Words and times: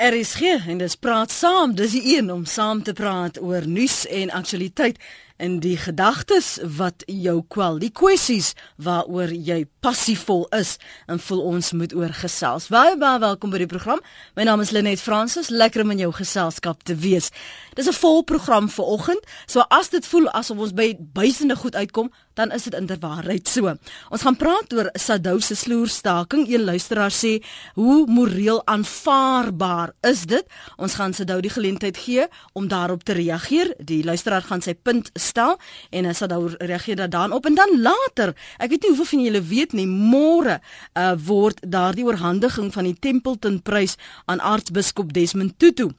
Er 0.00 0.14
is 0.14 0.34
geen 0.34 0.62
en 0.66 0.78
dis 0.80 0.94
praat 0.96 1.28
saam, 1.28 1.74
dis 1.76 1.92
die 1.92 2.16
een 2.16 2.30
om 2.32 2.46
saam 2.48 2.78
te 2.82 2.94
praat 2.96 3.36
oor 3.36 3.66
nuus 3.68 4.06
en 4.08 4.30
aktualiteit 4.32 4.96
en 5.40 5.56
die 5.64 5.76
gedagtes 5.80 6.58
wat 6.76 7.02
jou 7.08 7.40
kwel, 7.48 7.78
die 7.80 7.92
kwessies 7.96 8.52
waaroor 8.76 9.32
jy 9.32 9.62
passievol 9.80 10.44
is 10.56 10.74
en 11.08 11.20
voel 11.24 11.40
ons 11.54 11.72
moet 11.72 11.94
oor 11.96 12.12
gesels. 12.16 12.68
Baie 12.72 12.96
baie 13.00 13.20
welkom 13.22 13.52
by 13.52 13.62
die 13.62 13.70
program. 13.70 14.02
My 14.36 14.44
naam 14.44 14.60
is 14.60 14.74
Lenet 14.76 15.00
Fransis, 15.00 15.48
lekker 15.48 15.86
om 15.86 15.94
in 15.96 16.04
jou 16.04 16.12
geselskap 16.20 16.84
te 16.84 16.96
wees. 17.00 17.30
Dis 17.74 17.88
'n 17.88 17.96
vol 17.96 18.22
program 18.22 18.68
vir 18.68 18.84
oggend. 18.84 19.22
So 19.46 19.60
as 19.70 19.88
dit 19.88 20.06
voel 20.06 20.28
asof 20.28 20.58
ons 20.58 20.74
by 20.74 20.96
buisende 20.98 21.56
goed 21.56 21.74
uitkom, 21.74 22.10
dan 22.34 22.52
is 22.52 22.62
dit 22.62 22.74
inderwaarheid 22.74 23.48
so. 23.48 23.74
Ons 24.10 24.22
gaan 24.22 24.36
praat 24.36 24.72
oor 24.72 24.88
Sadou 24.94 25.40
se 25.40 25.54
sloerstaking. 25.54 26.48
Een 26.48 26.64
luisteraar 26.64 27.12
sê, 27.12 27.42
"Hoe 27.74 28.06
moreel 28.06 28.66
aanvaarbaar 28.66 29.92
is 30.00 30.26
dit?" 30.26 30.44
Ons 30.76 30.94
gaan 30.94 31.12
Sadou 31.14 31.40
die 31.40 31.50
geleentheid 31.50 31.96
gee 31.96 32.26
om 32.52 32.68
daarop 32.68 33.02
te 33.02 33.12
reageer. 33.12 33.74
Die 33.78 34.04
luisteraar 34.04 34.42
gaan 34.42 34.62
sy 34.62 34.74
punt 34.74 35.10
stel 35.30 35.56
en 35.90 36.10
as 36.10 36.22
dit 36.22 36.30
daar 36.30 36.56
reageer 36.58 37.06
daarop 37.10 37.46
en 37.46 37.56
dan 37.58 37.76
later, 37.80 38.34
ek 38.58 38.74
weet 38.74 38.84
nie 38.84 38.92
hoeveel 38.92 39.10
van 39.14 39.24
julle 39.26 39.42
weet 39.52 39.78
nie, 39.78 39.86
môre 39.88 40.58
uh, 40.60 41.14
word 41.26 41.62
daardie 41.62 42.06
oorhandiging 42.08 42.72
van 42.74 42.90
die 42.90 42.96
Templeton 42.98 43.60
Prys 43.62 43.96
aan 44.26 44.42
aartsbiskop 44.42 45.14
Desmond 45.16 45.58
Tutu 45.58 45.92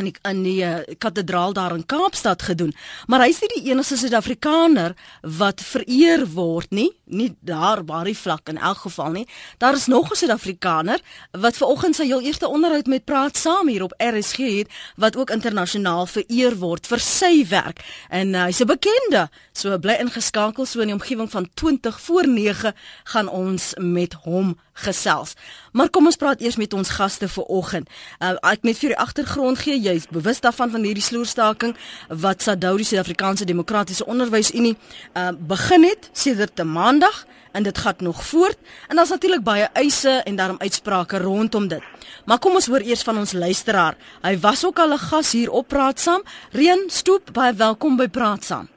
in 0.00 0.08
die, 0.08 0.14
in 0.28 0.42
die 0.44 0.58
uh, 0.64 0.80
kathedraal 0.98 1.52
daar 1.56 1.74
in 1.76 1.86
Kaapstad 1.86 2.42
gedoen. 2.48 2.72
Maar 3.06 3.26
hy's 3.26 3.40
nie 3.44 3.50
die 3.54 3.70
enigste 3.70 3.98
Suid-Afrikaner 4.00 4.96
wat 5.38 5.62
vereer 5.64 6.24
word 6.34 6.72
nie, 6.74 6.88
nie 7.04 7.30
daar 7.46 7.84
waar 7.88 8.08
hy 8.08 8.14
vlak 8.16 8.48
in 8.52 8.58
elk 8.58 8.84
geval 8.86 9.12
nie. 9.20 9.26
Daar 9.58 9.76
is 9.78 9.86
nog 9.86 10.10
'n 10.10 10.16
Suid-Afrikaner 10.16 11.00
wat 11.32 11.56
ver 11.56 11.66
oggend 11.66 11.96
sy 11.96 12.06
heel 12.06 12.20
eerste 12.20 12.48
onderhoud 12.48 12.86
met 12.86 13.04
praat 13.04 13.36
saam 13.36 13.68
hier 13.68 13.82
op 13.82 13.94
RSG 13.98 14.38
het 14.58 14.68
wat 14.96 15.16
ook 15.16 15.30
internasionaal 15.30 16.06
vereer 16.06 16.56
word 16.56 16.86
vir 16.86 17.00
sy 17.00 17.46
werk. 17.48 17.84
En 18.08 18.34
uh, 18.34 18.44
hy's 18.44 18.60
'n 18.60 18.66
bekende. 18.66 19.28
So 19.52 19.78
bly 19.78 19.98
ingeskakel 20.00 20.66
so 20.66 20.80
in 20.80 20.86
die 20.86 20.96
omgewing 20.96 21.30
van 21.30 21.48
20 21.54 22.00
voor 22.00 22.28
9 22.28 22.74
gaan 23.04 23.28
ons 23.28 23.74
met 23.76 24.14
hom 24.24 24.56
gesels. 24.82 25.34
Maar 25.72 25.90
kom 25.90 26.08
ons 26.10 26.18
praat 26.18 26.40
eers 26.40 26.56
met 26.56 26.72
ons 26.74 26.90
gaste 26.96 27.28
vir 27.28 27.44
oggend. 27.44 27.90
Uh, 28.18 28.34
ek 28.50 28.64
net 28.66 28.78
vir 28.80 28.94
die 28.94 28.98
agtergrond 28.98 29.60
gee, 29.62 29.78
jy's 29.78 30.08
bewus 30.10 30.40
daarvan 30.40 30.72
van 30.72 30.86
hierdie 30.86 31.04
sloerstaking 31.04 31.76
wat 32.08 32.42
SADU 32.42 32.76
die 32.80 32.88
Suid-Afrikaanse 32.88 33.46
Demokratiese 33.48 34.06
Onderwysunie 34.06 34.74
uh, 34.74 35.30
begin 35.38 35.86
het 35.88 36.10
sedert 36.12 36.56
te 36.56 36.64
maandag 36.64 37.24
en 37.52 37.62
dit 37.62 37.78
gaan 37.78 37.94
nog 37.98 38.24
voort 38.24 38.58
en 38.88 38.96
daar's 38.96 39.10
natuurlik 39.10 39.42
baie 39.42 39.68
eise 39.72 40.10
en 40.10 40.36
daarom 40.36 40.58
uitsprake 40.58 41.18
rondom 41.18 41.68
dit. 41.68 41.82
Maar 42.24 42.38
kom 42.38 42.54
ons 42.54 42.66
hoor 42.66 42.84
eers 42.86 43.02
van 43.02 43.18
ons 43.18 43.32
luisteraar. 43.32 43.96
Hy 44.22 44.38
was 44.38 44.64
ook 44.64 44.78
al 44.78 44.92
'n 44.92 44.98
gas 44.98 45.32
hier 45.32 45.50
op 45.50 45.68
Praat 45.68 46.00
Saam. 46.00 46.22
Reën 46.50 46.84
Stoep, 46.86 47.32
baie 47.32 47.54
welkom 47.54 47.96
by 47.96 48.08
Praat 48.08 48.44
Saam. 48.44 48.68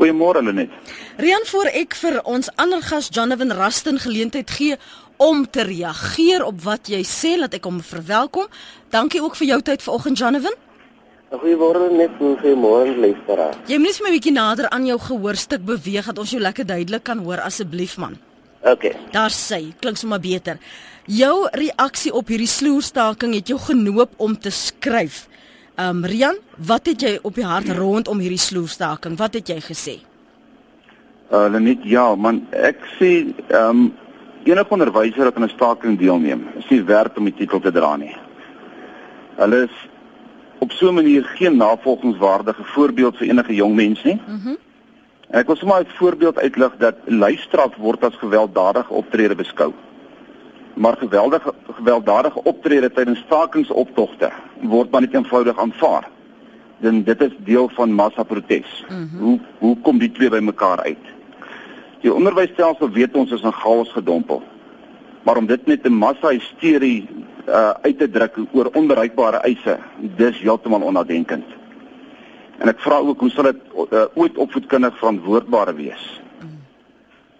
Goeiemôre 0.00 0.42
Lenet. 0.42 0.70
Rian 1.16 1.42
voor 1.44 1.64
ek 1.64 1.94
vir 1.94 2.22
ons 2.24 2.48
ander 2.56 2.82
gas 2.82 3.08
Jonathan 3.12 3.52
Rusten 3.52 3.98
geleentheid 3.98 4.50
gee 4.50 4.76
om 5.20 5.44
te 5.50 5.66
reageer 5.68 6.44
op 6.44 6.62
wat 6.64 6.88
jy 6.88 7.02
sê 7.04 7.34
dat 7.42 7.52
ek 7.58 7.66
hom 7.68 7.82
verwelkom. 7.84 8.48
Dankie 8.88 9.20
ook 9.20 9.36
vir 9.36 9.50
jou 9.52 9.60
tyd 9.68 9.82
vanoggend 9.84 10.18
Jonathan. 10.18 10.56
Goeiemôre 11.30 11.90
net 11.92 12.14
goeiemôre 12.18 12.96
luisteraar. 12.96 13.58
Jy 13.68 13.78
moet 13.78 13.92
net 13.92 14.08
'n 14.08 14.14
bietjie 14.16 14.32
nader 14.32 14.68
aan 14.68 14.86
jou 14.86 14.98
gehoorstuk 14.98 15.64
beweeg 15.64 16.06
dat 16.06 16.18
ons 16.18 16.30
jou 16.30 16.40
lekker 16.40 16.66
duidelik 16.66 17.02
kan 17.04 17.18
hoor 17.18 17.40
asseblief 17.40 17.98
man. 17.98 18.16
OK. 18.62 18.96
Daar 19.12 19.30
sê, 19.30 19.72
klink 19.80 19.96
sommer 19.96 20.20
beter. 20.20 20.58
Jou 21.04 21.48
reaksie 21.52 22.12
op 22.12 22.28
hierdie 22.28 22.48
sloerstaking 22.48 23.34
het 23.34 23.48
jou 23.48 23.58
genoop 23.58 24.10
om 24.16 24.38
te 24.38 24.50
skryf. 24.50 25.28
Um 25.78 26.04
Rian, 26.04 26.36
wat 26.56 26.86
het 26.86 27.00
jy 27.00 27.18
op 27.22 27.34
die 27.34 27.44
hart 27.44 27.68
rondom 27.68 28.18
hierdie 28.18 28.38
sloerstaking? 28.38 29.16
Wat 29.18 29.34
het 29.34 29.48
jy 29.48 29.60
gesê? 29.60 30.00
Uh 31.30 31.48
net 31.58 31.78
ja, 31.84 32.14
man, 32.14 32.46
ek 32.52 32.76
sê 32.98 33.34
um 33.54 33.92
enige 34.44 34.70
onderwyser 34.70 35.24
wat 35.24 35.36
aan 35.36 35.44
'n 35.44 35.48
staking 35.48 35.98
deelneem, 35.98 36.48
is 36.58 36.68
nie 36.68 36.82
werd 36.82 37.18
om 37.18 37.24
die 37.24 37.34
titel 37.34 37.60
te 37.60 37.72
dra 37.72 37.96
nie. 37.96 38.16
Hulle 39.36 39.62
is 39.62 39.88
op 40.58 40.72
so 40.72 40.88
'n 40.88 40.94
manier 40.94 41.24
geen 41.24 41.56
navolgingswaardige 41.56 42.64
voorbeeld 42.64 43.16
vir 43.16 43.28
enige 43.28 43.54
jong 43.54 43.74
mens 43.74 44.02
nie. 44.02 44.20
Mhm. 44.26 44.48
Mm 44.48 44.56
ek 45.30 45.46
wil 45.46 45.56
sommer 45.56 45.80
'n 45.80 45.86
voorbeeld 45.86 46.38
uitlig 46.38 46.76
dat 46.76 46.96
lyfstraf 47.04 47.76
word 47.76 48.04
as 48.04 48.14
gewelddadige 48.14 48.92
optrede 48.92 49.34
beskou. 49.34 49.72
Maar 50.74 50.96
geweldige 50.96 51.54
gewelddadige 51.72 52.42
optrede 52.42 52.92
tydens 52.92 53.18
stakingsoptogte 53.18 54.30
word 54.60 54.90
maar 54.90 55.00
net 55.00 55.14
eenvoudig 55.14 55.58
aanvaar. 55.58 56.08
Dan 56.78 57.02
dit 57.02 57.20
is 57.20 57.32
deel 57.38 57.68
van 57.68 57.92
massa 57.92 58.22
protes. 58.22 58.84
Mm 58.88 58.96
-hmm. 58.96 59.20
Hoe 59.20 59.40
hoe 59.58 59.76
kom 59.80 59.98
die 59.98 60.12
twee 60.12 60.28
bymekaar 60.28 60.82
uit? 60.82 61.04
Die 62.00 62.12
onderwysstelsel 62.12 62.90
weet 62.90 63.14
ons 63.14 63.32
is 63.32 63.42
in 63.42 63.52
chaos 63.52 63.92
gedompel. 63.92 64.42
Maar 65.22 65.36
om 65.36 65.46
dit 65.46 65.66
met 65.66 65.84
'n 65.84 65.92
massa 65.92 66.28
hysterie 66.28 67.08
uh, 67.48 67.70
uit 67.82 67.98
te 67.98 68.10
druk 68.10 68.38
oor 68.52 68.70
onbereikbare 68.72 69.36
eise, 69.36 69.78
dis 70.16 70.40
heeltemal 70.40 70.80
onnadenkend. 70.80 71.44
En 72.58 72.68
ek 72.68 72.80
vra 72.80 72.96
ook 72.98 73.20
hoe 73.20 73.30
sal 73.30 73.42
dit 73.42 73.56
uh, 73.92 74.04
ooit 74.14 74.36
opvoedkundig 74.36 74.98
verantwoordbaar 74.98 75.74
wees? 75.74 76.20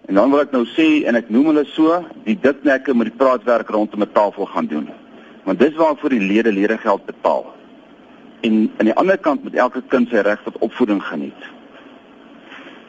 En 0.05 0.17
dan 0.17 0.29
wil 0.29 0.41
ek 0.41 0.51
nou 0.51 0.65
sê 0.65 1.05
en 1.07 1.15
ek 1.15 1.29
noem 1.29 1.45
hulle 1.53 1.65
so, 1.65 2.01
die 2.25 2.37
diknekke 2.41 2.93
met 2.97 3.11
die 3.11 3.17
praatwerk 3.17 3.69
rondom 3.69 4.01
'n 4.01 4.11
tafel 4.11 4.45
gaan 4.45 4.67
doen. 4.67 4.89
Want 5.43 5.59
dis 5.59 5.75
waarvoor 5.75 6.09
die 6.09 6.19
lede 6.19 6.51
lede 6.51 6.77
geld 6.77 7.05
betaal. 7.05 7.45
En 8.41 8.71
aan 8.77 8.85
die 8.85 8.97
ander 8.97 9.17
kant 9.17 9.43
moet 9.43 9.55
elke 9.55 9.81
kind 9.87 10.09
sy 10.09 10.21
reg 10.25 10.41
tot 10.43 10.57
opvoeding 10.57 11.03
geniet. 11.03 11.41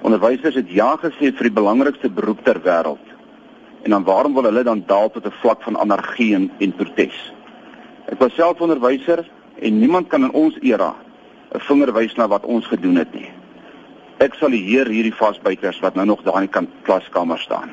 Onderwysers 0.03 0.55
het 0.59 0.71
ja 0.71 0.97
gesê 0.99 1.31
vir 1.31 1.49
die 1.49 1.59
belangrikste 1.59 2.11
beroep 2.11 2.45
ter 2.45 2.59
wêreld. 2.63 3.07
En 3.83 3.91
dan 3.91 4.05
waarom 4.05 4.35
wil 4.35 4.49
hulle 4.51 4.63
dan 4.63 4.83
daal 4.87 5.11
tot 5.11 5.27
'n 5.27 5.39
vlak 5.43 5.63
van 5.63 5.79
anargie 5.79 6.35
en, 6.35 6.51
en 6.59 6.73
protes? 6.73 7.33
Ek 8.07 8.19
was 8.19 8.35
self 8.35 8.61
onderwyser 8.61 9.25
en 9.61 9.79
niemand 9.79 10.09
kan 10.09 10.23
in 10.23 10.33
ons 10.33 10.59
era 10.61 10.95
'n 11.55 11.61
vinger 11.61 11.93
wys 11.93 12.15
na 12.15 12.29
wat 12.29 12.45
ons 12.45 12.67
gedoen 12.67 12.97
het 12.97 13.15
nie. 13.15 13.31
Ek 14.19 14.35
sal 14.35 14.51
hier 14.51 14.87
hierdie 14.87 15.15
vasbyters 15.15 15.81
wat 15.81 15.95
nou 15.95 16.07
nog 16.07 16.23
daar 16.23 16.35
in 16.35 16.49
die 16.49 16.55
kant 16.55 16.71
klaskamer 16.83 17.39
staan. 17.39 17.71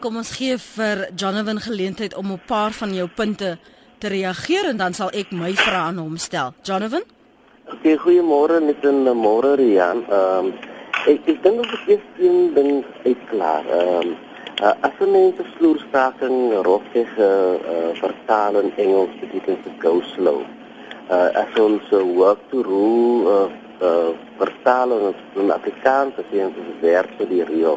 Kom 0.00 0.16
ons 0.16 0.30
gee 0.36 0.58
vir 0.58 1.08
Jonathan 1.16 1.60
geleentheid 1.60 2.16
om 2.16 2.30
op 2.30 2.40
'n 2.40 2.46
paar 2.46 2.72
van 2.72 2.94
jou 2.94 3.08
punte 3.08 3.58
te 3.98 4.08
reageer 4.08 4.68
en 4.68 4.76
dan 4.76 4.92
sal 4.92 5.10
ek 5.10 5.32
my 5.32 5.52
vrae 5.54 5.86
aan 5.88 5.98
hom 5.98 6.16
stel. 6.16 6.54
Jonathan? 6.62 7.02
Okay, 7.66 7.96
goeiemôre 7.96 8.60
net 8.60 8.84
'n 8.84 9.16
môre 9.16 9.56
Rian. 9.56 10.04
Ehm 10.10 10.46
um, 10.46 10.75
Ek 11.06 11.28
ek 11.30 11.36
dink 11.44 11.60
ons 11.62 11.70
het 11.70 11.90
eers 11.92 12.06
een 12.18 12.38
ding 12.54 12.70
uitklaar. 13.04 13.66
Ehm 13.74 14.08
um, 14.08 14.08
uh, 14.58 14.72
as 14.88 14.96
mense 14.98 15.44
vloerstaking 15.54 16.56
rofig 16.66 17.12
uh, 17.22 17.26
uh, 17.74 17.92
vertaal 18.00 18.58
in 18.62 18.72
Engels 18.82 19.12
beteken 19.20 19.60
se 19.62 19.74
go 19.84 20.00
slow. 20.14 20.40
Uh, 21.06 21.30
as 21.42 21.60
ons 21.62 21.92
uh, 21.94 22.02
work 22.18 22.42
to 22.50 22.64
rule 22.66 23.30
uh, 23.30 23.46
uh, 23.86 24.10
vertaal 24.42 24.96
in, 24.98 25.14
in 25.44 25.54
Afrikaans 25.54 26.18
jy 26.34 26.42
ons 26.48 26.58
werk 26.82 27.14
vir 27.20 27.30
die 27.30 27.44
Rio. 27.52 27.76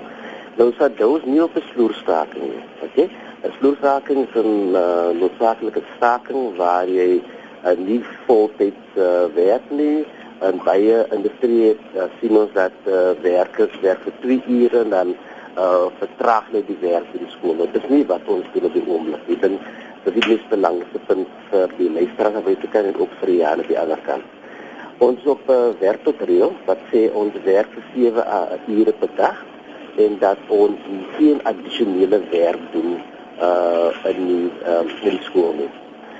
Nou 0.57 0.72
sê 0.79 0.89
dit 0.89 1.25
nie 1.29 1.44
op 1.45 1.53
'n 1.53 1.69
vloerstaking 1.73 2.50
nie. 2.50 2.66
Okay? 2.81 3.09
'n 3.45 3.53
Vloerstaking 3.59 4.25
is 4.25 4.41
'n 4.41 4.73
uh, 4.73 5.13
noodsaaklike 5.22 5.85
staking 5.97 6.57
waar 6.57 6.89
jy 6.89 7.22
uh, 7.22 7.78
nie 7.78 8.01
voltyds 8.25 8.97
uh, 8.97 9.29
werk 9.38 9.69
nie 9.69 10.07
en 10.45 10.61
baie 10.63 11.01
industrie 11.16 11.73
uh, 11.73 12.07
sien 12.19 12.38
ons 12.38 12.51
dat 12.55 12.88
uh, 12.88 13.11
werkers 13.23 13.75
werk 13.83 14.05
vir 14.05 14.16
2 14.23 14.39
ure 14.59 14.83
en 14.85 14.94
dan 14.94 15.13
uh, 15.57 15.88
vertraag 16.00 16.47
net 16.55 16.67
die 16.69 16.79
werk 16.81 17.07
by 17.13 17.22
die 17.23 17.31
skool. 17.35 17.57
Dit 17.66 17.75
is 17.81 17.89
nie 17.91 18.05
wat 18.07 18.27
ons 18.31 18.47
doen 18.53 18.69
op 18.69 18.75
die 18.77 18.85
oomblik. 18.88 19.25
Dat 20.05 20.16
dit 20.16 20.23
is 20.23 20.29
die 20.29 20.51
belangrikste 20.51 21.01
punt 21.09 21.33
vir 21.51 21.75
die 21.77 21.89
leerders 21.97 22.39
wat 22.45 22.63
jy 22.63 22.72
kan 22.72 22.88
en 22.88 23.00
ook 23.00 23.16
vir 23.19 23.33
die 23.33 23.41
aan 23.45 23.63
die 23.68 23.80
ander 23.80 24.00
kant. 24.07 24.25
Ons 25.03 25.27
op 25.31 25.44
uh, 25.51 25.59
werk 25.80 26.03
tot 26.07 26.24
reël 26.27 26.56
wat 26.68 26.81
sê 26.91 27.06
ons 27.15 27.36
werk 27.45 27.71
vir 27.75 27.86
7 27.95 28.24
uh, 28.24 28.57
ure 28.80 28.95
per 29.03 29.12
dag 29.19 29.44
en 30.00 30.18
dat 30.24 30.39
ons 30.47 30.88
geen 31.18 31.39
addisionele 31.47 32.21
werk 32.31 32.65
doen 32.75 32.97
uh, 33.41 33.91
in 34.12 34.25
die 34.27 34.47
uh, 34.68 34.83
in 35.03 35.15
die 35.15 35.24
skool 35.27 35.56
nie. 35.59 35.69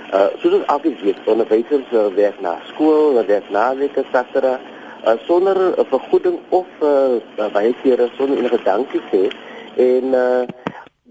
Uh 0.10 0.28
soos 0.42 0.54
ons 0.58 0.70
altyd 0.74 1.02
weet, 1.06 1.28
onderwysers 1.30 1.92
uh, 1.94 2.08
werk 2.18 2.40
na 2.42 2.56
skool, 2.72 3.12
hulle 3.12 3.26
werk 3.30 3.50
na 3.54 3.68
weke 3.78 4.02
satere 4.10 4.56
uh, 5.06 5.14
sonder 5.28 5.58
'n 5.60 5.76
uh, 5.78 5.86
vergoeding 5.92 6.40
of 6.50 6.66
uh, 6.82 7.22
baie 7.54 7.76
kere 7.84 8.10
sonder 8.18 8.38
enige 8.42 8.60
dankie 8.64 9.02
sê 9.12 9.30
en 9.78 10.14
uh 10.24 10.44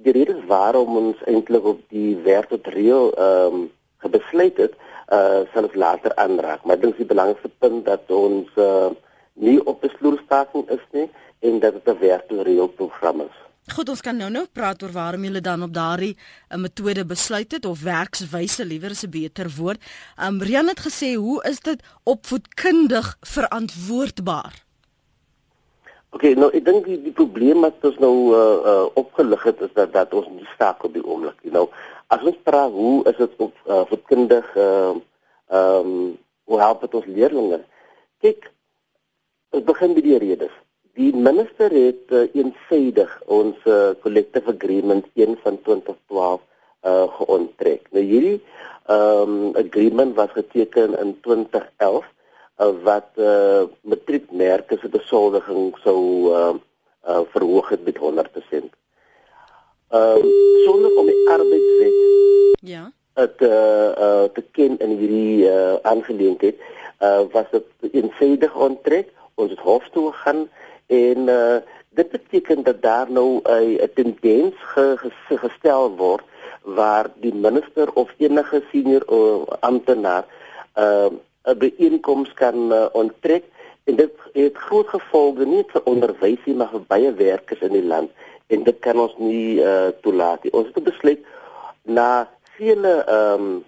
die 0.03 0.13
rede 0.13 0.35
waarom 0.47 0.97
ons 0.97 1.23
eintlik 1.31 1.65
op 1.65 1.81
die 1.95 2.17
werk 2.27 2.49
tot 2.49 2.67
reël 2.75 3.11
ehm 3.15 3.55
um, 3.55 3.71
gebesluit 4.03 4.57
het, 4.57 4.75
uh 5.15 5.41
sal 5.53 5.67
ek 5.71 5.75
later 5.75 6.15
aanraak, 6.15 6.65
maar 6.65 6.79
dit 6.79 6.91
is 6.91 7.03
die 7.03 7.13
belangrikste 7.13 7.51
punt 7.59 7.85
dat 7.87 8.11
ons 8.11 8.51
uh 8.57 8.91
nie 9.35 9.59
op 9.65 9.81
besloerstaking 9.81 10.67
is 10.75 10.85
nie 10.91 11.09
en 11.47 11.59
dat 11.63 11.73
dit 11.79 11.95
'n 11.95 11.99
werk 12.01 12.27
tot 12.29 12.47
reël 12.47 12.69
program 12.69 13.21
is. 13.21 13.48
Goed, 13.69 13.89
ons 13.93 14.01
kan 14.01 14.17
nou 14.17 14.31
nou 14.33 14.47
praat 14.53 14.83
oor 14.83 14.93
waarom 14.95 15.25
julle 15.27 15.41
dan 15.45 15.63
op 15.63 15.73
daardie 15.75 16.17
'n 16.17 16.55
uh, 16.55 16.61
metode 16.63 17.05
besluit 17.05 17.53
het 17.53 17.65
of 17.65 17.83
werkswyse 17.83 18.65
liewer 18.65 18.91
is 18.91 19.05
'n 19.05 19.11
beter 19.11 19.49
woord. 19.57 19.81
Um 20.27 20.43
Rian 20.43 20.69
het 20.69 20.81
gesê, 20.81 21.15
"Hoe 21.15 21.45
is 21.45 21.61
dit 21.61 21.83
opvoedkundig 22.03 23.17
verantwoordbaar?" 23.21 24.65
Okay, 26.11 26.33
nou 26.33 26.51
ek 26.53 26.65
dink 26.65 26.85
die, 26.85 27.03
die 27.03 27.13
probleem 27.13 27.61
wat 27.61 27.85
ons 27.85 27.99
nou 27.99 28.35
uh, 28.35 28.39
uh 28.71 28.87
opgelig 28.95 29.43
het 29.43 29.61
is 29.61 29.73
dat 29.75 29.93
dat 29.93 30.15
ons 30.15 30.29
nie 30.29 30.49
staak 30.55 30.85
op 30.85 30.93
die 30.93 31.05
oomblik 31.05 31.37
nie. 31.43 31.53
Nou, 31.53 31.69
as 32.07 32.23
ons 32.23 32.39
praat 32.43 32.71
hoe 32.71 33.05
is 33.05 33.17
dit 33.17 33.33
op 33.37 33.55
uh, 33.67 33.83
voedkundig 33.91 34.57
uh 34.57 34.95
ehm 35.49 35.87
um, 35.87 36.19
hoe 36.45 36.61
help 36.61 36.81
dit 36.81 36.95
ons 36.95 37.07
leerders? 37.07 37.65
Kyk, 38.21 38.51
ons 39.51 39.65
begin 39.65 39.95
by 39.95 40.01
die 40.01 40.19
redes. 40.19 40.55
Die 40.99 41.13
minister 41.15 41.71
het 41.71 42.11
uh, 42.11 42.25
eensydig 42.35 43.11
ons 43.31 43.59
uh, 43.71 43.95
collective 44.03 44.51
agreement 44.51 45.07
1 45.15 45.37
van 45.45 45.59
2012 45.63 46.41
uh 46.89 47.07
geonttrek. 47.19 47.89
Nou 47.91 48.03
hierdie 48.07 48.39
um, 48.91 49.51
agreement 49.59 50.15
was 50.15 50.31
geteken 50.35 50.95
in 50.99 51.17
2011 51.27 52.07
uh, 52.59 52.69
wat 52.87 53.11
uh, 53.19 53.63
matriekmerke 53.83 54.79
se 54.79 54.91
besoldiging 54.91 55.75
sou 55.83 56.03
uh, 56.31 56.53
uh, 57.07 57.23
verhoog 57.35 57.69
het 57.75 57.83
met 57.85 57.99
100%. 57.99 58.03
Ehm 58.03 58.69
uh, 59.91 60.31
sonder 60.67 60.95
om 61.03 61.07
die 61.07 61.19
arbeidswet 61.35 61.99
ja 62.61 62.85
het 63.19 63.41
uh, 63.41 63.51
uh, 63.51 64.25
te 64.35 64.45
ken 64.51 64.79
in 64.79 64.97
hierdie 64.99 65.47
uh, 65.51 65.75
aangeleentheid 65.83 66.59
uh, 67.03 67.21
was 67.33 67.51
dit 67.51 67.91
eenvoudig 67.91 68.55
onttrek 68.55 69.11
ons 69.35 69.51
het 69.51 69.63
hof 69.67 69.89
toe 69.95 70.13
gegaan 70.13 70.47
en 70.89 71.29
uh, 71.29 71.57
dit 71.89 72.11
beteken 72.11 72.63
dat 72.63 72.83
daar 72.83 73.11
nou 73.11 73.41
'n 73.45 73.79
uh, 73.81 73.89
tendens 73.95 74.55
ge, 74.73 74.97
ge, 74.97 75.39
gestel 75.39 75.97
word 75.97 76.25
waar 76.63 77.11
die 77.21 77.35
minister 77.35 77.93
of 77.93 78.15
enige 78.17 78.63
senior 78.71 79.05
uh, 79.13 79.43
amptenaar 79.61 80.25
uh, 80.77 81.11
'n 81.45 81.59
byeenkoms 81.59 82.33
kan 82.35 82.73
uh, 82.73 82.87
onttrek 82.93 83.45
en 83.85 83.97
dit 83.97 84.13
het 84.33 84.57
groot 84.57 84.89
gevolge 84.89 85.45
nie 85.45 85.65
vir 85.67 85.83
onderwys 85.85 86.45
nie 86.45 86.55
maar 86.55 86.71
vir 86.71 86.85
baie 86.89 87.13
werkers 87.13 87.61
in 87.61 87.73
die 87.73 87.87
land 87.87 88.11
en 88.47 88.65
dit 88.65 88.79
kan 88.85 89.01
ons 89.01 89.15
nie 89.21 89.61
uh, 89.61 89.89
toelaat 90.01 90.43
nie. 90.43 90.53
Ons 90.53 90.69
het 90.75 90.85
besluit 90.85 91.25
na 91.83 92.29
vele 92.57 92.95
ehm 93.05 93.49
um, 93.49 93.65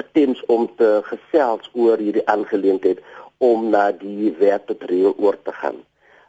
attempts 0.00 0.40
om 0.48 0.62
te 0.76 0.88
gesels 1.04 1.68
oor 1.76 2.00
hierdie 2.00 2.24
aangeleentheid 2.24 3.02
om 3.44 3.66
na 3.74 3.90
die 3.92 4.30
wet 4.38 4.64
tot 4.66 4.84
reël 4.88 5.12
oor 5.20 5.36
te 5.44 5.52
gaan. 5.52 5.82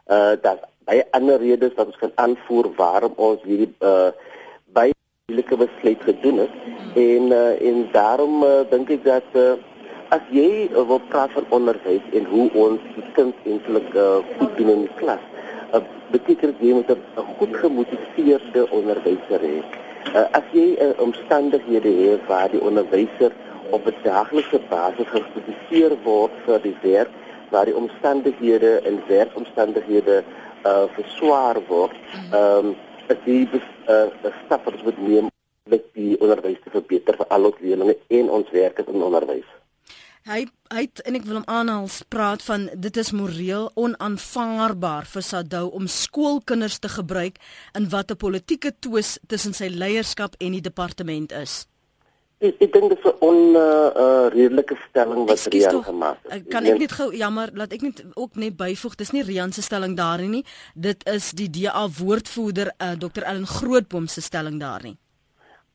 Uh 0.08 0.36
dat 0.40 0.64
baie 0.84 1.04
ander 1.10 1.38
redes 1.40 1.74
wat 1.76 1.86
ons 1.86 2.00
kan 2.00 2.12
aanvoer 2.14 2.68
waarom 2.76 3.12
ons 3.16 3.42
hierdie 3.42 3.72
uh 3.80 4.10
baie 4.72 4.92
moeilike 5.26 5.56
besluit 5.56 6.02
gedoen 6.04 6.38
het 6.38 6.54
en 6.94 7.30
uh, 7.32 7.68
en 7.68 7.88
daarom 7.92 8.42
uh, 8.44 8.50
dink 8.70 8.90
ek 8.90 9.04
dat 9.04 9.38
uh, 9.40 9.54
as 10.14 10.26
jy 10.30 10.68
uh, 10.68 10.82
wil 10.86 11.00
praat 11.10 11.32
van 11.34 11.46
onderwys 11.56 12.04
en 12.12 12.26
hoe 12.30 12.46
ons 12.64 12.82
die 12.94 13.06
kind 13.16 13.46
eintlik 13.48 13.88
uh, 13.98 14.20
goed 14.36 14.52
doen 14.58 14.70
in 14.74 14.84
die 14.84 14.96
klas, 15.00 15.22
uh, 15.72 15.80
beteken 16.12 16.52
dit 16.52 16.68
jy 16.68 16.74
moet 16.76 16.92
'n 16.92 17.24
goed 17.38 17.56
gemotiveerde 17.62 18.66
onderwyser 18.70 19.40
hê. 19.48 19.56
Uh, 20.14 20.26
as 20.38 20.46
jy 20.52 20.66
uh, 20.76 20.92
omstandighede 21.06 21.92
het 22.02 22.26
waar 22.30 22.50
die 22.52 22.60
onderwyser 22.60 23.32
op 23.70 23.86
'n 23.86 23.96
daaglikse 24.04 24.60
basis 24.68 25.08
gemotiveer 25.16 25.96
word 26.04 26.34
vir 26.46 26.60
die 26.62 26.76
werk, 26.82 27.10
waar 27.54 27.70
die 27.70 27.76
omstandighede 27.76 28.72
en 28.88 29.02
werkomstandighede 29.08 30.22
uh 30.66 30.84
verswaar 30.96 31.60
word, 31.68 31.96
ehm 32.30 32.72
um, 32.72 32.76
jy 33.24 33.38
'n 33.46 33.62
uh, 33.88 34.32
stap 34.44 34.64
wat 34.64 34.98
neem 34.98 35.28
om 35.70 35.80
die 35.92 36.16
onderwys 36.20 36.60
te 36.64 36.70
verbeter 36.70 37.16
vir 37.20 37.28
al 37.36 37.44
ons 37.50 37.60
leerders 37.60 38.00
en 38.08 38.30
ons 38.38 38.50
werkers 38.50 38.88
in 38.92 39.02
onderwys. 39.02 39.50
Hy 40.24 40.46
hy 40.72 40.82
het, 40.86 41.02
en 41.04 41.14
ek 41.18 41.26
wil 41.28 41.36
hom 41.36 41.50
aanhaal 41.52 41.88
praat 42.08 42.42
van 42.42 42.62
dit 42.86 42.96
is 42.96 43.12
moreel 43.12 43.68
onaanvaarbaar 43.78 45.04
vir 45.06 45.22
Sadou 45.22 45.66
om 45.78 45.86
skoolkinders 45.86 46.78
te 46.80 46.88
gebruik 46.88 47.36
in 47.78 47.90
wat 47.92 48.10
'n 48.10 48.16
politieke 48.16 48.72
twis 48.80 49.18
tussen 49.28 49.54
sy 49.54 49.68
leierskap 49.68 50.34
en 50.40 50.52
die 50.56 50.64
departement 50.64 51.32
is. 51.32 51.66
Ek 52.44 52.58
ek 52.60 52.72
dink 52.74 52.90
dit 52.92 52.98
is 52.98 53.04
'n 53.08 53.16
onredelike 53.24 54.74
uh, 54.74 54.80
uh, 54.80 54.86
stelling 54.88 55.22
wat 55.28 55.46
Rian 55.52 55.84
gemaak 55.84 56.18
het. 56.28 56.48
Kan 56.52 56.64
ek 56.68 56.78
net 56.78 56.92
gou 56.92 57.08
jammer 57.16 57.48
laat 57.54 57.72
ek 57.72 57.82
net 57.82 58.04
ook 58.14 58.36
net 58.36 58.56
byvoeg 58.56 58.94
dis 59.00 59.12
nie 59.12 59.22
Rian 59.22 59.52
se 59.52 59.62
stelling 59.62 59.96
daarin 59.96 60.30
nie. 60.30 60.44
Dit 60.74 61.08
is 61.08 61.30
die 61.32 61.48
DA 61.48 61.88
woordvoerder 61.88 62.74
uh, 62.76 62.92
Dr 62.98 63.24
Ellen 63.24 63.46
Grootboom 63.46 64.06
se 64.06 64.20
stelling 64.20 64.60
daarin. 64.60 64.98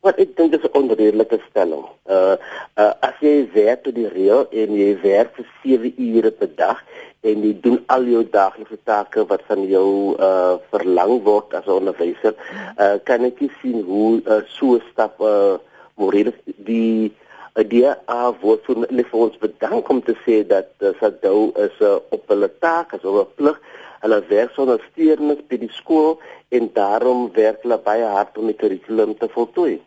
Wat 0.06 0.19
ek 0.21 0.36
dink 0.38 0.54
is 0.54 0.63
'n 0.63 0.77
onredelike 0.77 1.42
stelling. 1.50 1.86
Uh 2.06 2.38
uh 2.77 2.94
as 3.01 3.18
jy 3.19 3.50
werk 3.54 3.83
tot 3.83 3.95
die 3.95 4.07
reël 4.07 4.45
en 4.51 4.69
jy 4.75 4.92
werk 5.01 5.33
vir 5.36 5.48
7 5.63 5.94
ure 5.98 6.31
per 6.31 6.51
dag 6.56 6.77
en 7.22 7.42
jy 7.44 7.54
doen 7.62 7.83
al 7.88 8.04
jou 8.04 8.22
daaglikse 8.30 8.77
take 8.83 9.25
wat 9.25 9.42
van 9.48 9.65
jou 9.68 10.15
uh 10.19 10.56
verlang 10.69 11.24
word 11.24 11.54
as 11.54 11.65
'n 11.65 11.81
onderwyser, 11.81 12.36
uh 12.77 12.95
kan 13.04 13.25
ek 13.25 13.42
nie 13.42 13.51
sien 13.62 13.81
hoe 13.81 14.22
uh, 14.25 14.42
so 14.48 14.75
'n 14.75 14.83
stap 14.92 15.19
uh 15.19 15.57
moreel 16.00 16.31
die 16.68 17.12
idee 17.60 17.92
af 18.07 18.40
vir 18.42 18.62
hulle 18.68 19.06
vir 19.12 19.19
ons 19.25 19.38
bedank 19.42 19.90
om 19.92 20.01
te 20.06 20.16
sê 20.25 20.42
dat 20.48 20.72
uh, 20.80 20.94
Sadou 21.00 21.51
is 21.66 21.75
uh, 21.84 21.98
op 22.16 22.31
hulle 22.31 22.50
taak 22.63 22.96
as 22.96 23.04
'n 23.04 23.28
plig 23.36 23.60
hulle 24.04 24.19
werk 24.30 24.56
sonder 24.56 24.80
steurings 24.92 25.44
by 25.51 25.57
die 25.60 25.74
skool 25.75 26.19
en 26.56 26.72
daarom 26.74 27.30
werk 27.36 27.63
hulle 27.66 27.80
baie 27.84 28.07
hard 28.16 28.38
om 28.38 28.48
die 28.48 28.60
kurrikulum 28.62 29.18
te 29.19 29.28
voltooi. 29.36 29.80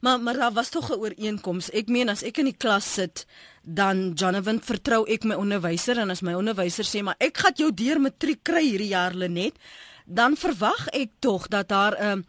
Maar 0.00 0.20
maar 0.20 0.36
daar 0.36 0.52
was 0.52 0.70
tog 0.70 0.90
'n 0.90 1.00
ooreenkoms. 1.00 1.70
Ek 1.70 1.88
meen 1.88 2.08
as 2.08 2.22
ek 2.22 2.38
in 2.38 2.44
die 2.44 2.56
klas 2.56 2.92
sit, 2.94 3.26
dan 3.62 4.12
Jonathan 4.14 4.60
vertrou 4.60 5.04
ek 5.08 5.24
my 5.24 5.34
onderwyser 5.34 5.98
en 5.98 6.10
as 6.10 6.22
my 6.22 6.34
onderwyser 6.34 6.84
sê 6.84 7.02
maar 7.02 7.18
ek 7.18 7.36
gaan 7.36 7.52
jou 7.54 7.70
deur 7.74 8.00
matriek 8.00 8.42
kry 8.42 8.62
hierdie 8.62 8.94
jaar 8.94 9.14
Lenet, 9.14 9.54
dan 10.04 10.36
verwag 10.36 10.88
ek 10.92 11.10
tog 11.18 11.48
dat 11.48 11.68
daar 11.68 11.94
'n 11.98 12.12
um, 12.12 12.24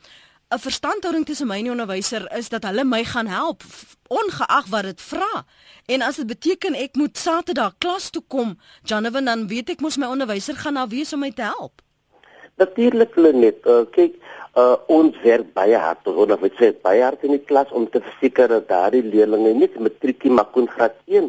'n 0.50 0.60
verstandhouding 0.60 1.26
tussen 1.26 1.48
my 1.48 1.58
en 1.58 1.64
die 1.68 1.72
onderwyser 1.72 2.24
is 2.38 2.48
dat 2.50 2.64
hulle 2.64 2.84
my 2.84 3.04
gaan 3.04 3.28
help 3.28 3.64
ongeag 4.08 4.68
wat 4.70 4.84
dit 4.84 5.02
vra. 5.02 5.44
En 5.86 6.02
as 6.02 6.16
dit 6.16 6.28
beteken 6.28 6.74
ek 6.74 6.96
moet 6.96 7.18
Saterdag 7.18 7.74
klas 7.78 8.10
toe 8.10 8.24
kom, 8.28 8.56
Jonathan, 8.84 9.26
dan 9.26 9.48
weet 9.48 9.70
ek 9.70 9.82
mos 9.84 9.98
my 9.98 10.08
onderwyser 10.08 10.56
gaan 10.56 10.80
daar 10.80 10.88
wees 10.88 11.14
om 11.14 11.20
my 11.20 11.32
te 11.32 11.44
help. 11.44 11.82
Natuurlik 12.56 13.16
Lenet, 13.16 13.60
uh, 13.68 13.84
kyk 13.92 14.16
uh, 14.56 14.76
ons 14.88 15.20
werk 15.24 15.52
baie 15.54 15.76
hard 15.78 16.08
ons 16.08 16.48
sê 16.56 16.72
baie 16.82 17.04
hard 17.04 17.24
in 17.28 17.36
die 17.36 17.44
klas 17.44 17.72
om 17.72 17.90
te 17.92 18.00
verseker 18.00 18.48
dat 18.48 18.70
daardie 18.72 19.04
leerders 19.04 19.44
nie 19.44 19.70
matriekie 19.78 20.32
maar 20.32 20.48
kon 20.56 20.68
graad 20.68 20.96
1 21.06 21.28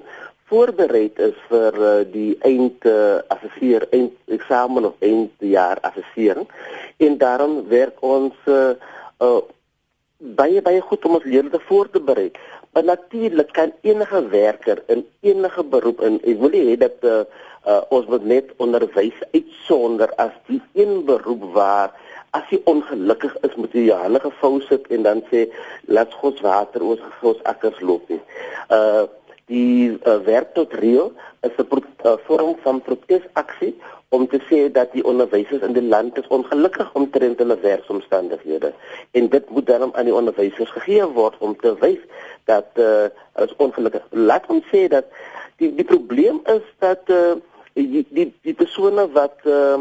voorberei 0.49 1.11
is 1.17 1.37
vir 1.51 1.75
uh, 1.77 2.05
die 2.09 2.39
eind 2.47 2.87
uh, 2.89 3.19
assesseer 3.35 3.85
eind 3.91 4.15
eksamen 4.39 4.87
of 4.89 4.95
eind 5.05 5.33
jaar 5.45 5.83
assessering 5.91 6.47
en 7.05 7.19
daarom 7.19 7.61
werk 7.69 8.01
ons 8.01 8.35
uh, 8.47 8.79
uh, 9.25 9.41
baie 10.19 10.63
baie 10.63 10.81
goed 10.83 11.05
om 11.05 11.19
ons 11.19 11.25
leerders 11.25 11.69
voor 11.71 11.91
te 11.91 12.01
berei 12.01 12.31
maar 12.73 12.85
natuurlik 12.85 13.53
kan 13.53 13.73
enige 13.81 14.29
werker 14.29 14.83
in 14.87 15.07
enige 15.21 15.65
beroep 15.65 16.01
in 16.09 16.19
ek 16.23 16.43
wil 16.43 16.57
hê 16.57 16.77
dat 16.81 17.07
uh, 17.07 17.23
uh, 17.67 17.81
ons 17.95 18.07
moet 18.07 18.25
net 18.25 18.53
onderwys 18.57 19.19
uitsonder 19.33 20.13
as 20.17 20.35
die 20.51 20.61
een 20.75 21.05
beroep 21.09 21.45
waar 21.55 21.95
as 22.37 22.49
jy 22.53 22.61
ongelukkig 22.69 23.37
is 23.47 23.55
met 23.57 23.73
jy 23.73 23.95
hande 24.03 24.21
gevou 24.21 24.59
sit 24.67 24.89
en 24.95 25.07
dan 25.07 25.23
sê 25.31 25.47
laat 25.89 26.13
God 26.21 26.43
water 26.45 26.85
oor 26.85 27.01
ons 27.33 27.41
akkers 27.49 27.81
loop 27.81 28.11
nie. 28.13 28.21
Uh 28.69 29.07
die 29.49 29.97
uh, 29.97 30.19
werk 30.25 30.55
tot 30.55 30.73
reël 30.73 31.13
is 31.47 31.57
'n 31.57 31.67
uh, 32.05 32.17
vorm 32.27 32.57
van 32.63 32.83
protesaksie 32.83 33.75
om 34.09 34.29
te 34.29 34.41
sê 34.49 34.73
dat 34.73 34.93
die 34.93 35.05
onderwysers 35.05 35.63
in 35.63 35.73
die 35.77 35.85
land 35.85 36.17
is 36.19 36.29
ongelukkig 36.33 36.95
omtrent 36.95 37.39
hulle 37.39 37.59
werksomstandighede 37.61 38.73
en 39.11 39.29
dit 39.29 39.51
moet 39.51 39.67
dan 39.67 39.95
aan 39.95 40.09
die 40.09 40.15
onderwysers 40.15 40.71
gegee 40.71 41.07
word 41.19 41.37
om 41.39 41.57
te 41.61 41.75
wys 41.81 42.01
dat 42.45 42.67
uh, 42.75 43.13
is 43.45 43.53
ongelukkig. 43.57 44.07
Laat 44.11 44.49
ons 44.49 44.65
sê 44.73 44.87
dat 44.89 45.05
die 45.61 45.75
die 45.75 45.85
probleem 45.85 46.41
is 46.45 46.65
dat 46.79 47.05
uh, 47.13 47.37
die 47.77 48.07
die 48.09 48.33
die 48.43 48.57
persone 48.57 49.09
wat 49.13 49.45
uh, 49.45 49.81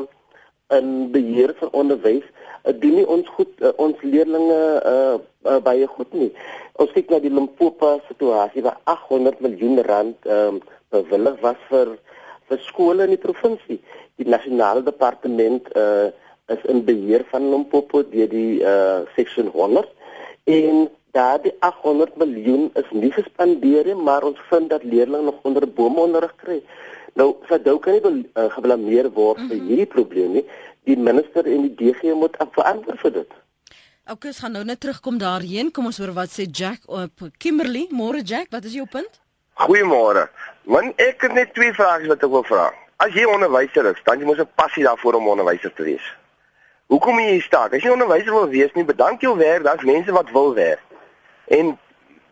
in 0.75 1.12
beheer 1.12 1.55
van 1.59 1.71
onderwys 1.71 2.25
uh, 2.27 2.75
doen 2.79 3.00
nie 3.00 3.07
ons 3.07 3.29
goed 3.39 3.63
uh, 3.63 3.71
ons 3.75 4.01
leerders 4.01 4.51
uh, 4.83 5.15
uh, 5.47 5.59
baie 5.63 5.87
goed 5.87 6.13
nie. 6.13 6.31
Ons 6.81 6.93
kyk 6.95 7.11
na 7.11 7.19
die 7.23 7.33
Limpopo 7.33 7.97
situasie 8.07 8.63
waar 8.65 8.79
800 8.85 9.41
miljoen 9.45 9.81
rand 9.87 10.27
um, 10.29 10.61
bewillig 10.93 11.39
was 11.43 11.59
vir 11.71 11.95
vir 12.47 12.61
skole 12.63 13.03
in 13.03 13.11
die 13.11 13.19
provinsie. 13.19 13.79
Die 14.19 14.27
nasionale 14.29 14.83
departement 14.85 15.67
uh, 15.75 16.09
is 16.53 16.61
in 16.71 16.85
beheer 16.87 17.25
van 17.31 17.49
Limpopo 17.51 18.03
deur 18.07 18.29
die 18.31 18.61
uh, 18.63 19.03
section 19.17 19.51
100 19.55 19.89
en 20.53 20.85
daardie 21.17 21.51
800 21.65 22.15
miljoen 22.21 22.69
is 22.79 22.87
nie 22.93 23.11
gespandeer 23.11 23.89
nie, 23.89 23.97
maar 23.97 24.23
ons 24.23 24.39
vind 24.51 24.69
dat 24.69 24.85
leerders 24.85 25.25
nog 25.25 25.41
onder 25.47 25.65
bome 25.67 25.99
onderrig 26.05 26.35
kry. 26.43 26.61
Nou, 27.17 27.33
Sadou 27.49 27.79
kan 27.81 27.97
nie 27.97 28.23
uh, 28.37 28.45
geblameer 28.53 29.09
word 29.11 29.41
vir 29.41 29.49
mm 29.49 29.59
-hmm. 29.59 29.67
hierdie 29.67 29.91
probleem 29.91 30.31
nie. 30.37 30.45
die 30.87 30.95
minister 30.95 31.47
en 31.47 31.67
die 31.67 31.75
DG 31.75 32.15
moet 32.15 32.37
verantwoord 32.55 33.03
vir 33.03 33.13
dit. 33.19 33.37
OK, 34.07 34.23
ons 34.29 34.37
gaan 34.39 34.53
nou 34.55 34.63
net 34.63 34.79
terugkom 34.79 35.17
daarheen. 35.19 35.67
Kom 35.75 35.89
ons 35.89 35.97
hoor 35.99 36.13
wat 36.15 36.31
sê 36.31 36.45
Jack 36.47 36.85
op 36.87 37.25
Kimberley. 37.43 37.89
Môre 37.91 38.21
Jack, 38.23 38.47
wat 38.55 38.63
is 38.63 38.77
jou 38.77 38.85
punt? 38.87 39.17
Goeiemôre. 39.59 40.29
Man, 40.63 40.93
ek 40.95 41.25
het 41.25 41.33
net 41.35 41.49
twee 41.57 41.73
vrae 41.75 42.07
wat 42.07 42.21
ek 42.23 42.31
wil 42.31 42.45
vra. 42.47 42.69
As 43.03 43.11
jy 43.11 43.25
onderwyser 43.27 43.89
is, 43.91 43.99
dan 44.05 44.21
jy 44.23 44.29
moet 44.29 44.39
'n 44.39 44.47
passie 44.55 44.85
daarvoor 44.85 45.17
om 45.19 45.27
onderwyser 45.27 45.73
te 45.73 45.83
wees. 45.83 46.05
Hoekom 46.87 47.19
jy 47.19 47.41
staak? 47.41 47.73
As 47.73 47.83
jy 47.83 47.91
onderwyser 47.91 48.31
wil 48.31 48.47
wees, 48.47 48.71
nie 48.75 48.85
bedank 48.85 49.21
jou 49.21 49.35
werk, 49.37 49.63
daar's 49.63 49.83
mense 49.83 50.11
wat 50.11 50.31
wil 50.31 50.53
werk. 50.53 50.83
En 51.47 51.77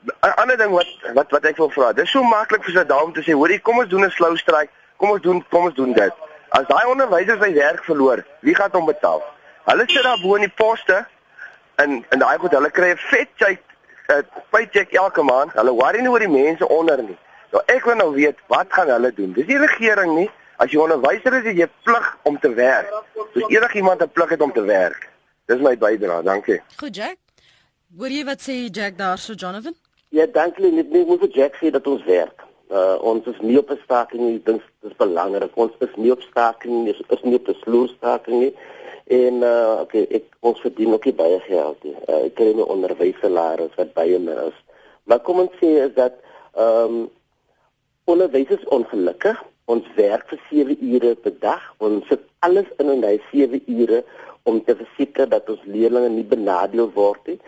'n 0.05 0.33
ander 0.35 0.57
ding 0.57 0.71
wat 0.71 0.87
wat 1.13 1.31
wat 1.31 1.45
ek 1.45 1.57
wil 1.57 1.69
vra. 1.69 1.91
Dis 1.93 2.11
so 2.11 2.23
maklik 2.23 2.63
vir 2.63 2.73
sy 2.73 2.85
daam 2.85 3.11
te 3.13 3.21
sê, 3.21 3.33
hoorie, 3.33 3.59
kom 3.59 3.79
ons 3.79 3.89
doen 3.89 4.05
'n 4.05 4.11
slow 4.11 4.37
strike. 4.37 4.71
Kom 4.95 5.09
ons 5.09 5.21
doen 5.21 5.43
kom 5.49 5.65
ons 5.65 5.75
doen 5.75 5.93
dit. 5.93 6.13
As 6.49 6.67
daai 6.67 6.85
onderwysers 6.85 7.43
sy 7.43 7.53
werk 7.53 7.83
verloor, 7.83 8.23
wie 8.39 8.55
gaan 8.55 8.71
hom 8.71 8.85
betaal? 8.85 9.23
Hulle 9.65 9.83
sit 9.87 10.03
daar 10.03 10.21
bo 10.21 10.35
in 10.35 10.41
die 10.41 10.55
poste 10.55 11.05
en 11.75 12.05
en 12.09 12.19
daai 12.19 12.37
goed, 12.37 12.51
hulle 12.51 12.71
kry 12.71 12.91
'n 12.93 12.97
vet 13.11 13.29
check 13.35 13.61
'n 14.07 14.25
paycheck 14.49 14.91
elke 14.93 15.23
maand. 15.23 15.51
Hulle 15.53 15.71
worry 15.71 16.01
nie 16.01 16.09
oor 16.09 16.19
die 16.19 16.29
mense 16.29 16.67
onder 16.67 17.03
nie. 17.03 17.17
Nou 17.51 17.63
ek 17.65 17.85
wil 17.85 17.95
nou 17.95 18.11
weet, 18.13 18.37
wat 18.47 18.67
gaan 18.69 18.89
hulle 18.89 19.13
doen? 19.13 19.33
Dis 19.33 19.45
die 19.45 19.57
regering 19.57 20.15
nie. 20.15 20.29
As 20.57 20.71
jy 20.71 20.79
onderwyser 20.79 21.33
is, 21.33 21.43
het 21.43 21.57
jy 21.57 21.67
plig 21.83 22.17
om 22.23 22.39
te 22.39 22.53
werk. 22.53 22.91
Dis 23.33 23.47
enigiemand 23.47 24.01
'n 24.01 24.09
plig 24.09 24.29
het 24.29 24.41
om 24.41 24.53
te 24.53 24.61
werk. 24.61 25.09
Dis 25.45 25.59
my 25.59 25.77
bydrae. 25.77 26.23
Dankie. 26.23 26.61
Goed 26.77 26.95
Jack. 26.95 27.17
Hoor 27.97 28.09
jy 28.09 28.23
wat 28.25 28.41
sê 28.41 28.69
Jack 28.71 28.97
daarso 28.97 29.33
Jonathan? 29.33 29.75
Ja, 30.09 30.25
dankie. 30.25 30.71
Net 30.71 30.89
net 30.89 31.07
moet 31.07 31.19
vir 31.19 31.29
Jack 31.29 31.55
sê 31.55 31.71
dat 31.71 31.87
ons 31.87 32.03
werk. 32.03 32.44
Uh 32.69 32.97
ons 33.01 33.25
is 33.25 33.39
nie 33.39 33.57
op 33.59 33.69
'n 33.69 33.79
staking 33.83 34.21
nie. 34.21 34.41
Dit 34.43 34.61
is 34.81 34.95
belangrik. 34.97 35.57
Ons 35.57 35.71
is 35.79 35.95
nie 35.95 36.11
op 36.11 36.21
staking 36.21 36.83
nie. 36.83 36.95
Ons 36.97 37.19
is 37.19 37.23
nie 37.23 37.35
op 37.35 37.47
'n 37.47 37.57
sloerstaking 37.63 38.39
nie. 38.39 38.55
En 39.05 39.33
uh 39.33 39.79
okay, 39.81 40.07
ek 40.09 40.23
ons 40.39 40.59
verdien 40.59 40.93
ook 40.93 41.15
baie 41.15 41.39
geld. 41.39 41.77
Uh, 41.83 42.25
ek 42.25 42.35
kry 42.35 42.53
my 42.53 42.61
onderwyssalaris 42.61 43.75
wat 43.75 43.93
baie 43.93 44.19
meer 44.19 44.47
is. 44.47 44.57
Maar 45.03 45.19
kom 45.19 45.39
ons 45.39 45.53
sê 45.61 45.69
is 45.85 45.93
dat 45.93 46.13
ehm 46.53 46.95
um, 46.95 47.09
onderwysers 48.05 48.65
ongelukkig. 48.65 49.43
Ons 49.73 49.87
werk 49.97 50.27
vir 50.29 50.41
7 50.51 50.75
ure 50.93 51.15
per 51.23 51.33
dag. 51.41 51.63
Ons 51.85 52.05
sit 52.09 52.21
alles 52.45 52.67
in 52.81 52.91
in 52.93 53.01
daai 53.01 53.17
7 53.31 53.61
ure 53.65 54.03
om 54.45 54.59
te 54.65 54.75
verseker 54.77 55.25
dat 55.29 55.49
ons 55.49 55.63
leerders 55.75 56.11
nie 56.13 56.25
benadeel 56.33 56.91
word 56.93 57.31
nie. 57.31 57.39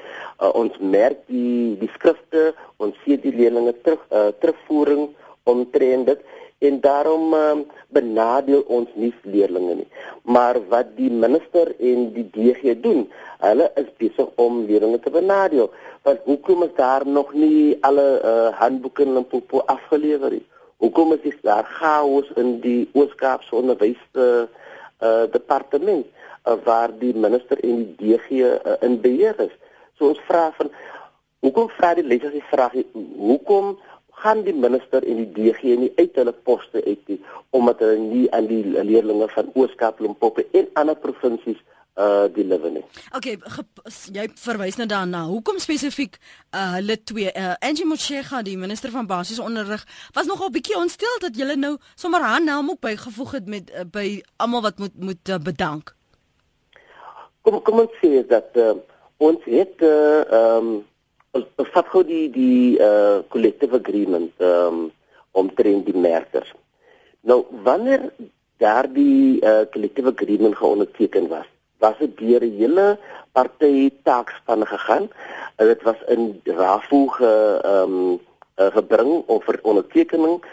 Uh, 0.42 0.50
ons 0.62 0.80
merk 0.96 1.20
die 1.30 1.76
die 1.82 1.92
skrifte, 1.94 2.48
ons 2.82 2.98
sien 3.04 3.22
die 3.22 3.36
leerders 3.36 3.78
terug 3.86 4.02
uh, 4.10 4.32
terugvoering 4.42 5.06
omtrent 5.54 6.10
dit 6.10 6.26
en 6.68 6.82
daarom 6.82 7.38
um, 7.38 7.64
benadeel 7.94 8.66
ons 8.80 8.90
nie 8.98 9.14
leerders 9.22 9.78
nie. 9.84 9.88
Maar 10.26 10.58
wat 10.74 10.96
die 10.98 11.14
minister 11.14 11.70
en 11.78 12.10
die 12.18 12.26
DG 12.34 12.80
doen, 12.82 13.06
hulle 13.46 13.70
is 13.78 13.94
besig 14.02 14.34
om 14.42 14.64
leerders 14.66 15.06
te 15.06 15.14
benadeel. 15.14 15.70
Want 16.02 16.26
hoekom 16.26 16.66
is 16.66 16.74
daar 16.82 17.06
nog 17.06 17.38
nie 17.38 17.78
alle 17.86 18.10
uh, 18.18 18.52
handboeke 18.58 19.06
en 19.06 19.28
popo 19.30 19.62
afgelewer 19.70 20.40
nie? 20.40 20.46
Hoekom 20.78 21.14
is 21.22 21.38
daar 21.42 21.66
chaos 21.66 22.30
in 22.36 22.60
die 22.62 22.90
Oos-Kaapse 22.94 23.56
onderwys 23.56 24.02
uh, 24.14 24.46
uh, 25.02 25.26
departement 25.32 26.06
uh, 26.06 26.54
waar 26.64 26.94
die 27.00 27.14
minister 27.16 27.58
en 27.64 27.82
die 27.82 28.18
DG 28.18 28.30
uh, 28.30 28.76
in 28.86 29.00
beheer 29.02 29.40
is? 29.42 29.54
So 29.98 30.12
ons 30.14 30.22
vra 30.30 30.52
van 30.58 30.70
hoekom 31.46 31.70
vra 31.78 31.94
die 31.98 32.06
leerders 32.06 32.36
die 32.38 32.46
vraag 32.52 32.78
hoekom 33.18 33.78
gaan 34.22 34.44
die 34.46 34.54
minister 34.54 35.06
en 35.06 35.24
die 35.24 35.32
DG 35.34 35.74
nie 35.82 35.92
uit 35.98 36.16
hulle 36.18 36.34
poste 36.50 36.82
uit 36.86 37.10
nie 37.10 37.20
omdat 37.58 37.82
hulle 37.82 37.98
nie 38.02 38.28
aan 38.34 38.50
die 38.50 38.64
leerders 38.78 39.34
van 39.34 39.50
Ooskaap, 39.54 40.00
Limpopo 40.00 40.46
en 40.52 40.70
ander 40.74 40.98
provinsies 41.02 41.62
uh 41.98 42.26
die 42.34 42.46
lewe 42.46 42.70
nie. 42.70 42.84
Okay, 43.18 43.38
jy 44.14 44.28
verwys 44.38 44.78
nou 44.78 44.88
daarna. 44.90 45.24
Hoekom 45.30 45.60
spesifiek 45.60 46.18
uh 46.54 46.78
hulle 46.78 46.98
twee 47.04 47.32
uh 47.34 47.56
Angie 47.60 47.88
Motshega, 47.90 48.44
die 48.46 48.58
minister 48.58 48.94
van 48.94 49.10
basiese 49.10 49.44
onderrig, 49.44 49.86
was 50.14 50.30
nogal 50.30 50.54
bietjie 50.54 50.78
ontstel 50.78 51.20
dat 51.24 51.38
julle 51.38 51.56
nou 51.58 51.78
sommer 51.96 52.22
haar 52.22 52.44
naam 52.44 52.70
ook 52.70 52.82
bygevoeg 52.86 53.32
het 53.40 53.48
met 53.48 53.72
uh, 53.74 53.88
by 53.92 54.22
almal 54.38 54.62
wat 54.62 54.78
moet 54.78 55.00
moet 55.00 55.30
uh, 55.30 55.42
bedank. 55.42 55.96
Kom 57.42 57.62
kom 57.62 57.80
ons 57.86 57.98
sê 58.04 58.22
dat 58.28 58.54
uh, 58.62 58.76
ons 59.18 59.50
het 59.50 59.82
uh 59.82 60.22
um 60.44 60.72
ons 61.38 61.70
vat 61.74 61.92
gou 61.94 62.04
die 62.06 62.30
die 62.34 62.78
uh 62.82 63.20
collective 63.34 63.76
agreement 63.82 64.32
um 64.42 64.88
omtrent 65.32 65.86
die 65.86 65.98
merkers. 65.98 66.54
Nou 67.22 67.46
wanneer 67.66 68.10
daardie 68.62 69.42
uh 69.42 69.66
collective 69.74 70.14
agreement 70.14 70.58
geonderteken 70.58 71.28
was, 71.28 71.46
was 71.84 71.98
dit 72.00 72.18
deur 72.18 72.42
'n 72.44 72.58
hele 72.58 72.98
party 73.32 73.92
taakspan 74.04 74.68
gegaan. 74.68 75.10
En 75.56 75.66
dit 75.68 75.82
was 75.84 76.00
in 76.08 76.42
RAFO 76.44 77.08
ge 77.08 77.62
um 77.64 78.20
uh, 78.58 78.72
gebring 78.74 79.24
of 79.26 79.44
vir 79.44 79.60
ondertekening 79.62 80.44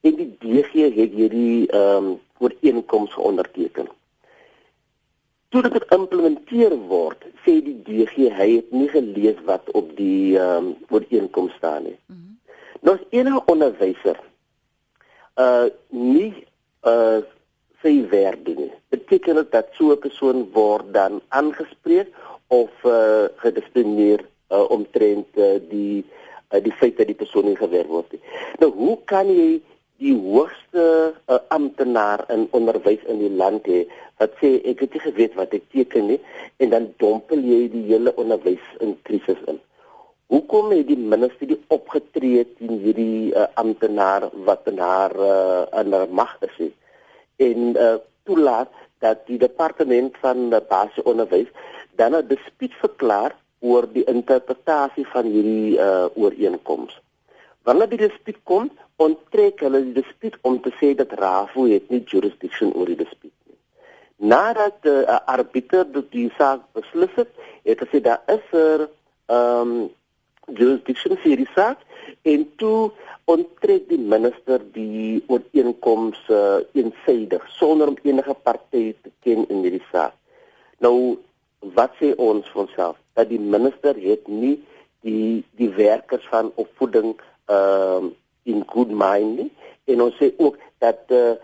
en 0.00 0.14
die 0.16 0.36
DG 0.38 0.72
het 0.94 1.12
hierdie 1.18 1.70
um 1.74 2.20
ooreenkoms 2.38 3.12
geonderteken 3.12 3.88
toe 5.52 5.62
dit 5.66 5.74
geïmplementeer 5.84 6.74
word, 6.88 7.26
sê 7.44 7.58
die 7.64 7.76
DG 7.84 8.30
hy 8.32 8.48
het 8.56 8.70
nie 8.72 8.88
gelees 8.92 9.40
wat 9.48 9.68
op 9.76 9.90
die 9.98 10.38
ehm 10.40 10.70
um, 10.72 10.74
ooreenkoms 10.88 11.52
staan 11.60 11.84
nie. 11.88 11.98
Mm 12.06 12.16
-hmm. 12.16 12.38
Nou 12.80 12.94
as 12.96 13.04
enige 13.10 13.42
onderwyser 13.52 14.18
uh 15.44 15.68
nie 15.88 16.32
uh 16.88 17.20
sy 17.82 17.94
werk 18.10 18.44
doen. 18.46 18.70
Beteken 18.94 19.40
dit 19.40 19.50
dat 19.52 19.68
so 19.78 19.92
'n 19.92 19.98
persoon 19.98 20.48
word 20.52 20.92
dan 20.94 21.20
aangespreek 21.28 22.08
of 22.48 22.70
uh 22.84 23.28
gediskrimineer 23.36 24.20
uh, 24.50 24.70
omtrent 24.70 25.28
uh, 25.36 25.58
die 25.68 26.04
uh, 26.52 26.60
die 26.62 26.72
feit 26.72 26.96
dat 26.96 27.06
die 27.06 27.18
persoon 27.18 27.44
nie 27.48 27.56
gewerk 27.56 27.88
word 27.88 28.12
nie. 28.12 28.22
Nou 28.60 28.70
hoe 28.76 28.98
kan 29.04 29.28
jy 29.28 29.60
die 30.02 30.14
hoogste 30.18 30.84
uh, 31.14 31.38
amptenaar 31.48 32.24
in 32.34 32.48
onderwys 32.50 33.02
in 33.06 33.20
die 33.22 33.32
land 33.42 33.66
hê 33.70 33.84
wat 34.20 34.34
sê 34.40 34.56
ek 34.68 34.84
het 34.84 34.96
nie 34.96 35.04
geweet 35.06 35.36
wat 35.38 35.54
ek 35.54 35.68
teken 35.74 36.08
nie 36.10 36.20
en 36.62 36.72
dan 36.74 36.88
dompel 37.02 37.42
jy 37.46 37.68
die 37.72 37.84
hele 37.90 38.14
onderwys 38.20 38.64
in 38.84 38.96
krisis 39.06 39.40
in. 39.50 39.60
Hoekom 40.32 40.72
het 40.72 40.86
die 40.88 40.96
minister 40.96 41.48
die 41.48 41.60
opgetree 41.74 42.44
teen 42.56 42.78
hierdie 42.82 43.32
uh, 43.36 43.46
amptenaar 43.60 44.30
wat 44.46 44.68
in 44.70 44.80
haar 44.80 45.12
uh, 45.16 45.64
in 45.82 45.92
haar 45.92 46.08
mag 46.08 46.36
is 46.48 46.56
he? 46.58 46.70
En 47.44 47.76
uh, 47.76 47.94
toelaat 48.22 48.70
dat 48.98 49.26
die 49.26 49.38
departement 49.38 50.16
van 50.24 50.52
uh, 50.52 50.60
basiese 50.68 51.04
onderwys 51.04 51.50
dan 52.00 52.14
'n 52.16 52.26
dispuut 52.26 52.74
verklaar 52.84 53.32
oor 53.60 53.86
die 53.92 54.04
interpretasie 54.04 55.06
van 55.06 55.24
hierdie 55.24 55.78
uh, 55.78 56.06
ooreenkoms. 56.14 57.00
Wanneer 57.62 57.88
die 57.88 58.02
dispuut 58.08 58.40
kom, 58.42 58.70
onttrek 58.96 59.62
hulle 59.62 59.82
die 59.84 59.94
dispuut 60.02 60.36
om 60.48 60.58
te 60.62 60.72
sê 60.80 60.94
dat 60.98 61.14
RAFO 61.18 61.66
het 61.70 61.90
nie 61.90 62.02
jurisdiction 62.06 62.72
oor 62.74 62.90
die 62.90 62.98
dispuut 62.98 63.34
nie. 63.46 63.58
Nadat 64.32 64.78
eh, 64.82 64.92
'n 64.92 65.10
uh, 65.14 65.18
arbiter 65.34 65.86
die 66.10 66.30
saak 66.38 66.60
beslis 66.78 67.14
het, 67.14 67.30
het 67.62 67.78
gesê 67.82 68.00
daar 68.00 68.22
is 68.26 68.46
'n 68.52 68.56
er, 68.56 68.88
ehm 69.26 69.70
um, 69.70 69.90
jurisdiction 70.46 71.16
vir 71.24 71.42
die 71.42 71.50
saak 71.54 71.82
en 72.28 72.46
toe 72.60 72.90
onttrek 73.30 73.88
die 73.88 74.00
minister 74.00 74.62
die 74.74 75.22
ooreenkoms 75.30 76.18
uh, 76.28 76.60
eensydig 76.74 77.44
sonder 77.58 77.92
om 77.92 77.98
enige 78.02 78.34
party 78.34 78.90
te 79.02 79.12
ken 79.22 79.46
in 79.48 79.62
hierdie 79.62 79.84
saak. 79.92 80.16
Nou 80.82 81.18
wat 81.76 81.94
sê 82.00 82.10
ons 82.18 82.48
van 82.54 82.68
self 82.74 82.98
dat 83.14 83.30
die 83.30 83.40
minister 83.40 83.98
het 84.02 84.26
nie 84.28 84.56
die 85.06 85.44
die 85.58 85.70
werkers 85.78 86.26
van 86.30 86.50
opvoeding 86.56 87.14
ehm 87.46 88.10
uh, 88.10 88.18
in 88.42 88.64
good 88.66 88.90
mind 88.90 89.36
nie. 89.38 89.50
en 89.84 90.02
ons 90.02 90.16
sê 90.18 90.30
ook 90.38 90.58
dat 90.82 91.10
uh, 91.14 91.34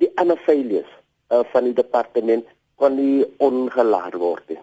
die 0.00 0.10
ander 0.20 0.38
failures 0.46 0.90
uh, 1.32 1.42
van 1.52 1.68
die 1.68 1.76
departement 1.76 2.46
kan 2.80 2.96
nie 2.96 3.24
ongelaat 3.44 4.16
word 4.20 4.46
nie. 4.48 4.60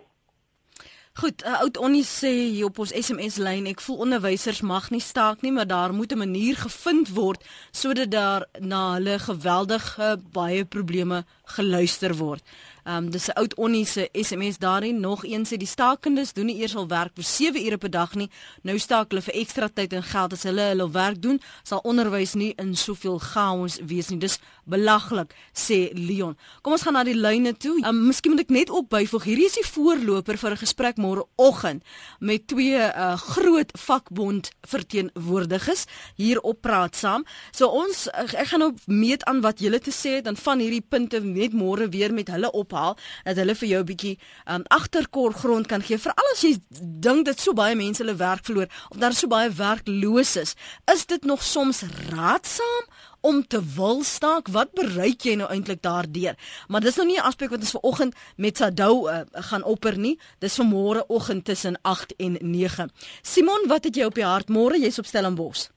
Goed, 1.18 1.42
uh, 1.46 1.56
oud 1.64 1.78
Onnie 1.82 2.06
sê 2.06 2.30
hier 2.30 2.68
op 2.68 2.78
ons 2.84 2.92
SMS 2.94 3.40
lyn, 3.42 3.66
ek 3.66 3.80
voel 3.82 4.04
onderwysers 4.06 4.60
mag 4.62 4.92
nie 4.94 5.02
staak 5.02 5.42
nie, 5.42 5.50
maar 5.56 5.66
daar 5.66 5.90
moet 5.90 6.12
'n 6.14 6.22
manier 6.22 6.56
gevind 6.56 7.10
word 7.10 7.42
sodat 7.72 8.12
daar 8.12 8.46
na 8.62 8.94
hulle 8.94 9.18
geweldige 9.20 10.22
baie 10.32 10.66
probleme 10.66 11.26
geluister 11.58 12.14
word. 12.16 12.44
Ehm 12.88 13.04
um, 13.04 13.10
dis 13.12 13.28
'n 13.28 13.32
oud 13.32 13.56
onnie 13.56 13.86
se 13.86 14.10
SMS 14.12 14.58
daarin 14.58 15.00
nog 15.00 15.26
een 15.26 15.46
sê 15.46 15.58
die 15.58 15.68
stakendes 15.68 16.34
doen 16.34 16.46
nie 16.46 16.60
eers 16.62 16.76
al 16.76 16.88
werk 16.88 17.12
vir 17.16 17.24
7 17.24 17.66
ure 17.66 17.78
per 17.78 17.90
dag 17.90 18.16
nie. 18.16 18.30
Nou 18.62 18.80
staak 18.80 19.10
hulle 19.10 19.22
vir 19.22 19.34
ekstra 19.34 19.68
tyd 19.74 19.94
en 19.94 20.04
geld 20.04 20.34
as 20.34 20.44
hulle 20.44 20.62
hulle 20.62 20.92
werk 20.92 21.22
doen, 21.22 21.42
sal 21.64 21.80
onderwys 21.84 22.34
nie 22.34 22.54
in 22.56 22.76
soveel 22.76 23.20
chaos 23.20 23.80
wees 23.84 24.10
nie. 24.10 24.20
Dis 24.20 24.40
belaglik, 24.64 25.34
sê 25.54 25.92
Leon. 25.94 26.38
Kom 26.62 26.74
ons 26.74 26.82
gaan 26.82 26.94
na 26.94 27.04
die 27.04 27.16
lyne 27.16 27.58
toe. 27.58 27.76
Ehm 27.84 27.90
um, 27.90 28.08
miskien 28.08 28.32
moet 28.32 28.42
ek 28.42 28.50
net 28.50 28.70
opbyvoeg. 28.70 29.24
Hierdie 29.24 29.46
is 29.46 29.60
die 29.60 29.68
voorloper 29.68 30.38
vir 30.38 30.52
'n 30.52 30.58
gesprek 30.58 30.96
môreoggend 30.98 31.84
met 32.20 32.48
twee 32.48 32.80
uh, 32.80 33.18
groot 33.18 33.72
vakbond 33.74 34.52
verteenwoordigers 34.62 35.86
hier 36.16 36.40
op 36.42 36.62
praat 36.62 36.96
saam. 36.96 37.26
So 37.52 37.68
ons 37.68 38.08
ek 38.14 38.48
gaan 38.48 38.60
nou 38.60 38.74
meet 38.86 39.26
aan 39.26 39.42
wat 39.42 39.60
julle 39.60 39.80
te 39.80 39.92
sê 39.92 40.10
het 40.10 40.28
en 40.28 40.36
van 40.36 40.60
hierdie 40.60 40.86
punte 40.90 41.20
net 41.20 41.54
môre 41.54 41.90
weer 41.90 42.14
met 42.14 42.28
hulle 42.28 42.52
op 42.52 42.77
afhaal 42.78 42.98
dat 43.24 43.36
hulle 43.36 43.56
vir 43.56 43.68
jou 43.68 43.82
'n 43.82 43.86
bietjie 43.86 44.18
um, 44.46 44.64
agtergrond 44.68 45.68
kan 45.68 45.82
gee 45.82 45.98
veral 45.98 46.32
as 46.34 46.42
jy 46.42 46.58
dink 47.00 47.26
dat 47.26 47.40
so 47.40 47.54
baie 47.54 47.76
mense 47.76 48.04
hulle 48.04 48.16
werk 48.16 48.46
verloor 48.46 48.70
of 48.90 48.98
daar 48.98 49.14
so 49.14 49.28
baie 49.28 49.50
werklooses 49.50 50.56
is. 50.94 51.06
Dit 51.06 51.24
nog 51.24 51.44
soms 51.44 51.84
raadsaam 52.10 52.86
om 53.22 53.48
te 53.48 53.62
wil 53.76 54.04
staak? 54.04 54.48
Wat 54.48 54.72
bereik 54.74 55.22
jy 55.22 55.36
nou 55.36 55.50
eintlik 55.50 55.82
daardeur? 55.82 56.36
Maar 56.68 56.82
dis 56.82 56.96
nou 56.96 57.08
nie 57.08 57.18
'n 57.18 57.26
aspek 57.26 57.50
wat 57.50 57.60
ons 57.60 57.72
ver 57.72 57.82
oggend 57.82 58.16
met 58.36 58.58
Sadou 58.58 59.10
uh, 59.10 59.22
gaan 59.32 59.64
opper 59.64 59.98
nie. 59.98 60.20
Dis 60.40 60.56
vir 60.56 60.66
môre 60.66 61.08
oggend 61.08 61.46
tussen 61.46 61.78
8 61.82 62.14
en 62.18 62.38
9 62.42 62.92
Simon 63.22 63.68
wat 63.68 63.84
het 63.84 63.96
jy 63.96 64.04
op 64.06 64.16
die 64.16 64.26
hart? 64.26 64.50
Môre 64.50 64.78
jy's 64.80 65.00
op 65.00 65.06
Stellenbosch. 65.06 65.70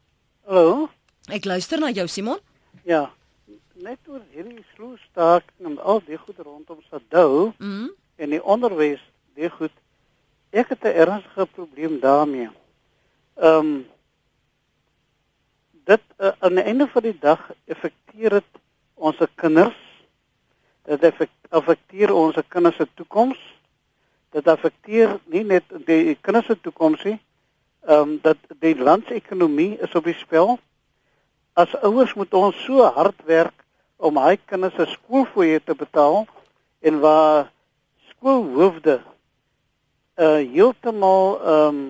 Hallo? 0.47 0.91
Ek 1.29 1.45
luister 1.45 1.79
na 1.79 1.91
jou 1.91 2.09
Simon. 2.09 2.39
Ja 2.85 3.13
net 3.81 4.09
oor 4.09 4.21
hierdie 4.35 4.65
sloestaak 4.75 5.47
en 5.65 5.79
al 5.79 6.03
die 6.05 6.19
goed 6.21 6.39
rondom 6.45 6.81
Sadou 6.91 7.47
mm 7.47 7.53
-hmm. 7.59 7.91
en 8.17 8.31
die 8.31 8.43
onderwys 8.45 9.01
die 9.35 9.51
goed 9.51 9.73
ek 10.51 10.69
het 10.69 10.83
'n 10.85 10.99
ernstige 11.03 11.47
probleem 11.47 12.01
daarmee 12.01 12.51
ehm 13.35 13.57
um, 13.57 13.87
dit 15.85 16.03
uh, 16.19 16.33
aan 16.39 16.55
die 16.55 16.65
einde 16.65 16.87
van 16.89 17.03
die 17.03 17.19
dag 17.19 17.51
effekteer 17.65 18.31
dit 18.31 18.51
ons 18.95 19.17
kinders 19.35 19.81
dit 20.83 21.29
affekteer 21.49 22.13
ons 22.15 22.37
kinders 22.49 22.77
se 22.77 22.87
toekoms 22.95 23.41
dit 24.31 24.49
affekteer 24.49 25.19
nie 25.25 25.45
net 25.45 25.65
die 25.87 26.15
kinders 26.21 26.47
se 26.47 26.61
toekoms 26.61 27.05
nie 27.05 27.21
ehm 27.81 28.01
um, 28.01 28.19
dat 28.23 28.37
die 28.59 28.77
landsekonomie 28.77 29.79
is 29.79 29.95
op 29.95 30.05
die 30.05 30.21
spel 30.25 30.59
as 31.53 31.75
ouers 31.83 32.15
moet 32.15 32.35
ons 32.35 32.65
so 32.65 32.83
hard 32.83 33.25
werk 33.25 33.61
om 34.01 34.17
hy 34.17 34.37
kinders 34.49 34.75
se 34.79 34.87
skoolfooie 34.95 35.61
te 35.65 35.75
betaal 35.77 36.25
en 36.81 37.01
waar 37.05 37.51
skoolhoofde 38.13 39.01
uh 40.21 40.41
heeltemal 40.55 41.41
ehm 41.41 41.67
um, 41.69 41.81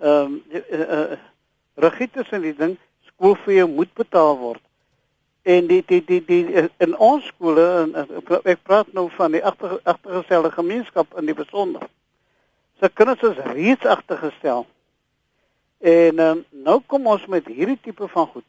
ehm 0.00 0.24
um, 0.24 0.42
uh, 0.50 0.80
uh, 0.80 1.18
regieters 1.74 2.30
en 2.30 2.42
die 2.42 2.54
ding 2.54 2.76
skoolfee 3.06 3.66
moet 3.66 3.92
betaal 3.94 4.36
word. 4.38 4.62
En 5.42 5.66
die 5.66 5.82
die 5.86 6.02
die 6.04 6.22
die 6.24 6.68
in 6.76 6.96
ons 6.96 7.26
skole 7.26 7.66
en 7.82 7.94
ek 8.44 8.62
praat 8.62 8.92
nou 8.94 9.08
van 9.16 9.34
die 9.34 9.42
agter 9.44 9.78
agtergestelde 9.82 10.50
gemeenskap 10.54 11.18
in 11.18 11.30
die 11.30 11.34
besonder. 11.34 11.86
Se 12.78 12.90
kinders 12.94 13.22
is 13.26 13.42
reeds 13.54 13.86
agtergestel. 13.86 14.66
En 15.78 16.18
um, 16.18 16.44
nou 16.50 16.80
kom 16.86 17.06
ons 17.06 17.26
met 17.26 17.46
hierdie 17.46 17.78
tipe 17.82 18.06
van 18.08 18.26
goed. 18.26 18.46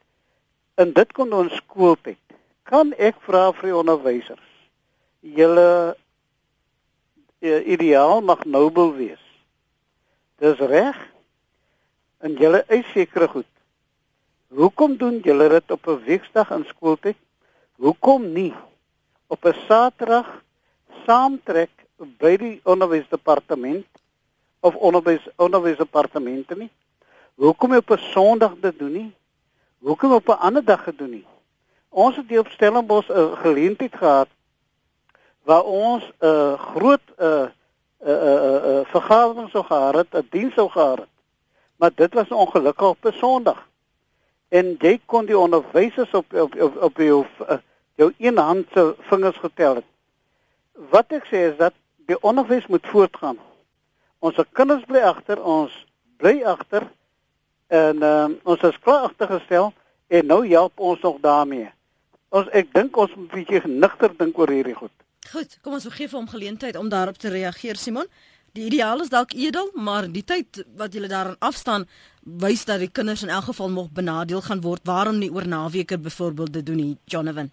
En 0.74 0.92
dit 0.92 1.12
kom 1.12 1.32
ons 1.32 1.56
skooltyd. 1.62 2.29
Kan 2.70 2.94
ek 2.98 3.18
vra 3.26 3.50
vir 3.58 3.72
die 3.72 3.76
onderwysers? 3.76 4.48
Julle 5.20 5.70
uh, 7.42 7.60
ideaal 7.66 8.22
mag 8.22 8.46
nobel 8.46 8.94
wees. 8.94 9.24
Dis 10.40 10.60
reg? 10.70 11.10
en 12.20 12.36
julle 12.36 12.64
eis 12.68 12.88
sekere 12.92 13.28
goed. 13.28 13.48
Hoekom 14.52 14.96
doen 15.00 15.20
julle 15.24 15.48
dit 15.48 15.70
op 15.70 15.86
'n 15.88 16.02
weekdag 16.04 16.50
in 16.50 16.64
skooltyd? 16.64 17.16
Hoekom 17.76 18.32
nie 18.32 18.54
op 19.26 19.44
'n 19.44 19.56
Saterdag 19.66 20.28
saamtrek 21.06 21.70
by 21.96 22.36
die 22.36 22.60
onderwysdepartement 22.64 23.86
of 24.60 24.74
onderwys 24.74 25.28
onderwysdepartemente 25.36 26.56
nie? 26.56 26.70
Hoekom 27.34 27.76
op 27.76 27.90
'n 27.90 27.98
Sondag 28.12 28.54
dit 28.60 28.78
doen 28.78 28.92
nie? 28.92 29.12
Hoekom 29.78 30.12
op 30.12 30.28
'n 30.28 30.40
ander 30.46 30.64
dag 30.64 30.84
gedoen 30.84 31.10
nie? 31.10 31.26
Ons 31.90 32.16
het 32.16 32.28
hier 32.28 32.40
op 32.40 32.48
Stellenbosch 32.48 33.10
'n 33.10 33.36
geleentheid 33.36 33.94
gehad 33.94 34.28
waar 35.42 35.62
ons 35.62 36.02
'n 36.18 36.26
uh, 36.26 36.58
groot 36.58 37.04
'n 37.18 37.22
uh, 37.24 37.46
'n 38.00 38.08
uh, 38.08 38.14
'n 38.14 38.34
uh, 38.36 38.64
uh, 38.64 38.78
uh, 38.78 38.80
vergadering 38.86 39.50
sou 39.50 39.64
gehad 39.64 39.94
het, 39.94 40.14
'n 40.14 40.26
diens 40.30 40.54
sou 40.54 40.68
gehad 40.70 40.98
het 40.98 41.08
maar 41.80 41.90
dit 41.94 42.14
was 42.14 42.28
ongelukkig 42.28 42.88
op 42.88 43.04
'n 43.04 43.12
Sondag. 43.12 43.68
En 44.48 44.76
jy 44.78 45.00
kon 45.04 45.24
die 45.24 45.38
onderwysers 45.38 46.10
op 46.10 46.32
op 46.32 46.60
op, 46.60 46.82
op 46.82 46.96
jou 46.96 47.26
uh, 47.48 47.56
jou 47.94 48.14
een 48.18 48.38
hand 48.38 48.66
se 48.72 48.94
vingers 48.98 49.36
getel 49.36 49.74
het. 49.74 49.84
Wat 50.72 51.04
ek 51.08 51.24
sê 51.24 51.38
is 51.50 51.56
dat 51.56 51.72
die 51.96 52.22
onderwys 52.22 52.66
moet 52.66 52.86
voortgaan. 52.86 53.38
Ons 54.18 54.36
kinders 54.52 54.84
bly 54.84 55.00
agter, 55.00 55.42
ons 55.42 55.86
bly 56.16 56.42
agter 56.42 56.90
en 57.66 58.02
uh, 58.02 58.28
ons 58.42 58.60
is 58.60 58.78
klaar 58.78 59.02
agtergestel 59.02 59.72
en 60.06 60.26
nou 60.26 60.48
help 60.48 60.78
ons 60.78 61.00
nog 61.00 61.16
daarmee. 61.20 61.72
Ons 62.30 62.50
ek 62.54 62.68
dink 62.76 62.96
ons 63.02 63.14
moet 63.16 63.32
'n 63.32 63.38
bietjie 63.38 63.60
genigter 63.60 64.12
dink 64.18 64.36
oor 64.38 64.50
hierdie 64.54 64.74
goed. 64.74 64.92
Goed, 65.32 65.58
kom 65.62 65.72
ons 65.72 65.86
gee 65.90 66.08
vir 66.08 66.18
hom 66.18 66.28
geleentheid 66.28 66.76
om 66.76 66.88
daarop 66.88 67.18
te 67.18 67.28
reageer 67.28 67.76
Simon. 67.76 68.06
Die 68.54 68.66
ideaal 68.66 69.00
is 69.00 69.10
dalk 69.10 69.32
edel, 69.34 69.70
maar 69.74 70.06
die 70.06 70.22
tyd 70.22 70.64
wat 70.76 70.94
julle 70.94 71.08
daarin 71.08 71.36
afstaan 71.38 71.88
wys 72.22 72.64
dat 72.64 72.78
die 72.78 72.90
kinders 72.90 73.22
in 73.22 73.34
elk 73.34 73.50
geval 73.50 73.70
nog 73.70 73.90
benadeel 73.90 74.40
gaan 74.40 74.60
word. 74.60 74.80
Waarom 74.84 75.18
nie 75.18 75.30
oor 75.32 75.46
naweke 75.46 75.98
byvoorbeeld 75.98 76.52
te 76.52 76.62
doen 76.62 76.76
nie, 76.76 76.96
Jonathan? 77.04 77.50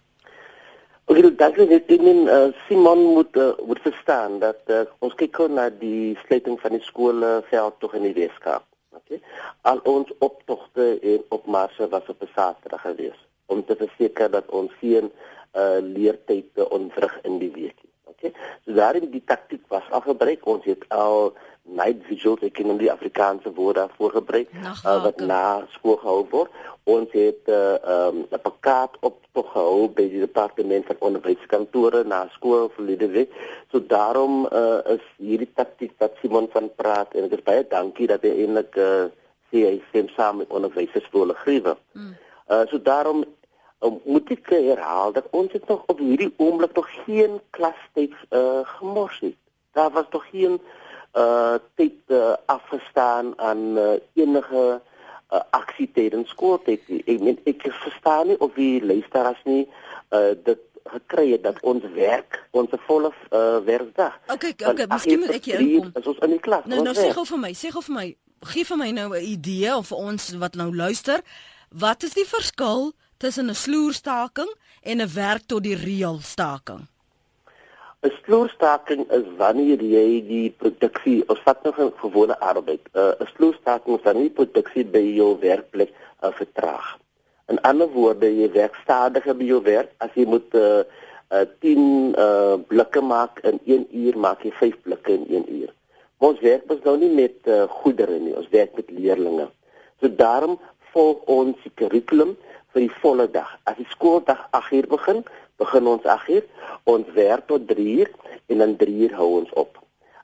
Oké, 1.04 1.18
okay, 1.18 1.36
dankie 1.36 1.66
net 1.66 1.90
in 1.90 2.26
uh, 2.26 2.48
Simon 2.68 2.98
moet 3.14 3.36
uh, 3.36 3.50
moet 3.66 3.80
verstaan 3.82 4.38
dat 4.38 4.60
uh, 4.66 4.82
ons 4.98 5.14
kyk 5.14 5.38
na 5.48 5.70
die 5.70 6.18
sluiting 6.26 6.60
van 6.60 6.70
die 6.70 6.82
skole 6.82 7.42
veld 7.50 7.74
tog 7.78 7.94
in 7.94 8.02
die 8.02 8.14
Weskaap. 8.14 8.64
Okay. 8.94 9.20
Al 9.62 9.80
ons 9.82 10.10
optogte 10.18 10.98
en 11.02 11.24
opmarse 11.28 11.88
was 11.88 12.06
op 12.06 12.22
'n 12.22 12.30
Saterdag 12.34 12.80
gewees 12.80 13.27
om 13.48 13.64
te 13.64 13.76
verseker 13.76 14.30
dat 14.30 14.48
ons 14.54 14.72
geen 14.80 15.10
uh, 15.56 15.80
leertye 15.82 16.68
ontwrig 16.68 17.18
in 17.28 17.38
die 17.42 17.52
week 17.52 17.76
nie. 17.82 17.94
Okay. 18.18 18.32
So 18.64 18.74
daarin 18.74 19.10
die 19.12 19.22
taktik 19.24 19.62
was 19.72 19.86
al 19.90 20.02
gebruik. 20.04 20.46
Ons 20.46 20.64
het 20.66 20.84
al 20.94 21.32
night 21.68 22.00
vigils, 22.08 22.42
ek 22.46 22.56
ken 22.56 22.78
die 22.80 22.90
Afrikaanse 22.92 23.52
woord 23.54 23.76
daarvoor 23.76 24.14
gebruik 24.16 24.50
uh, 24.56 24.96
wat 25.04 25.20
na 25.20 25.42
skool 25.76 25.98
gehou 26.00 26.24
word. 26.32 26.54
Ons 26.88 27.12
het 27.12 27.44
'n 27.46 27.52
uh, 27.52 28.08
um, 28.08 28.24
'n 28.32 28.40
pakket 28.42 28.96
op 29.00 29.20
tog 29.36 29.52
gehou 29.52 29.88
by 29.88 30.08
die 30.08 30.24
departement 30.24 30.86
van 30.86 30.96
onderwyskantore 31.08 32.04
na 32.04 32.26
skool 32.32 32.70
verlede 32.74 33.08
week. 33.08 33.30
So 33.70 33.80
daarom 33.80 34.48
uh, 34.52 34.80
is 34.96 35.04
hierdie 35.16 35.52
taktik 35.54 35.92
wat 35.98 36.16
Simon 36.20 36.48
van 36.52 36.70
praat 36.74 37.14
en 37.14 37.24
ek 37.24 37.38
is 37.38 37.44
baie 37.44 37.64
dankie 37.68 38.06
dat 38.06 38.22
hy 38.22 38.32
eintlik 38.32 38.76
uh, 38.76 39.12
sê 39.52 39.64
hy 39.68 39.76
stem 39.88 40.08
saam 40.16 40.40
met 40.40 40.50
onderwysers 40.50 41.04
skole 41.04 41.34
grywe. 41.34 41.76
Mm. 41.92 42.16
Uh, 42.48 42.64
so 42.70 42.80
daarom 42.80 43.24
um, 43.80 44.00
moet 44.04 44.30
ek 44.30 44.50
herhaal 44.50 45.12
dat 45.12 45.26
ons 45.30 45.52
het 45.52 45.66
nog 45.68 45.82
op 45.86 45.98
hierdie 45.98 46.32
oomblik 46.36 46.74
nog 46.74 46.88
geen 47.04 47.40
klastyd 47.50 48.14
uh, 48.30 48.64
gemors 48.78 49.20
nie. 49.20 49.36
Daar 49.72 49.90
was 49.90 50.10
nog 50.10 50.26
geen 50.30 50.60
uh 51.16 51.56
tyd 51.74 51.96
uh, 52.06 52.34
afgestaan 52.46 53.32
aan 53.38 53.78
uh, 53.78 53.96
enige 54.14 54.80
uh, 55.32 55.40
aksie 55.50 55.90
tydens 55.92 56.28
skooltyd. 56.28 56.84
Ek 57.06 57.20
meen 57.20 57.38
ek 57.48 57.64
verstaan 57.80 58.28
nie 58.28 58.38
of 58.44 58.52
die 58.54 58.84
luisteraars 58.84 59.40
nie 59.44 59.64
uh 60.12 60.36
dit 60.44 60.60
gekry 60.88 61.30
het 61.30 61.42
dat 61.42 61.58
ons 61.60 61.84
werk 61.94 62.38
ons 62.50 62.70
volle 62.86 63.10
uh, 63.30 63.58
werkdag. 63.64 64.14
Okay, 64.32 64.54
okay, 64.56 64.86
miskien 64.88 65.20
moet 65.24 65.36
ek 65.36 65.50
hier 65.50 65.60
inkom. 65.60 65.90
As 65.94 66.06
ons 66.12 66.22
in 66.24 66.36
die 66.36 66.40
klas. 66.44 66.64
Nou 66.70 66.80
nou 66.84 66.94
sê 66.96 67.10
gou 67.12 67.24
vir 67.28 67.42
my, 67.44 67.52
sê 67.56 67.72
gou 67.74 67.82
vir 67.88 67.96
my, 67.96 68.06
gee 68.52 68.68
vir 68.68 68.80
my 68.80 68.90
nou 69.00 69.08
'n 69.16 69.24
idee 69.32 69.74
of 69.76 69.90
vir 69.92 69.98
ons 70.12 70.30
wat 70.40 70.54
nou 70.60 70.70
luister, 70.74 71.24
wat 71.68 72.02
is 72.02 72.16
die 72.16 72.28
verskil 72.28 72.92
tussen 73.18 73.50
'n 73.50 73.54
sloerstaking 73.54 74.50
en 74.82 75.00
'n 75.00 75.12
werk 75.14 75.42
tot 75.46 75.62
die 75.62 75.76
reël 75.76 76.18
staking? 76.22 76.86
'n 78.06 78.12
Sloerstaking 78.22 79.10
is 79.10 79.26
wanneer 79.36 79.80
jy 79.82 80.22
die 80.26 80.50
produksie 80.62 81.24
of 81.32 81.38
wat 81.44 81.62
nog 81.66 81.78
'n 81.82 81.92
gewone 82.02 82.36
arbeid. 82.50 82.80
Uh, 82.94 83.12
'n 83.18 83.28
Sloerstaking 83.34 83.96
is 83.98 84.04
wanneer 84.06 84.28
die 84.30 84.38
produksie 84.40 84.84
by 84.84 85.02
jou 85.20 85.38
werkplek 85.40 85.90
uh, 85.90 86.30
vertraag. 86.40 86.98
In 87.48 87.60
ander 87.60 87.88
woorde, 87.88 88.28
jy 88.30 88.50
werk 88.52 88.74
stadiger 88.84 89.34
by 89.34 89.44
jou 89.44 89.62
werk 89.62 89.90
as 89.98 90.14
jy 90.14 90.26
moet 90.26 90.54
uh, 90.54 90.84
uh 91.30 91.44
10 91.60 92.14
uh 92.18 92.54
blikke 92.70 93.00
maak 93.00 93.40
in 93.42 93.58
1 93.64 93.86
uur, 93.90 94.18
maak 94.18 94.44
jy 94.46 94.52
5 94.60 94.78
blikke 94.82 95.12
in 95.12 95.26
1 95.26 95.52
uur. 95.58 95.72
Ons 96.18 96.40
werk 96.40 96.66
mos 96.68 96.82
nou 96.84 96.96
nie 96.98 97.10
met 97.10 97.46
uh, 97.46 97.66
goedere 97.82 98.18
nie, 98.18 98.34
ons 98.36 98.48
werk 98.50 98.76
met 98.76 98.90
leerders. 98.90 99.50
So 100.00 100.08
daarom 100.08 100.58
volg 100.92 101.26
ons 101.26 101.56
die 101.62 101.74
kurrikulum 101.74 102.36
vir 102.78 102.86
die 102.86 103.00
volle 103.02 103.26
dag. 103.34 103.50
As 103.66 103.76
die 103.78 103.86
skooldag 103.90 104.44
8uur 104.54 104.86
begin, 104.94 105.24
begin 105.58 105.90
ons 105.90 106.04
8uur, 106.06 106.44
ons 106.86 107.14
werk 107.16 107.48
tot 107.50 107.66
3uur 107.66 108.10
en 108.52 108.62
dan 108.62 108.76
3uur 108.78 109.16
hou 109.18 109.30
ons 109.40 109.54
op. 109.58 109.80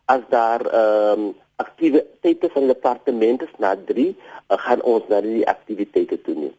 As 0.06 0.22
daar 0.30 0.62
ehm 0.70 1.30
um, 1.30 1.32
aktiwiteite 1.62 2.48
van 2.50 2.64
die 2.66 2.72
departement 2.72 3.42
is 3.44 3.52
na 3.62 3.76
3, 3.88 4.08
uh, 4.10 4.56
gaan 4.58 4.80
ons 4.82 5.04
na 5.08 5.20
die 5.22 5.44
aktiwiteite 5.46 6.18
toe 6.26 6.34
nie. 6.34 6.50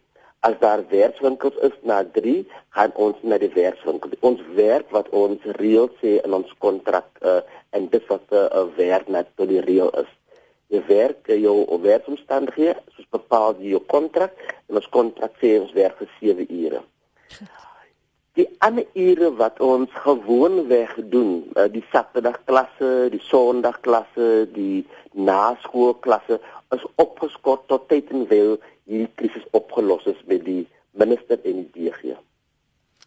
As 0.47 0.55
daar 0.61 0.85
werkswinkels 0.87 1.57
is 1.67 1.75
na 1.83 1.97
3, 2.15 2.35
gaan 2.77 2.93
ons 2.95 3.19
na 3.27 3.35
die 3.41 3.51
werkswinkel. 3.51 4.15
Ons 4.23 4.39
werk 4.55 4.87
wat 4.95 5.09
ons 5.11 5.43
reël 5.59 5.89
sê 5.99 6.15
in 6.21 6.37
ons 6.37 6.53
kontrak 6.63 7.09
uh, 7.21 7.41
en 7.75 7.89
dit 7.91 8.07
wat 8.07 8.23
'n 8.31 8.47
uh, 8.47 8.63
werk 8.79 9.11
net 9.11 9.27
tot 9.35 9.51
die 9.51 9.63
reël 9.67 9.91
is 10.03 10.11
jy 10.73 10.81
werk 10.87 11.29
jou 11.29 11.55
werksomstandighede 11.81 12.81
soos 12.95 13.07
bepaal 13.13 13.55
jy 13.59 13.75
jou 13.75 13.83
kontrak 13.91 14.33
en 14.69 14.79
ons 14.81 14.89
kontrak 14.93 15.35
sê 15.41 15.55
ons 15.61 15.73
werk 15.77 15.99
vir 16.01 16.11
7 16.19 16.47
ure. 16.49 16.81
die 18.35 18.47
ander 18.59 18.87
ure 18.99 19.29
wat 19.39 19.61
ons 19.63 19.91
gewoonweg 20.03 20.97
doen, 21.11 21.45
uh, 21.55 21.69
die 21.71 21.83
Saterdagklasse, 21.91 23.07
die 23.13 23.21
Sondagklasse, 23.29 24.49
die 24.51 24.83
naskoolklasse 25.15 26.41
is 26.75 26.83
opgeskort 26.99 27.63
tot 27.71 27.87
tyd 27.87 28.11
en 28.11 28.25
wyl 28.31 28.57
hierdie 28.89 29.11
krisis 29.21 29.45
opgelos 29.55 30.03
is 30.11 30.19
met 30.27 30.43
die 30.43 30.65
minister 30.99 31.39
en 31.47 31.63
die 31.63 31.87
DG. 31.87 32.17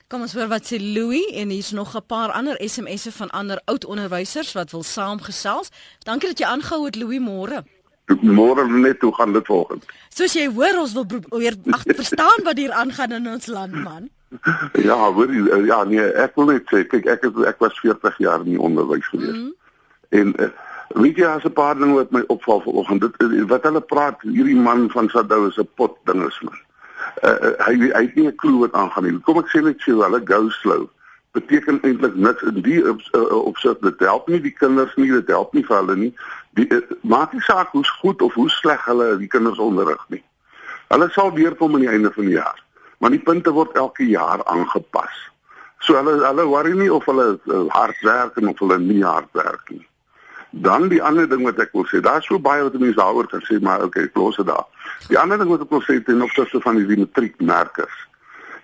Kom 0.08 0.22
ons 0.24 0.32
hoor 0.32 0.46
wat 0.48 0.64
sê 0.64 0.78
Louis 0.80 1.34
en 1.36 1.50
hier's 1.52 1.74
nog 1.76 1.94
'n 1.94 2.00
paar 2.06 2.30
ander 2.32 2.56
SMS'e 2.64 3.12
van 3.12 3.30
ander 3.30 3.60
oud 3.64 3.84
onderwysers 3.84 4.52
wat 4.52 4.70
wil 4.70 4.82
saamgesels. 4.82 5.68
Dankie 5.98 6.28
dat 6.28 6.38
jy 6.38 6.46
aangehou 6.46 6.84
het 6.84 6.96
Louis 6.96 7.20
môre. 7.20 7.64
Môre 8.22 8.68
net 8.68 9.00
hoe 9.00 9.14
gaan 9.14 9.32
dit 9.32 9.46
volgens? 9.46 9.84
Soos 10.08 10.32
jy 10.32 10.48
hoor 10.48 10.78
ons 10.80 10.92
wil 10.92 11.06
probeer 11.06 11.56
verstaan 11.84 12.40
wat 12.44 12.56
hier 12.56 12.72
aangaan 12.72 13.12
in 13.12 13.28
ons 13.28 13.46
land 13.46 13.72
man. 13.72 14.08
ja, 14.88 15.12
hoor 15.12 15.28
jy 15.28 15.66
ja 15.66 15.84
nee, 15.84 16.00
ek 16.00 16.32
wil 16.34 16.46
net 16.46 16.64
sê 16.72 16.86
kyk 16.88 17.06
ek 17.06 17.22
het, 17.22 17.44
ek 17.44 17.58
was 17.58 17.78
40 17.78 18.18
jaar 18.18 18.40
in 18.40 18.56
die 18.56 18.60
onderwys 18.60 19.06
gewees. 19.06 19.36
Mm 19.36 19.44
-hmm. 19.44 19.54
En 20.08 20.34
uh, 20.40 20.48
weet 20.88 21.16
jy 21.16 21.26
as 21.26 21.44
'n 21.44 21.52
paar 21.52 21.76
dinge 21.76 21.94
wat 21.94 22.10
my 22.10 22.24
opval 22.26 22.60
vanoggend 22.60 23.00
dit 23.00 23.44
wat 23.48 23.62
hulle 23.62 23.80
praat 23.80 24.22
hierdie 24.22 24.56
man 24.56 24.90
van 24.90 25.08
Sadou 25.08 25.48
is 25.48 25.58
'n 25.58 25.68
pot 25.74 25.96
dinges 26.04 26.40
man. 26.40 26.56
Uh, 27.22 27.52
hy 27.66 27.74
hy 27.90 28.02
het 28.06 28.14
nie 28.14 28.26
'n 28.28 28.36
klou 28.36 28.60
wat 28.60 28.72
aangaan 28.72 29.04
nie. 29.04 29.20
Kom 29.26 29.38
ek 29.38 29.50
sê 29.50 29.62
net 29.62 29.80
so 29.80 30.02
hulle 30.02 30.20
go 30.24 30.48
slow. 30.48 30.88
Beteken 31.32 31.80
eintlik 31.82 32.14
niks 32.14 32.42
in 32.42 32.62
die 32.62 32.80
opsig 33.30 33.70
op 33.70 33.82
dit 33.82 34.00
help 34.00 34.28
nie 34.28 34.40
die 34.40 34.54
kinders 34.54 34.94
nie 34.96 35.10
dit 35.10 35.28
help 35.28 35.52
nie 35.52 35.64
vir 35.64 35.76
hulle 35.76 35.96
nie. 35.96 36.14
Die 36.54 36.68
uh, 36.70 36.80
maak 37.00 37.32
nie 37.32 37.42
saak 37.42 37.68
hoe 37.72 37.84
goed 38.00 38.22
of 38.22 38.34
hoe 38.34 38.50
sleg 38.50 38.84
hulle 38.84 39.18
die 39.18 39.28
kinders 39.28 39.58
onderrig 39.58 40.04
nie. 40.08 40.22
Hulle 40.88 41.10
sal 41.10 41.34
deurkom 41.34 41.74
aan 41.74 41.86
die 41.86 41.94
einde 41.96 42.12
van 42.12 42.24
die 42.24 42.38
jaar 42.38 42.64
maar 42.98 43.10
die 43.10 43.22
punte 43.22 43.50
word 43.50 43.76
elke 43.76 44.02
jaar 44.02 44.44
aangepas. 44.44 45.30
So 45.78 45.94
hulle 45.94 46.18
hulle 46.26 46.44
worry 46.44 46.74
nie 46.74 46.92
of 46.92 47.04
hulle 47.06 47.38
uh, 47.46 47.66
hard 47.68 48.00
werk 48.02 48.36
en 48.36 48.48
of 48.48 48.58
hulle 48.58 48.78
nie 48.78 49.04
hard 49.04 49.30
werk 49.32 49.70
nie 49.70 49.87
dan 50.64 50.88
die 50.88 51.02
ander 51.02 51.28
ding 51.28 51.42
wat 51.46 51.58
ek 51.62 51.72
wil 51.76 51.86
sê 51.90 52.02
daar's 52.04 52.26
so 52.26 52.38
baie 52.38 52.62
wat 52.66 52.78
mense 52.78 52.98
daaroor 52.98 53.30
kan 53.30 53.44
sê 53.46 53.60
maar 53.60 53.84
okay 53.86 54.10
los 54.14 54.36
dit 54.36 54.46
daar 54.46 54.66
die 55.08 55.18
ander 55.18 55.38
ding 55.38 55.50
wat 55.54 55.64
ek 55.66 55.72
wil 55.74 55.84
sê 55.86 55.98
ten 56.04 56.22
opsigte 56.22 56.60
van 56.64 56.80
die 56.80 57.00
matriekmerkers 57.04 58.06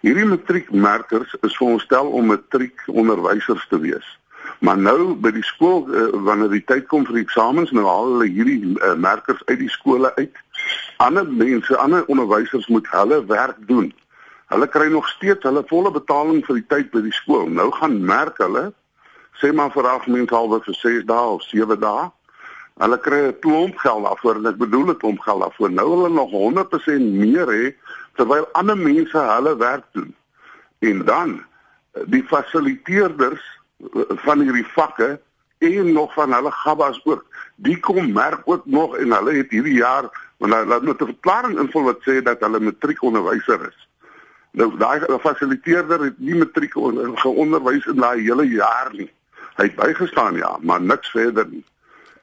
Hierdie 0.05 0.27
matriekmerkers 0.29 1.31
is 1.41 1.55
veronderstel 1.57 2.11
om 2.13 2.27
matriek 2.29 2.83
onderwysers 2.87 3.63
te 3.71 3.79
wees. 3.81 4.05
Maar 4.61 4.77
nou 4.77 5.15
by 5.17 5.31
die 5.33 5.45
skool 5.49 5.87
uh, 5.89 6.11
wanneer 6.27 6.51
die 6.53 6.65
tyd 6.69 6.85
kom 6.91 7.07
vir 7.09 7.23
eksamens, 7.23 7.73
nou 7.73 7.87
haal 7.89 8.11
hulle 8.13 8.27
hierdie 8.29 8.75
uh, 8.75 8.93
merkers 9.01 9.41
uit 9.49 9.63
die 9.63 9.71
skole 9.73 10.11
uit. 10.19 10.37
Ander 11.01 11.25
mense, 11.25 11.73
ander 11.81 12.05
onderwysers 12.13 12.69
moet 12.69 12.91
hulle 12.93 13.23
werk 13.31 13.57
doen. 13.71 13.89
Hulle 14.53 14.69
kry 14.69 14.91
nog 14.93 15.09
steeds 15.09 15.49
hulle 15.49 15.65
volle 15.73 15.95
betaling 15.95 16.45
vir 16.45 16.61
die 16.61 16.69
tyd 16.75 16.93
by 16.93 17.01
die 17.07 17.17
skool. 17.23 17.49
Nou 17.49 17.71
gaan 17.79 17.97
merk 18.05 18.37
hulle 18.45 18.67
sê 19.41 19.53
maar 19.53 19.73
vir 19.73 19.89
agtementalwe 19.89 20.61
vir 20.65 20.75
6 20.75 21.07
dae 21.07 21.33
of 21.37 21.43
7 21.43 21.81
dae. 21.81 22.11
Hulle 22.83 22.99
kry 22.99 23.21
'n 23.29 23.39
klomp 23.41 23.79
geld 23.79 24.05
daarvoor 24.05 24.37
en 24.37 24.47
ek 24.47 24.59
bedoel 24.59 24.91
'n 24.91 24.97
klomp 24.97 25.21
geld 25.21 25.41
daarvoor. 25.41 25.71
Nou 25.71 25.89
hulle 25.91 26.09
nog 26.09 26.31
100% 26.31 27.13
meer 27.23 27.47
hê 27.47 27.75
terwyl 28.17 28.49
ander 28.53 28.77
mense 28.77 29.19
hulle 29.19 29.57
werk 29.57 29.85
doen. 29.93 30.15
En 30.79 31.05
dan 31.05 31.45
die 32.07 32.25
fasiliteerders 32.27 33.43
eh, 33.95 34.03
van 34.27 34.41
hierdie 34.41 34.67
vakke 34.67 35.21
en 35.59 35.93
nog 35.93 36.13
van 36.15 36.33
hulle 36.33 36.51
gabbas 36.51 37.01
ook. 37.05 37.25
Die 37.57 37.81
kom 37.81 38.13
merk 38.13 38.41
ook 38.45 38.67
nog 38.67 38.97
en 38.97 39.13
hulle 39.13 39.33
het 39.33 39.51
hierdie 39.51 39.79
jaar 39.79 40.11
want 40.37 40.55
hulle 40.55 40.89
het 40.89 41.01
'n 41.01 41.13
verklaring 41.15 41.59
invul 41.59 41.83
wat 41.83 42.01
sê 42.09 42.23
dat 42.23 42.41
hulle 42.41 42.61
matriekonderwyser 42.61 43.69
is. 43.69 43.89
Nou 44.51 44.77
daai 44.79 45.01
fasiliteerder 45.21 46.01
het 46.01 46.19
nie 46.19 46.35
matriek 46.35 46.73
geonderwys 47.15 47.87
in 47.87 47.97
daai 47.97 48.23
hele 48.23 48.49
jaar 48.49 48.91
nie. 48.93 49.11
Hy 49.57 49.65
het 49.65 49.75
bygestaan 49.75 50.35
ja, 50.37 50.59
maar 50.61 50.83
niks 50.83 51.11
verder 51.11 51.47
nie. 51.49 51.65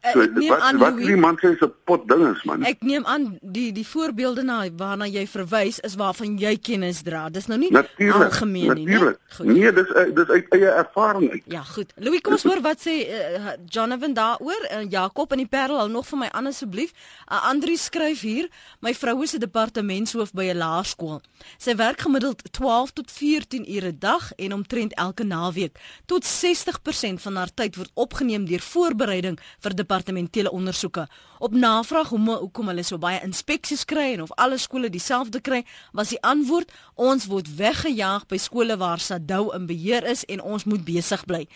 So, 0.01 0.25
wat 0.33 0.59
aan, 0.59 0.77
wat 0.81 0.97
die 0.97 1.15
man 1.15 1.37
sê 1.37 1.51
is 1.53 1.61
'n 1.61 1.73
pot 1.85 2.07
dinges 2.09 2.43
man. 2.43 2.63
Ek 2.65 2.81
neem 2.81 3.05
aan 3.05 3.37
die 3.41 3.71
die 3.71 3.85
voorbeelde 3.85 4.41
na 4.41 4.65
waarna 4.77 5.05
jy 5.05 5.27
verwys 5.27 5.79
is 5.79 5.95
waarvan 5.95 6.39
jy 6.39 6.57
kennis 6.57 7.03
dra. 7.03 7.29
Dis 7.29 7.45
nou 7.45 7.59
nie 7.59 7.69
natuurlijk, 7.71 8.33
algemeen 8.33 8.73
nie, 8.73 8.87
né? 8.87 9.15
Nee, 9.43 9.71
dis 9.73 9.87
dis 10.13 10.27
uit 10.27 10.45
eie 10.49 10.69
ervaring 10.69 11.31
uit. 11.31 11.43
Ja, 11.45 11.61
goed. 11.63 11.93
Louis, 11.95 12.21
kom 12.21 12.33
ons 12.33 12.43
hoor 12.43 12.61
wat 12.61 12.81
sê 12.81 12.95
uh, 13.05 13.53
Jonathan 13.69 14.13
daaroor. 14.13 14.65
Uh, 14.71 14.89
Jakob 14.89 15.31
in 15.31 15.37
die 15.37 15.47
Parel 15.47 15.77
hou 15.77 15.89
nog 15.89 16.07
vir 16.07 16.17
my 16.17 16.29
aan 16.31 16.47
asseblief. 16.47 16.93
Uh, 17.29 17.37
Andri 17.51 17.77
skryf 17.77 18.21
hier, 18.21 18.49
my 18.79 18.93
vrou 18.93 19.21
is 19.21 19.35
'n 19.35 19.39
departementshoof 19.39 20.33
by 20.33 20.49
'n 20.49 20.57
laerskool. 20.57 21.21
Sy 21.57 21.75
werk 21.75 22.01
gemiddeld 22.01 22.41
12 22.51 22.91
tot 22.91 23.11
14 23.11 23.69
ure 23.69 23.91
'n 23.91 23.99
dag 23.99 24.33
en 24.35 24.53
omtrent 24.53 24.93
elke 24.93 25.23
naweek. 25.23 25.77
Tot 26.05 26.25
60% 26.25 27.21
van 27.21 27.35
haar 27.35 27.53
tyd 27.53 27.75
word 27.75 27.91
opgeneem 27.93 28.45
deur 28.45 28.61
voorbereiding 28.61 29.39
vir 29.59 29.75
departementele 29.91 30.51
ondersoeke. 30.51 31.07
Op 31.39 31.53
navraag 31.53 32.09
hoe 32.09 32.37
hoekom 32.37 32.67
hulle 32.67 32.83
so 32.83 32.97
baie 33.01 33.19
inspeksies 33.25 33.83
kry 33.85 34.13
en 34.13 34.21
of 34.21 34.31
alle 34.39 34.57
skole 34.57 34.89
dieselfde 34.89 35.41
kry, 35.41 35.63
was 35.91 36.13
die 36.13 36.21
antwoord: 36.21 36.71
ons 36.95 37.25
word 37.27 37.49
weggejaag 37.57 38.27
by 38.29 38.37
skole 38.37 38.77
waar 38.77 38.99
Sadou 38.99 39.51
in 39.55 39.65
beheer 39.67 40.05
is 40.07 40.23
en 40.25 40.41
ons 40.41 40.63
moet 40.63 40.83
besig 40.85 41.25
bly. 41.25 41.47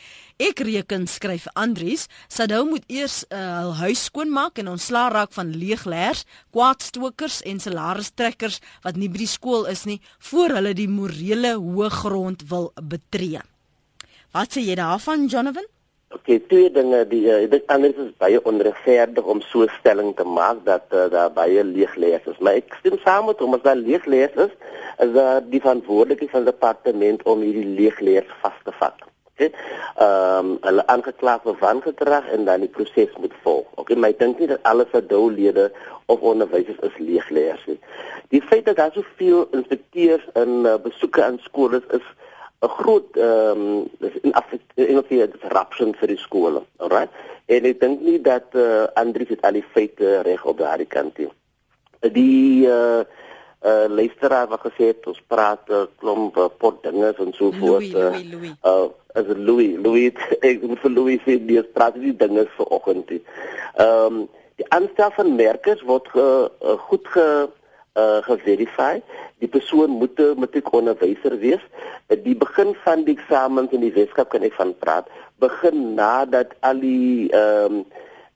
Ek 0.42 0.60
reken 0.60 1.08
skryf 1.08 1.48
Andries, 1.54 2.08
Sadou 2.28 2.66
moet 2.68 2.84
eers 2.92 3.24
uh, 3.30 3.62
hul 3.62 3.76
huis 3.86 4.04
skoonmaak 4.10 4.60
en 4.60 4.74
ontslaa 4.74 5.08
raak 5.14 5.32
van 5.38 5.54
leegleers, 5.56 6.26
kwaadstokers 6.52 7.42
en 7.48 7.62
salarisstrekkers 7.64 8.60
wat 8.84 9.00
nie 9.00 9.10
by 9.10 9.24
die 9.24 9.32
skool 9.32 9.70
is 9.72 9.86
nie, 9.86 10.02
voor 10.32 10.58
hulle 10.58 10.74
die 10.76 10.90
morele 10.92 11.56
hoë 11.56 11.94
grond 12.02 12.44
wil 12.50 12.74
betree. 12.82 13.40
Wat 14.36 14.52
sê 14.52 14.66
jy 14.66 14.76
daarvan, 14.76 15.30
Jonathan? 15.32 15.70
Okay, 16.16 16.40
twee 16.48 16.70
dinge 16.72 17.02
die 17.12 17.26
uh, 17.28 17.42
dit 17.52 17.64
anders 17.74 17.98
is 18.00 18.12
baie 18.24 18.40
onregverdig 18.48 19.26
om 19.34 19.42
so 19.44 19.66
stelling 19.74 20.14
te 20.16 20.24
maak 20.24 20.62
dat 20.68 20.94
uh, 20.96 21.10
daar 21.12 21.34
baie 21.36 21.64
leeglees 21.64 22.24
is. 22.32 22.38
Maar 22.40 22.62
ek 22.62 22.78
stem 22.80 22.96
saam 23.04 23.28
met 23.28 23.42
hom 23.44 23.58
as 23.58 23.66
daar 23.66 23.76
leeglees 23.76 24.38
is, 24.46 24.54
is 25.04 25.12
uh, 25.12 25.42
die 25.52 25.60
verantwoordelikheid 25.60 26.32
van 26.32 26.48
die 26.48 26.54
departement 26.54 27.26
om 27.28 27.44
hierdie 27.44 27.68
leeglees 27.82 28.32
vas 28.40 28.56
te 28.64 28.74
vat. 28.80 29.04
Okay. 29.36 29.52
Ehm 30.00 30.54
um, 30.54 30.58
hulle 30.64 30.84
aangekla 30.94 31.34
vir 31.44 31.58
wangedrag 31.60 32.28
en 32.32 32.46
dan 32.48 32.64
die 32.64 32.72
proses 32.72 33.12
moet 33.20 33.34
volg. 33.44 33.68
Maar 33.92 34.14
ek 34.14 34.22
dink 34.24 34.40
nie 34.40 34.48
dat 34.48 34.64
alle 34.72 34.86
verdoulede 34.94 35.66
of 36.08 36.24
onderwysers 36.24 36.80
is 36.88 36.96
leeglees 37.04 37.66
nie. 37.68 37.76
Die 38.32 38.42
feit 38.42 38.64
dat 38.70 38.80
daar 38.80 38.96
soveel 38.96 39.50
inspekteurs 39.52 40.24
en 40.40 40.64
uh, 40.64 40.78
besoeke 40.80 41.24
aan 41.26 41.42
skole 41.44 41.84
is, 41.84 42.00
is 42.00 42.08
'n 42.66 42.74
groot 42.82 43.18
ehm 43.18 43.62
um, 43.62 43.90
in 44.22 44.34
in 44.76 44.98
of 44.98 45.08
hier 45.08 45.30
disruption 45.32 45.94
vir 46.00 46.08
die 46.14 46.22
skole. 46.28 46.62
Alright. 46.78 47.12
En 47.46 47.66
ek 47.70 47.80
dink 47.80 48.02
nie 48.02 48.22
dat 48.22 48.48
eh 48.54 48.62
uh, 48.62 48.86
Andri 49.02 49.26
het 49.30 49.46
al 49.46 49.60
die 49.60 49.68
feite 49.74 50.22
reg 50.22 50.46
op 50.46 50.58
daardie 50.58 50.90
kant 50.90 51.18
nie. 51.18 51.30
Die 52.02 52.68
eh 52.68 52.74
uh, 52.74 53.00
eh 53.66 53.86
uh, 53.86 53.88
luisteraar 53.90 54.48
wat 54.48 54.66
gesê 54.66 54.92
het 54.94 55.08
ons 55.08 55.22
praat 55.28 55.70
uh, 55.70 55.86
klomp 55.98 56.38
uh, 56.38 56.50
pot 56.58 56.84
dinge 56.84 57.14
en 57.18 57.34
so 57.34 57.52
voort. 57.52 57.94
Eh 57.94 58.24
uh, 58.64 58.88
as 59.16 59.28
Louis, 59.28 59.76
Louis 59.80 60.14
ek 60.50 60.62
moet 60.62 60.80
vir 60.80 60.92
Louis 60.92 61.22
sê 61.26 61.38
die 61.40 61.62
praat 61.64 61.96
die 62.00 62.16
dinge 62.16 62.48
vanoggend. 62.58 63.12
Ehm 63.12 64.06
um, 64.06 64.26
die 64.56 64.68
aanstel 64.72 65.12
van 65.12 65.36
merkers 65.36 65.82
word 65.84 66.08
ge, 66.14 66.26
uh, 66.64 66.78
goed 66.88 67.08
ge 67.12 67.26
uh 67.96 68.22
geverifieer. 68.28 69.02
Die 69.40 69.48
persoon 69.48 69.90
moet 70.00 70.20
'n 70.20 70.40
matriekonderwyser 70.40 71.38
wees. 71.40 71.64
Uh, 72.08 72.18
die 72.24 72.36
begin 72.36 72.76
van 72.84 73.04
die 73.04 73.16
eksamens 73.18 73.72
in 73.72 73.82
die 73.82 73.94
Weskaap 73.94 74.30
kan 74.30 74.44
ek 74.44 74.54
van 74.54 74.76
praat, 74.80 75.08
begin 75.40 75.96
nadat 75.96 76.56
al 76.60 76.80
die 76.80 77.30
ehm 77.32 77.82
um, 77.82 77.86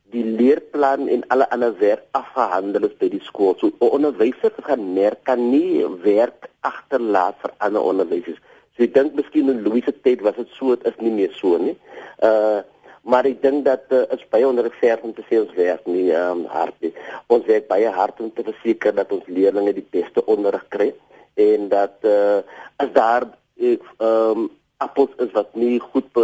die 0.10 0.24
leerplan 0.26 1.08
en 1.08 1.22
alle 1.28 1.46
ander 1.54 1.76
werk 1.78 2.02
afgehandel 2.18 2.88
is 2.88 2.96
by 2.98 3.10
die 3.14 3.22
skool. 3.22 3.56
So 3.60 3.68
'n 3.68 3.94
onderwyser 3.98 4.52
gaan 4.66 4.94
merk 4.94 5.24
kan 5.24 5.50
nie 5.52 5.86
werk 6.04 6.50
agterlaat 6.62 7.36
vir 7.42 7.52
ander 7.58 7.82
onderwysers. 7.82 8.42
So 8.76 8.84
ek 8.84 8.94
dink 8.94 9.14
miskien 9.14 9.50
in 9.50 9.64
Louise 9.64 9.94
tyd 10.02 10.22
was 10.22 10.36
dit 10.36 10.50
so, 10.58 10.76
dit 10.76 10.88
is 10.88 11.00
nie 11.04 11.12
meer 11.12 11.34
so 11.34 11.58
nie. 11.58 11.78
Uh 12.24 12.62
maar 13.02 13.26
ek 13.26 13.42
dink 13.42 13.66
dat 13.66 13.86
uh, 13.96 14.04
is 14.16 14.26
baie 14.34 14.48
onregverdig 14.48 15.06
om 15.08 15.14
te 15.14 15.26
sê 15.30 15.40
ons 15.42 15.54
werk 15.58 15.86
nie 15.88 16.10
um, 16.16 16.46
hard 16.52 16.76
nie. 16.84 16.94
Ons 17.28 17.46
werk 17.50 17.68
baie 17.68 17.92
hard 17.94 18.20
om 18.20 18.32
te 18.34 18.46
verseker 18.48 18.96
dat 18.96 19.12
ons 19.16 19.28
leerders 19.28 19.74
die 19.78 19.88
beste 19.92 20.26
onderrig 20.26 20.66
kry 20.74 20.92
en 21.40 21.70
dat 21.72 22.08
uh, 22.08 22.42
as 22.78 22.92
daar 22.96 23.30
ehm 23.60 23.78
um, 24.00 24.50
appels 24.80 25.12
is 25.20 25.34
wat 25.36 25.50
nie 25.60 25.76
goed 25.84 26.16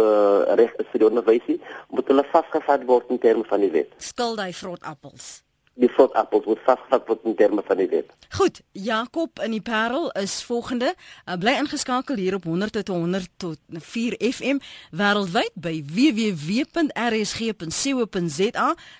reg 0.56 0.70
is 0.80 0.86
vir 0.88 1.02
die 1.02 1.08
onderwysie, 1.10 1.56
moet 1.92 2.08
hulle 2.08 2.24
vasgevat 2.32 2.86
word 2.88 3.10
in 3.12 3.20
terme 3.20 3.44
van 3.44 3.60
die 3.60 3.68
wet. 3.74 3.92
Skuld 4.00 4.40
hy 4.40 4.48
vrot 4.56 4.80
appels 4.88 5.44
die 5.76 5.90
vrot 5.92 6.12
appels 6.16 6.46
word 6.48 6.60
vasgevat 6.64 7.04
word 7.08 7.24
in 7.28 7.34
terme 7.36 7.62
van 7.66 7.76
die 7.80 7.88
wet. 7.90 8.08
Goed, 8.36 8.60
Jakob 8.72 9.38
in 9.44 9.50
die 9.54 9.62
Parel 9.64 10.10
is 10.18 10.42
volgende. 10.48 10.94
Uh, 11.26 11.36
bly 11.40 11.52
ingeskakel 11.60 12.16
hier 12.20 12.34
op 12.38 12.44
100 12.48 12.72
tot 12.78 12.88
100 12.88 13.28
tot 13.42 13.58
4 13.68 14.16
FM 14.32 14.58
wêreldwyd 14.96 15.52
by 15.54 15.84
www.rsg.co.za. 15.92 16.86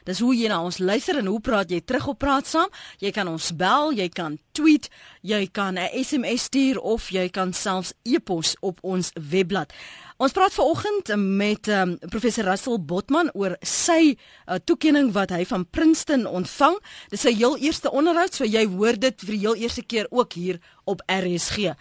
Dis 0.04 0.20
hoe 0.20 0.34
jy 0.36 0.48
na 0.52 0.62
ons 0.64 0.78
luister 0.78 1.16
en 1.20 1.26
hoe 1.32 1.40
praat 1.40 1.70
jy 1.72 1.80
terug 1.80 2.06
op 2.12 2.18
praat 2.22 2.46
saam. 2.46 2.70
Jy 3.00 3.10
kan 3.16 3.28
ons 3.32 3.56
bel, 3.56 3.92
jy 3.96 4.08
kan 4.12 4.38
tweet, 4.56 4.88
jy 5.20 5.48
kan 5.52 5.74
'n 5.78 5.88
SMS 6.04 6.42
stuur 6.48 6.80
of 6.80 7.08
jy 7.10 7.28
kan 7.28 7.52
selfs 7.52 7.92
e-pos 8.04 8.56
op 8.60 8.78
ons 8.82 9.12
webblad. 9.30 9.72
Ons 10.16 10.32
praat 10.32 10.54
vanoggend 10.56 11.10
met 11.20 11.68
um, 11.68 11.90
professor 12.08 12.46
Russell 12.48 12.78
Botman 12.80 13.28
oor 13.36 13.52
sy 13.60 14.14
uh, 14.14 14.56
toekenning 14.64 15.10
wat 15.12 15.34
hy 15.34 15.42
van 15.44 15.66
Princeton 15.68 16.24
ontvang. 16.24 16.78
Dis 17.12 17.26
sy 17.26 17.34
heel 17.36 17.58
eerste 17.60 17.92
onderhoud, 17.92 18.32
so 18.32 18.48
jy 18.48 18.62
hoor 18.78 18.96
dit 18.96 19.26
vir 19.26 19.34
die 19.34 19.42
heel 19.42 19.60
eerste 19.66 19.84
keer 19.84 20.08
ook 20.08 20.38
hier 20.38 20.56
op 20.88 21.04
RSG. 21.04 21.74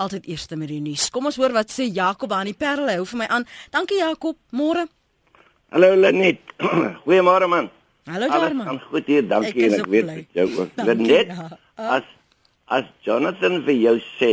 Altyd 0.00 0.30
eerste 0.32 0.56
met 0.56 0.72
die 0.72 0.80
nuus. 0.80 1.10
Kom 1.12 1.28
ons 1.28 1.36
hoor 1.36 1.52
wat 1.52 1.68
sê 1.74 1.84
Jakob 1.84 2.32
aan 2.32 2.48
die 2.48 2.56
Parel. 2.56 2.88
Hou 2.94 3.04
vir 3.12 3.20
my 3.20 3.28
aan. 3.28 3.44
Dankie 3.76 4.00
Jakob. 4.00 4.40
Môre. 4.56 4.86
Hallo 5.76 5.92
Lenet. 5.92 6.40
Goeiemôre 7.04 7.50
man. 7.52 7.68
Hallo 8.08 8.32
Jarman. 8.32 8.72
Alles 8.72 8.88
goed 8.88 9.12
hier, 9.12 9.28
dankie 9.28 9.68
en 9.68 9.78
ek 9.82 9.92
weet 9.92 10.08
blij. 10.08 10.24
jou 10.40 10.48
ook. 10.62 10.80
Lenet, 10.80 11.36
ja. 11.36 11.52
as 11.76 12.08
as 12.72 12.88
Jonathan 13.04 13.60
vir 13.68 13.76
jou 13.76 13.96
sê 14.16 14.32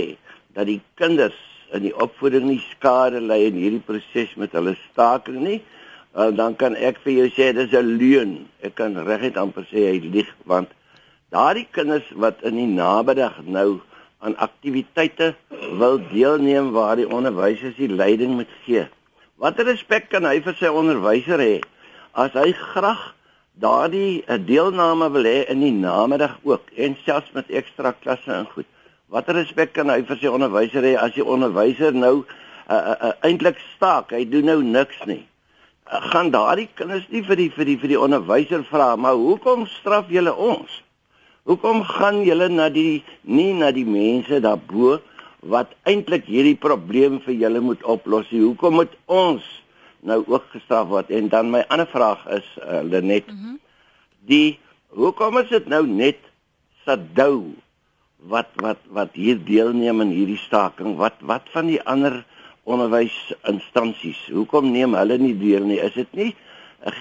dat 0.56 0.72
die 0.72 0.80
kinders 0.96 1.36
in 1.74 1.86
die 1.86 1.94
opvoeding 1.96 2.48
nie 2.50 2.62
skade 2.72 3.22
ly 3.22 3.44
in 3.50 3.60
hierdie 3.60 3.84
proses 3.86 4.36
met 4.36 4.56
hulle 4.58 4.76
staking 4.90 5.42
nie, 5.44 5.60
uh, 6.16 6.30
dan 6.36 6.56
kan 6.56 6.76
ek 6.76 7.02
vir 7.04 7.14
jou 7.14 7.28
sê 7.36 7.52
dis 7.54 7.74
'n 7.74 7.98
leuen. 7.98 8.50
Ek 8.62 8.76
kan 8.76 8.96
reguit 8.96 9.38
amper 9.38 9.66
sê 9.72 9.90
hy 9.92 10.00
lieg 10.00 10.30
want 10.46 10.70
daardie 11.30 11.68
kinders 11.72 12.08
wat 12.16 12.42
in 12.44 12.56
die 12.56 12.68
namiddag 12.68 13.42
nou 13.46 13.82
aan 14.20 14.36
aktiwiteite 14.38 15.36
wil 15.80 16.00
deelneem 16.12 16.72
waar 16.72 16.96
die 16.96 17.08
onderwysers 17.08 17.76
die 17.76 17.92
leiding 17.92 18.36
moet 18.36 18.52
gee. 18.66 18.88
Watter 19.40 19.66
respek 19.66 20.10
kan 20.10 20.26
hy 20.28 20.42
vir 20.44 20.56
sy 20.60 20.68
onderwyser 20.68 21.40
hê 21.40 21.62
as 22.12 22.34
hy 22.36 22.52
graag 22.52 23.14
daardie 23.60 24.24
eh, 24.28 24.40
deelname 24.40 25.08
wil 25.14 25.28
hê 25.28 25.46
in 25.52 25.62
die 25.64 25.76
namiddag 25.76 26.40
ook 26.44 26.74
en 26.76 26.98
selfs 27.06 27.32
met 27.38 27.52
ekstra 27.62 27.94
klasse 28.02 28.34
en 28.34 28.50
goed? 28.56 28.68
Watter 29.10 29.34
respek 29.40 29.72
kan 29.74 29.90
hy 29.90 30.04
vir 30.06 30.20
sy 30.22 30.30
onderwyser 30.30 30.86
hê 30.86 30.94
as 31.02 31.16
die 31.16 31.26
onderwyser 31.26 31.96
nou 31.98 32.20
uh, 32.22 32.76
uh, 32.78 32.98
uh, 33.08 33.14
eintlik 33.26 33.58
staak? 33.74 34.12
Hy 34.14 34.22
doen 34.30 34.46
nou 34.46 34.60
niks 34.62 35.00
nie. 35.10 35.24
Uh, 35.90 35.98
gaan 36.12 36.28
daardie 36.30 36.68
kinders 36.78 37.08
nie 37.10 37.24
vir 37.26 37.40
die 37.40 37.48
vir 37.56 37.66
die 37.72 37.78
vir 37.82 37.90
die 37.96 37.98
onderwyser 37.98 38.62
vra, 38.70 38.92
maar 39.02 39.18
hoekom 39.18 39.64
straf 39.80 40.12
julle 40.14 40.36
ons? 40.38 40.76
Hoekom 41.50 41.82
gaan 41.90 42.20
julle 42.22 42.52
na 42.54 42.68
die 42.70 43.02
nie 43.26 43.50
na 43.58 43.72
die 43.74 43.88
mense 43.88 44.38
daarbo 44.46 45.00
wat 45.50 45.74
eintlik 45.90 46.30
hierdie 46.30 46.60
probleem 46.62 47.18
vir 47.24 47.34
julle 47.40 47.64
moet 47.66 47.82
oplos? 47.90 48.30
Hoekom 48.30 48.78
moet 48.78 48.94
ons 49.10 49.48
nou 50.06 50.20
ook 50.28 50.52
gestraf 50.54 50.86
word? 50.92 51.10
En 51.10 51.32
dan 51.34 51.50
my 51.50 51.64
ander 51.74 51.90
vraag 51.90 52.22
is 52.38 52.46
uh, 52.62 52.84
Lenet. 52.86 53.26
Mm 53.26 53.42
-hmm. 53.42 53.58
Die 54.30 54.60
hoekom 54.94 55.42
is 55.42 55.50
dit 55.50 55.66
nou 55.66 55.88
net 55.88 56.22
Sadou 56.86 57.58
wat 58.28 58.50
wat 58.56 58.80
wat 58.90 59.14
hier 59.14 59.38
deelneem 59.46 60.02
aan 60.02 60.12
hierdie 60.12 60.38
staking? 60.38 60.98
Wat 60.98 61.16
wat 61.22 61.48
van 61.54 61.68
die 61.68 61.82
ander 61.84 62.26
onderwysinstansies? 62.64 64.28
Hoekom 64.34 64.72
neem 64.72 64.94
hulle 64.94 65.18
nie 65.18 65.38
deel 65.38 65.64
nie? 65.64 65.80
Is 65.80 65.94
dit 65.94 66.14
nie 66.14 66.36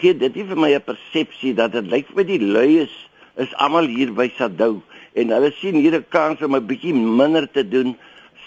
gee 0.00 0.14
dit 0.14 0.34
nie 0.34 0.44
vir 0.44 0.56
my 0.56 0.70
'n 0.74 0.82
persepsie 0.82 1.54
dat 1.54 1.72
dit 1.72 1.86
lyk 1.86 2.08
vir 2.14 2.24
die 2.24 2.38
lui 2.40 2.82
is 2.82 2.94
is 3.36 3.54
almal 3.54 3.86
hier 3.86 4.12
by 4.12 4.28
Sadou 4.36 4.82
en 5.14 5.30
hulle 5.30 5.52
sien 5.60 5.74
hier 5.74 5.94
'n 5.94 6.06
kans 6.08 6.42
om 6.42 6.54
'n 6.54 6.66
bietjie 6.66 6.94
minder 6.94 7.46
te 7.50 7.68
doen 7.68 7.96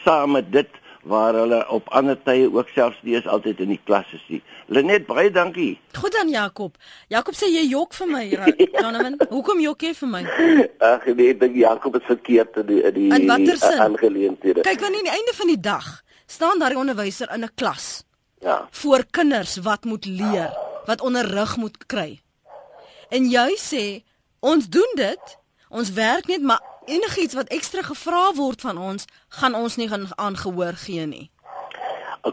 saam 0.03 0.31
met 0.31 0.51
dit 0.51 0.69
waar 1.03 1.33
hulle 1.33 1.59
op 1.69 1.89
ander 1.89 2.17
tye 2.23 2.49
ook 2.51 2.69
selfs 2.75 2.99
nie 3.01 3.15
is 3.17 3.27
altyd 3.27 3.59
in 3.59 3.73
die 3.73 3.79
klasse 3.83 4.19
sien. 4.27 4.41
Lenet 4.67 5.07
baie 5.07 5.31
dankie. 5.31 5.79
Goed 5.97 6.13
dan 6.13 6.29
Jakob. 6.29 6.77
Jakob 7.07 7.35
sê 7.35 7.49
jy 7.51 7.65
jok 7.69 7.93
vir 7.93 8.11
my, 8.11 8.25
Donovan. 8.81 9.17
Hoekom 9.29 9.63
jok 9.63 9.87
jy 9.87 9.93
vir 10.01 10.11
my? 10.13 10.23
Ag 10.79 11.05
nee, 11.15 11.33
dink 11.37 11.55
Jakob 11.55 11.97
is 11.99 12.05
verkeerd 12.09 12.61
in 12.63 12.69
die 12.69 12.81
in 12.83 13.25
die 13.27 13.57
aangeleenthede. 13.79 14.61
Kyk 14.61 14.85
wanneer 14.85 15.03
aan 15.03 15.09
die 15.11 15.17
einde 15.17 15.35
van 15.39 15.53
die 15.55 15.59
dag 15.59 15.89
staan 16.27 16.59
daar 16.59 16.73
'n 16.73 16.83
onderwyser 16.85 17.31
in 17.33 17.43
'n 17.43 17.51
klas. 17.55 18.03
Ja. 18.39 18.67
Voor 18.71 19.05
kinders 19.11 19.57
wat 19.57 19.83
moet 19.83 20.05
leer, 20.05 20.49
wat 20.85 21.01
onderrig 21.01 21.57
moet 21.57 21.77
kry. 21.85 22.21
En 23.09 23.29
jy 23.29 23.57
sê 23.57 24.01
Ons 24.41 24.65
doen 24.73 24.95
dit. 24.97 25.37
Ons 25.69 25.93
werk 25.93 26.27
net 26.27 26.41
maar 26.41 26.61
enigiets 26.85 27.37
wat 27.37 27.51
ekstra 27.53 27.81
gevra 27.81 28.31
word 28.35 28.61
van 28.61 28.77
ons, 28.77 29.05
gaan 29.39 29.55
ons 29.55 29.77
nie 29.77 29.89
aangehoor 30.15 30.73
gee 30.85 31.05
nie. 31.05 31.29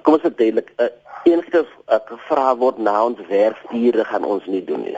Kom 0.02 0.16
ons 0.16 0.24
verduidelik, 0.24 0.72
uh, 0.76 0.88
enigiets 1.24 1.68
wat 1.86 2.02
uh, 2.02 2.16
gevra 2.16 2.56
word 2.56 2.78
na 2.78 2.96
ons 3.04 3.20
werkure 3.28 4.04
gaan 4.04 4.24
ons 4.24 4.46
nie 4.46 4.64
doen 4.64 4.84
nie. 4.84 4.96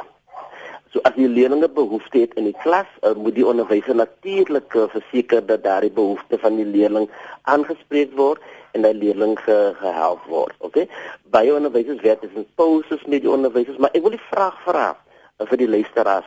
So 0.90 0.98
as 1.06 1.14
die 1.14 1.28
leerlinge 1.30 1.68
behoefte 1.70 2.24
het 2.24 2.32
in 2.34 2.48
die 2.48 2.56
klas, 2.62 2.88
uh, 3.06 3.12
moet 3.14 3.36
die 3.36 3.46
onderwyser 3.46 3.94
natuurlik 3.94 4.74
uh, 4.74 4.88
verseker 4.90 5.44
dat 5.46 5.62
daardie 5.62 5.92
behoefte 5.94 6.38
van 6.42 6.58
die 6.58 6.66
leerling 6.66 7.06
aangespreek 7.42 8.16
word 8.18 8.42
en 8.74 8.82
dat 8.82 8.98
leerling 8.98 9.36
ge 9.38 9.58
gehelp 9.78 10.24
word. 10.26 10.56
Okay? 10.58 10.88
Baie 11.30 11.54
onderwysers 11.54 12.02
werk 12.02 12.26
in 12.26 12.46
pauses 12.58 13.06
met 13.06 13.22
die 13.22 13.30
onderwysers, 13.30 13.78
maar 13.78 13.94
ek 13.94 14.02
wil 14.02 14.16
die 14.16 14.28
vraag 14.32 14.58
vra 14.66 14.88
uh, 14.90 15.46
vir 15.46 15.62
die 15.62 15.70
luisteraars. 15.70 16.26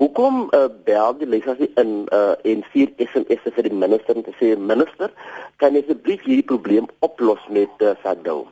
Hoekom 0.00 0.46
uh, 0.56 0.64
bel 0.84 1.12
die 1.20 1.26
leser 1.28 1.58
in 1.76 1.90
uh, 2.16 2.32
en 2.48 2.62
vier 2.72 2.88
SMS 3.04 3.42
vir 3.52 3.66
die 3.66 3.80
minister 3.82 4.16
om 4.16 4.24
te 4.24 4.32
sê 4.38 4.54
minister, 4.56 5.12
kan 5.60 5.76
jy 5.76 5.82
asseblief 5.84 6.24
hierdie 6.24 6.46
probleem 6.48 6.86
oplos 7.04 7.42
met 7.52 7.84
uh, 7.84 7.92
Sadou? 8.00 8.46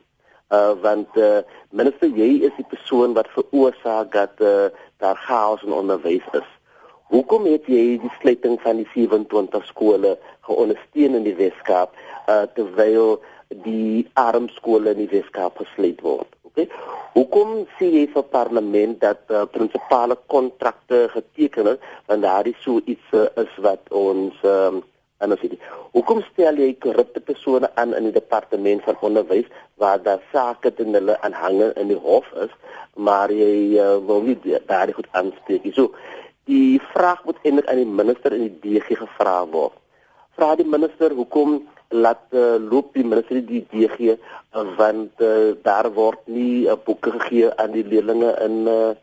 Uh, 0.53 0.75
want 0.83 1.17
uh, 1.17 1.41
minister 1.73 2.13
jy 2.13 2.45
is 2.45 2.53
die 2.59 2.67
persoon 2.69 3.17
wat 3.17 3.33
veroorsaak 3.33 4.13
dat 4.13 4.45
uh, 4.45 4.69
daar 5.01 5.17
chaos 5.25 5.65
in 5.65 5.73
onderwys 5.73 6.29
is. 6.37 6.45
Hoekom 7.09 7.49
het 7.49 7.65
jy 7.65 7.97
die 7.97 8.13
sluiting 8.19 8.61
van 8.61 8.83
die 8.83 8.89
27 8.93 9.65
skole 9.71 10.19
geondersteun 10.45 11.17
in 11.17 11.25
die 11.25 11.37
Weskaap 11.41 11.97
uh, 12.29 12.43
terwyl 12.53 13.15
die 13.65 14.05
arm 14.13 14.51
skole 14.53 14.93
in 14.93 15.01
die 15.07 15.13
Weskaap 15.17 15.57
gesluit 15.65 16.05
word? 16.05 16.29
Okay. 16.59 16.97
Hoekom 17.15 17.65
sê 17.77 17.87
jy 17.89 18.05
vir 18.13 18.25
parlement 18.31 18.99
dat 19.01 19.31
uh, 19.33 19.45
prinsipale 19.49 20.15
kontrakte 20.31 21.07
geteken 21.13 21.73
is 21.73 21.79
want 22.07 22.23
daardie 22.23 22.55
so 22.63 22.81
iets 22.85 23.15
uh, 23.17 23.25
is 23.41 23.55
wat 23.65 23.89
ons 23.95 24.35
um, 24.45 24.81
en 25.23 25.35
as 25.35 25.41
jy 25.43 25.57
Hoekom 25.95 26.21
stel 26.27 26.59
jy 26.61 26.75
korrupte 26.83 27.23
persone 27.25 27.69
aan 27.81 27.95
in 27.97 28.09
die 28.09 28.15
departement 28.19 28.83
van 28.85 28.99
onderwys 29.07 29.49
waar 29.81 30.03
daar 30.05 30.21
sake 30.33 30.71
teen 30.77 30.93
hulle 30.93 31.15
aanhange 31.25 31.71
in 31.81 31.89
die 31.89 31.97
hof 31.97 32.27
is, 32.43 32.53
maar 32.95 33.33
jy 33.33 33.79
uh, 33.81 33.97
wil 34.05 34.21
nie 34.27 34.37
daardie 34.69 34.95
goed 34.99 35.09
aanspreek 35.17 35.65
nie. 35.65 35.73
So 35.73 35.95
die 36.51 36.77
vraag 36.93 37.25
moet 37.25 37.41
eintlik 37.41 37.71
aan 37.71 37.81
die 37.81 37.97
minister 38.03 38.35
in 38.37 38.45
die 38.45 38.55
DG 38.61 38.99
gevra 39.01 39.41
word. 39.49 39.73
Vra 40.37 40.53
die 40.59 40.67
minister 40.77 41.15
hoekom 41.17 41.57
laat 41.89 42.21
uh, 42.37 42.57
loop 42.61 42.93
die 42.93 43.03
minister 43.03 43.41
die 43.45 43.63
DG 43.71 44.13
uh, 44.13 44.17
want 44.77 45.21
uh, 45.25 45.55
daar 45.65 45.89
word 45.93 46.21
nie 46.29 46.67
uh, 46.69 46.77
boeke 46.77 47.11
gegee 47.17 47.49
aan 47.57 47.73
die 47.73 47.85
leerlinge 47.85 48.35
in 48.45 48.67
uh, 48.69 48.93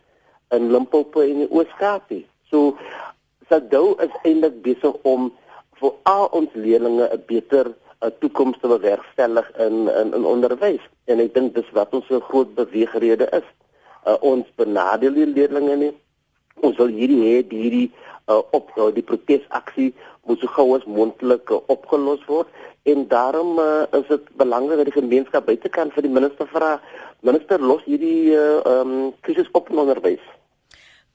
in 0.55 0.71
Limpopo 0.71 1.25
en 1.27 1.43
die 1.43 1.51
Oos-Kaap. 1.51 2.13
So 2.51 2.77
Sadou 3.51 3.97
is 4.03 4.15
eintlik 4.23 4.63
besig 4.63 4.95
om 5.03 5.33
vir 5.81 5.93
al 6.07 6.29
ons 6.31 6.55
leerlinge 6.55 7.11
'n 7.11 7.23
beter 7.27 7.75
'n 8.03 8.13
toekoms 8.21 8.59
te 8.61 8.69
bewerkstellig 8.69 9.51
in 9.67 9.89
in 10.01 10.15
in 10.15 10.25
onderwys 10.25 10.83
en 11.11 11.21
ek 11.21 11.35
dink 11.35 11.55
dis 11.55 11.71
wat 11.73 11.95
ons 11.95 12.11
'n 12.11 12.27
groot 12.31 12.55
beweegrede 12.55 13.27
is. 13.41 13.49
Uh, 14.07 14.17
ons 14.21 14.47
benadeel 14.55 15.15
die 15.15 15.27
leerlinge 15.27 15.77
nie. 15.77 15.95
Ons 16.63 16.77
wil 16.77 16.87
hierdie 16.87 17.23
hê 17.23 17.37
hierdie 17.51 17.91
uh, 18.31 18.43
op 18.51 18.71
uh, 18.77 18.95
die 18.95 19.03
protesaksie 19.03 19.95
moet 20.27 20.39
so 20.41 20.47
gou 20.47 20.77
as 20.77 20.85
moontlik 20.85 21.51
uh, 21.51 21.59
opgelos 21.67 22.23
word 22.27 22.49
en 22.93 23.09
daarom 23.09 23.59
uh, 23.59 23.83
is 23.99 24.07
dit 24.09 24.29
belangrik 24.39 24.77
dat 24.77 24.89
die 24.91 25.01
gemeenskap 25.01 25.47
buitekant 25.47 25.95
vir 25.97 26.07
die 26.07 26.15
minister 26.19 26.49
vra 26.53 26.77
minister 27.27 27.63
los 27.63 27.83
hierdie 27.85 28.33
uh, 28.37 28.61
um, 28.73 29.13
krisis 29.27 29.51
op 29.59 29.71
in 29.73 29.83
onderwys 29.83 30.23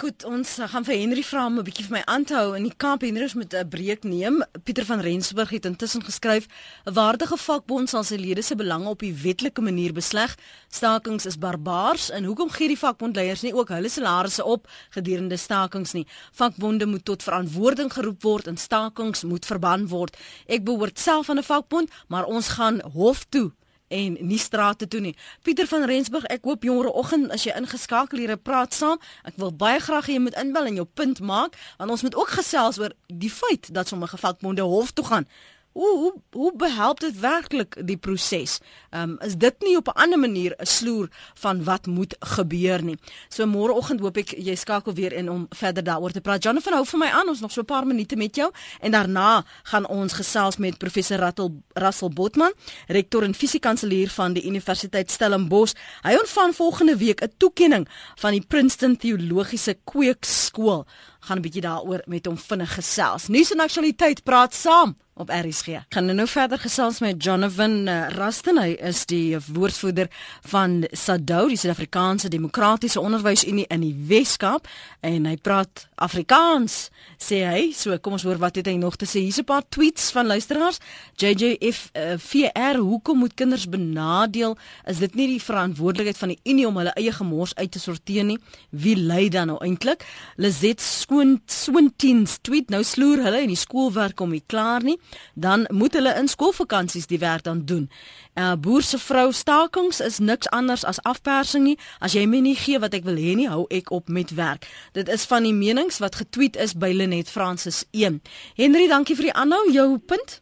Goed, 0.02 0.24
ons 0.26 0.56
gaan 0.72 0.82
vir 0.82 0.96
Henry 0.98 1.22
vra 1.22 1.44
om 1.46 1.60
'n 1.60 1.64
bietjie 1.64 1.84
vir 1.86 1.94
my 2.00 2.02
aan 2.10 2.24
te 2.26 2.34
hou 2.34 2.56
in 2.58 2.64
die 2.64 2.74
kamp 2.76 3.04
Henrys 3.06 3.36
met 3.36 3.54
'n 3.54 3.70
breek 3.70 4.04
neem. 4.04 4.44
Pieter 4.64 4.86
van 4.86 5.00
Rensburg 5.00 5.50
het 5.50 5.66
intussen 5.66 6.02
geskryf: 6.02 6.48
"’n 6.86 6.94
Waardige 6.94 7.38
vakbond 7.38 7.90
sal 7.90 8.04
sy 8.04 8.16
lede 8.16 8.42
se 8.42 8.56
belange 8.56 8.90
op 8.90 9.00
die 9.00 9.14
wetlike 9.14 9.62
manier 9.62 9.94
besleg. 9.94 10.36
Stakings 10.70 11.26
is 11.26 11.38
barbaars 11.38 12.10
en 12.10 12.24
hoekom 12.24 12.50
gee 12.50 12.68
die 12.68 12.80
vakbondleiers 12.80 13.42
nie 13.42 13.54
ook 13.54 13.70
hulle 13.70 13.90
salarisse 13.90 14.44
op 14.44 14.68
gedurende 14.90 15.38
stakings 15.38 15.94
nie? 15.94 16.08
Vakbonde 16.32 16.86
moet 16.86 17.06
tot 17.06 17.24
verantwoording 17.24 17.94
geroep 17.94 18.22
word 18.24 18.48
en 18.48 18.58
stakings 18.58 19.24
moet 19.24 19.46
verban 19.46 19.88
word. 19.88 20.18
Ek 20.48 20.64
behoort 20.64 21.00
self 21.00 21.30
aan 21.30 21.38
'n 21.38 21.44
vakbond, 21.44 21.90
maar 22.08 22.26
ons 22.26 22.48
gaan 22.48 22.82
hof 22.82 23.26
toe 23.30 23.52
en 23.92 24.18
nie 24.20 24.40
strate 24.40 24.88
toe 24.88 25.02
nie. 25.04 25.14
Pieter 25.44 25.68
van 25.68 25.86
Rensburg, 25.90 26.26
ek 26.32 26.48
hoop 26.48 26.66
môreoggend 26.68 27.32
as 27.36 27.46
jy 27.46 27.56
ingeskakel 27.60 28.24
hier 28.24 28.36
praat 28.40 28.76
saam. 28.78 29.02
Ek 29.28 29.38
wil 29.42 29.52
baie 29.52 29.80
graag 29.84 30.08
hê 30.10 30.18
jy 30.18 30.26
moet 30.28 30.38
inbel 30.40 30.72
en 30.72 30.82
jou 30.82 30.88
punt 30.88 31.20
maak, 31.20 31.58
want 31.78 31.92
ons 31.92 32.06
moet 32.08 32.16
ook 32.16 32.36
gesels 32.40 32.80
oor 32.82 32.96
die 33.08 33.32
feit 33.32 33.74
dat 33.76 33.92
sommige 33.92 34.18
vakbonde 34.22 34.64
hof 34.68 34.96
toe 34.96 35.06
gaan 35.06 35.28
Hoe 35.72 35.98
hoe 35.98 36.14
hoe 36.32 36.52
behelp 36.56 37.00
dit 37.00 37.20
werklik 37.20 37.78
die 37.88 37.98
proses? 37.98 38.60
Ehm 38.90 39.10
um, 39.10 39.18
is 39.24 39.38
dit 39.40 39.56
nie 39.60 39.78
op 39.78 39.88
'n 39.88 40.02
ander 40.04 40.20
manier 40.20 40.54
'n 40.58 40.66
sloer 40.66 41.08
van 41.34 41.64
wat 41.64 41.86
moet 41.86 42.16
gebeur 42.20 42.84
nie. 42.84 42.98
So 43.30 43.46
môreoggend 43.46 44.00
hoop 44.00 44.18
ek 44.18 44.30
jy 44.38 44.56
skakel 44.56 44.94
weer 44.94 45.14
in 45.14 45.30
om 45.30 45.46
verder 45.50 45.84
daaroor 45.84 46.12
te 46.12 46.22
praat. 46.22 46.44
Jonathan 46.44 46.74
hou 46.74 46.86
vir 46.86 47.00
my 47.00 47.08
aan. 47.08 47.28
Ons 47.28 47.40
nog 47.40 47.52
so 47.52 47.62
'n 47.62 47.66
paar 47.66 47.88
minute 47.88 48.16
met 48.16 48.36
jou 48.36 48.52
en 48.80 48.92
daarna 48.92 49.46
gaan 49.64 49.88
ons 49.88 50.14
gesels 50.14 50.58
met 50.58 50.78
professor 50.78 51.18
Rattel 51.18 51.62
Russell 51.74 52.10
Botman, 52.10 52.54
rektor 52.88 53.24
en 53.24 53.34
fisiekanselier 53.34 54.10
van 54.10 54.34
die 54.34 54.46
Universiteit 54.46 55.12
Stellenbosch. 55.12 55.74
Hy 56.02 56.16
ontvang 56.16 56.56
volgende 56.56 56.98
week 56.98 57.22
'n 57.22 57.34
toekenning 57.38 57.88
van 58.16 58.32
die 58.32 58.46
Princeton 58.48 58.98
Theologiese 58.98 59.78
Kweekskool. 59.84 60.86
Gaan 61.20 61.38
'n 61.38 61.42
bietjie 61.42 61.62
daaroor 61.62 62.02
met 62.06 62.26
hom 62.26 62.38
vinnig 62.38 62.74
gesels. 62.74 63.28
Nuus 63.28 63.52
en 63.52 63.60
aktualiteit 63.60 64.24
praat 64.24 64.54
saam 64.54 64.96
op 65.22 65.30
RSG. 65.30 65.84
Gaan 65.94 66.10
nou 66.16 66.28
verder 66.28 66.60
gesels 66.60 67.00
met 67.00 67.24
Jonathan 67.24 67.88
uh, 67.88 68.10
Rusten. 68.16 68.58
Hy 68.58 68.74
is 68.90 69.04
die 69.06 69.38
woordvoerder 69.54 70.10
van 70.50 70.82
SADO, 70.92 71.46
die 71.52 71.58
Suid-Afrikaanse 71.62 72.32
Demokratiese 72.34 73.02
Onderwysunie 73.02 73.68
in 73.70 73.84
die 73.86 73.94
Weskaap 74.10 74.66
en 75.06 75.28
hy 75.30 75.36
praat 75.38 75.86
Afrikaans, 76.02 76.90
sê 77.22 77.44
hy. 77.46 77.62
So 77.78 77.94
kom 78.02 78.18
ons 78.18 78.26
hoor 78.26 78.42
wat 78.42 78.58
het 78.58 78.70
hy 78.72 78.76
nog 78.82 78.98
te 78.98 79.06
sê. 79.06 79.22
Hier's 79.22 79.38
'n 79.42 79.46
paar 79.46 79.66
tweets 79.70 80.10
van 80.12 80.26
luisteraars. 80.26 80.80
JJF 81.16 81.92
uh, 81.94 82.18
VR, 82.18 82.82
hoekom 82.82 83.18
moet 83.18 83.34
kinders 83.34 83.70
benadeel? 83.70 84.58
Is 84.86 84.98
dit 84.98 85.16
nie 85.16 85.28
die 85.28 85.42
verantwoordelikheid 85.42 86.18
van 86.18 86.34
die 86.34 86.40
Unie 86.44 86.68
om 86.68 86.78
hulle 86.78 86.96
eie 86.98 87.12
gemors 87.12 87.56
uit 87.56 87.72
te 87.72 87.80
sorteer 87.80 88.26
nie? 88.26 88.40
Wie 88.70 88.96
lei 88.98 89.30
dan 89.30 89.48
nou 89.48 89.60
eintlik? 89.62 90.06
Lizet 90.36 90.82
skoon 90.82 91.42
swintiens 91.46 92.40
tweet 92.42 92.70
nou 92.70 92.84
sloer 92.84 93.22
hulle 93.22 93.42
en 93.42 93.54
die 93.54 93.60
skoolwerk 93.60 94.16
kom 94.16 94.32
nie 94.32 94.44
klaar 94.48 94.82
nie 94.84 94.98
dan 95.34 95.66
moet 95.70 95.94
hulle 95.94 96.14
in 96.16 96.28
skoolvakansies 96.28 97.08
die 97.08 97.20
werk 97.20 97.44
dan 97.44 97.66
doen. 97.66 97.90
uh, 98.36 98.54
Boer 98.56 98.82
se 98.82 98.98
vrou 98.98 99.32
stakings 99.32 100.00
is 100.00 100.20
niks 100.20 100.50
anders 100.50 100.86
as 100.86 101.02
afpersing 101.02 101.64
nie. 101.64 101.78
As 102.00 102.14
jy 102.14 102.26
my 102.26 102.40
nie 102.40 102.56
gee 102.56 102.80
wat 102.80 102.94
ek 102.94 103.04
wil 103.04 103.16
hê 103.16 103.36
nie, 103.36 103.50
hou 103.50 103.66
ek 103.70 103.92
op 103.92 104.10
met 104.10 104.34
werk. 104.36 104.68
Dit 104.94 105.10
is 105.10 105.26
van 105.26 105.44
die 105.44 105.54
menings 105.54 106.00
wat 106.00 106.16
getweet 106.16 106.56
is 106.56 106.74
by 106.74 106.92
Lenet 106.94 107.30
Francis 107.30 107.86
1. 107.92 108.22
Henry, 108.56 108.88
dankie 108.88 109.16
vir 109.16 109.32
die 109.32 109.36
aanhou. 109.36 109.66
Jou 109.72 109.98
punt? 109.98 110.42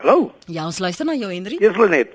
Hallo. 0.00 0.30
Ja, 0.48 0.62
ons 0.64 0.78
luister 0.80 1.04
na 1.04 1.12
jou 1.12 1.28
Henry. 1.28 1.58
Dis 1.60 1.76
Lenet. 1.76 2.14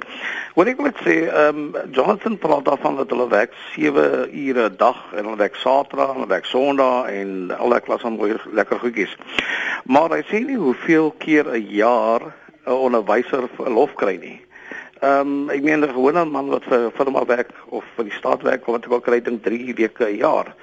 Wat 0.58 0.69
ek 0.71 0.80
moet 0.82 0.98
sê, 1.06 1.28
ehm 1.30 1.60
um, 1.67 1.91
Jonathan 1.93 2.38
praat 2.41 2.63
daarvan 2.65 2.95
dat 2.98 3.12
hulle 3.13 3.28
werk 3.30 3.54
7 3.76 4.06
ure 4.26 4.63
'n 4.71 4.78
dag 4.80 5.04
en 5.13 5.28
hulle 5.28 5.38
werk 5.38 5.60
Saterdag 5.62 6.10
en 6.10 6.17
hulle 6.17 6.32
werk 6.32 6.50
Sondag 6.50 7.12
en 7.13 7.54
al 7.54 7.69
daai 7.69 7.86
klas 7.86 8.02
van 8.02 8.17
lekker 8.58 8.80
goedjies. 8.80 9.13
Maar 9.86 10.10
hy 10.17 10.24
sê 10.32 10.41
nie 10.41 10.58
hoeveel 10.58 11.13
keer 11.17 11.45
'n 11.45 11.67
jaar 11.69 12.34
'n 12.65 12.71
onderwyser 12.71 13.45
verlof 13.56 13.93
kry 13.93 14.17
nie. 14.17 14.41
Ehm 15.02 15.19
um, 15.19 15.50
ek 15.50 15.62
meen 15.62 15.86
'n 15.86 15.93
gewone 15.93 16.26
man 16.26 16.50
wat 16.50 16.63
vir 16.63 16.89
firma 16.98 17.26
werk 17.26 17.54
of 17.69 17.84
vir 17.95 18.06
die 18.10 18.17
staat 18.17 18.41
werk 18.41 18.65
wat 18.65 18.86
ek 18.86 18.91
ook 18.91 19.04
kry 19.04 19.21
dink 19.21 19.43
3 19.43 19.74
weke 19.76 20.10
'n 20.10 20.17
jaar, 20.17 20.56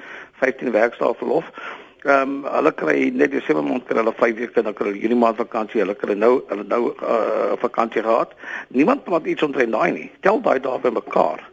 15 0.42 0.72
werkdae 0.72 1.14
verlof. 1.14 1.46
Ehm 2.02 2.42
um, 2.42 2.46
hulle 2.50 2.72
kry 2.74 3.10
net 3.14 3.30
Desember 3.30 3.62
maand 3.62 3.84
kry 3.86 4.00
hulle 4.00 4.12
5 4.18 4.38
weke 4.40 4.62
dan 4.66 4.74
kry 4.74 4.88
hulle 4.88 5.02
Junie 5.02 5.18
maand 5.18 5.36
vakansie. 5.38 5.78
Hulle 5.84 5.94
kry 5.94 6.16
nou 6.18 6.32
hulle 6.48 6.64
nou 6.66 6.80
'n 6.90 6.96
uh, 6.98 7.58
vakansie 7.62 8.02
gehad. 8.02 8.30
Niemand 8.74 9.04
praat 9.04 9.26
iets 9.26 9.42
omtrent 9.46 9.70
daai 9.70 9.92
nie. 9.92 10.08
Tel 10.20 10.40
daai 10.42 10.58
dae 10.58 10.80
by 10.82 10.90
mekaar. 10.90 11.44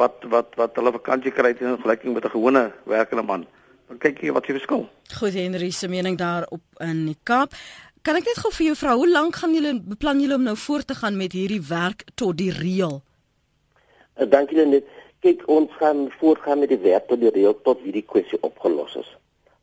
Wat 0.00 0.26
wat 0.34 0.52
wat 0.60 0.76
hulle 0.76 0.92
vakansie 0.92 1.32
kry 1.32 1.54
in 1.56 1.80
vergelyking 1.80 2.12
met 2.14 2.24
'n 2.24 2.34
gewone 2.36 2.72
werkende 2.84 3.22
man. 3.22 3.46
Dan 3.88 3.98
kyk 3.98 4.20
jy 4.20 4.32
wat 4.32 4.46
jy 4.46 4.58
verskil. 4.58 4.88
Goed 5.18 5.32
Henry 5.32 5.70
se 5.70 5.88
mening 5.88 6.18
daar 6.18 6.44
op 6.50 6.60
in 6.80 7.06
die 7.06 7.16
Kaap. 7.22 7.52
Kan 8.02 8.16
ek 8.16 8.24
net 8.24 8.38
gou 8.38 8.52
vir 8.52 8.66
jou 8.66 8.76
vra, 8.76 8.94
hoe 8.94 9.08
lank 9.08 9.36
gaan 9.36 9.54
julle 9.54 9.80
beplan 9.80 10.20
julle 10.20 10.34
om 10.34 10.42
nou 10.42 10.56
voort 10.56 10.86
te 10.86 10.94
gaan 10.94 11.16
met 11.16 11.32
hierdie 11.32 11.62
werk 11.68 12.04
tot 12.14 12.36
die 12.36 12.52
reël? 12.52 13.00
Uh, 14.20 14.28
dankie 14.28 14.66
net. 14.66 14.84
Kyk, 15.20 15.48
ons 15.48 15.70
gaan 15.80 16.12
voortgaan 16.20 16.58
met 16.58 16.68
die 16.68 16.78
werk 16.78 17.08
tot 17.08 17.20
die 17.20 17.30
reël 17.30 17.60
tot 17.62 17.80
hierdie 17.80 18.04
kwessie 18.04 18.38
opgelos 18.40 18.94
is 18.96 19.17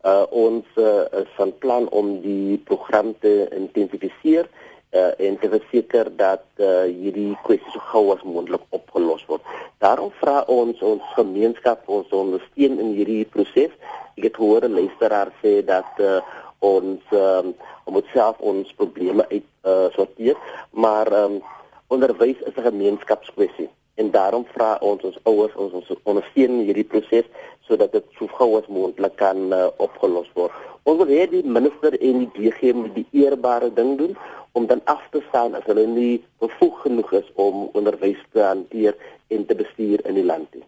uh, 0.06 0.26
ons 0.30 0.66
uh, 0.78 1.06
is 1.22 1.32
van 1.38 1.52
plan 1.64 1.90
om 1.90 2.20
die 2.22 2.58
program 2.70 3.14
te 3.20 3.34
intensifiseer 3.58 4.48
uh, 4.96 5.12
en 5.28 5.38
te 5.42 5.50
verseker 5.50 6.12
dat 6.18 6.46
uh, 6.62 6.86
hierdie 6.88 7.34
kwessie 7.48 7.74
so 7.74 7.84
gou 7.92 8.06
as 8.14 8.24
moontlik 8.24 8.64
opgelos 8.76 9.26
word. 9.30 9.44
Daarom 9.84 10.14
vra 10.22 10.44
ons 10.52 10.82
ons 10.86 11.14
gemeenskap 11.18 11.90
ons 11.92 12.14
ondersteun 12.16 12.80
in 12.80 12.94
hierdie 12.98 13.26
proses. 13.32 13.74
Ek 14.16 14.30
het 14.30 14.40
gehoor 14.40 14.68
'n 14.68 14.78
luisteraar 14.80 15.34
sê 15.42 15.60
dat 15.66 16.00
uh, 16.00 16.22
ons 16.64 17.02
um, 17.12 17.54
moet 17.92 18.08
self 18.14 18.40
ons 18.40 18.72
probleme 18.80 19.26
uit 19.30 19.44
uh, 19.68 19.92
sorteer, 19.94 20.38
maar 20.72 21.12
um, 21.14 21.42
onderwys 21.88 22.40
is 22.48 22.56
'n 22.56 22.70
gemeenskapskwessie 22.72 23.70
en 23.96 24.12
daarom 24.12 24.46
vra 24.54 24.76
ons 24.82 25.04
ons 25.04 25.18
ouers 25.24 25.56
ons 25.56 25.74
ons 25.80 25.92
ondersteun 26.04 26.62
hierdie 26.68 26.88
proses 26.94 27.28
sodat 27.68 27.92
dit 27.96 28.08
so 28.20 28.28
gou 28.38 28.52
as 28.60 28.68
moontlik 28.70 29.16
kan 29.18 29.40
uh, 29.54 29.68
opgelos 29.82 30.28
word. 30.38 30.54
Ons 30.86 31.00
wil 31.02 31.14
hê 31.18 31.26
die 31.32 31.44
minister 31.44 31.96
en 31.98 32.26
die 32.26 32.32
DG 32.36 32.74
moet 32.78 32.94
die 32.94 33.08
eerbare 33.24 33.72
ding 33.74 33.96
doen 33.98 34.14
om 34.56 34.68
dan 34.70 34.82
af 34.92 35.02
te 35.12 35.24
staan 35.30 35.56
as 35.58 35.66
hulle 35.70 35.88
nie 35.90 36.20
bevoeg 36.44 36.82
genoeg 36.84 37.16
is 37.22 37.32
om 37.42 37.66
onderwys 37.74 38.22
te 38.36 38.44
hanteer 38.46 38.94
en 39.34 39.48
te 39.50 39.58
bestuur 39.58 40.06
in 40.06 40.20
die 40.20 40.28
land 40.28 40.54
nie. 40.54 40.68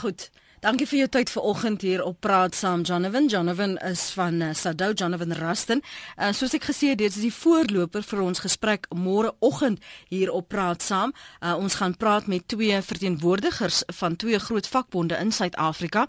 Goed. 0.00 0.28
Dankie 0.58 0.88
vir 0.90 0.98
jou 0.98 1.06
tyd 1.14 1.30
vanoggend 1.30 1.84
hier 1.86 2.00
op 2.02 2.16
Praat 2.18 2.56
Saam 2.58 2.80
Jonathan. 2.82 3.28
Jonathan 3.30 3.76
is 3.86 4.08
van 4.10 4.40
uh, 4.42 4.48
Sadou 4.58 4.92
Jonathan 4.92 5.32
Rusten. 5.38 5.82
En 6.16 6.32
uh, 6.32 6.34
soos 6.34 6.56
ek 6.58 6.66
gesê 6.66 6.88
het, 6.90 6.98
dit 6.98 7.14
is 7.14 7.20
die 7.22 7.30
voorloper 7.30 8.02
vir 8.02 8.22
ons 8.24 8.42
gesprek 8.42 8.88
môreoggend 8.90 9.78
hier 10.10 10.32
op 10.34 10.48
Praat 10.50 10.82
Saam. 10.82 11.14
Uh, 11.38 11.54
ons 11.54 11.78
gaan 11.78 11.94
praat 11.94 12.26
met 12.26 12.48
twee 12.50 12.74
verteenwoordigers 12.74 13.84
van 14.00 14.18
twee 14.18 14.42
groot 14.42 14.66
vakbonde 14.66 15.14
in 15.22 15.30
Suid-Afrika. 15.30 16.08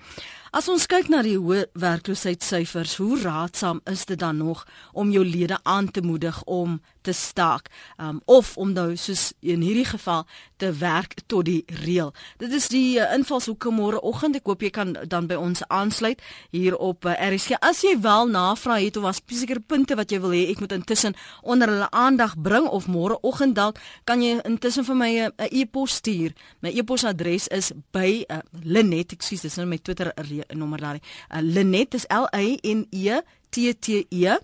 As 0.49 0.65
ons 0.65 0.87
kyk 0.89 1.11
na 1.13 1.19
die 1.21 1.35
hoë 1.37 1.67
werkloosheidssyfers, 1.77 2.95
hoe 2.97 3.19
raadsaam 3.21 3.83
is 3.85 4.07
dit 4.09 4.17
dan 4.17 4.39
nog 4.41 4.63
om 4.97 5.11
jou 5.13 5.21
lede 5.21 5.59
aan 5.61 5.91
te 5.93 6.01
moedig 6.01 6.41
om 6.49 6.79
te 7.05 7.13
staak 7.13 7.69
um, 8.01 8.21
of 8.25 8.57
om 8.57 8.71
nou 8.73 8.95
soos 8.97 9.29
in 9.45 9.61
hierdie 9.61 9.85
geval 9.85 10.25
te 10.57 10.71
werk 10.81 11.13
tot 11.29 11.45
die 11.45 11.61
reël. 11.83 12.09
Dit 12.41 12.53
is 12.57 12.67
die 12.73 12.97
uh, 12.97 13.05
invalshoek 13.13 13.69
môreoggend. 13.71 14.39
Ek 14.41 14.49
hoop 14.49 14.65
jy 14.65 14.71
kan 14.73 14.95
dan 15.07 15.29
by 15.29 15.37
ons 15.39 15.61
aansluit 15.69 16.21
hier 16.51 16.75
op 16.75 17.05
uh, 17.05 17.13
RSG. 17.13 17.59
As 17.61 17.83
jy 17.85 17.93
wel 18.01 18.33
navraag 18.33 18.87
het 18.87 18.97
of 18.97 19.05
was 19.05 19.21
spesifieke 19.21 19.61
punte 19.61 19.95
wat 19.99 20.09
jy 20.11 20.19
wil 20.23 20.33
hê 20.33 20.47
ek 20.49 20.63
moet 20.65 20.73
intussen 20.75 21.15
onder 21.41 21.69
hulle 21.71 21.91
aandag 21.93 22.35
bring 22.41 22.67
of 22.67 22.89
môreoggend 22.89 23.55
dalk 23.59 23.77
kan 24.09 24.25
jy 24.25 24.39
intussen 24.49 24.87
vir 24.89 24.97
my 24.97 25.11
'n 25.13 25.31
uh, 25.37 25.47
e-pos 25.61 26.01
stuur. 26.01 26.33
My 26.65 26.73
e-posadres 26.73 27.47
is 27.47 27.71
by 27.93 28.25
uh, 28.27 28.41
Linet, 28.65 29.13
ekskuus, 29.13 29.45
dis 29.45 29.57
nou 29.61 29.69
my 29.69 29.77
Twitter 29.77 30.11
nommer 30.53 30.79
daar. 30.79 30.99
Uh, 30.99 31.41
Linet 31.41 31.93
is 31.93 32.05
L 32.07 32.27
A 32.31 32.43
N 32.61 32.87
E 32.91 33.21
T 33.49 33.73
T 33.79 34.05
E 34.09 34.37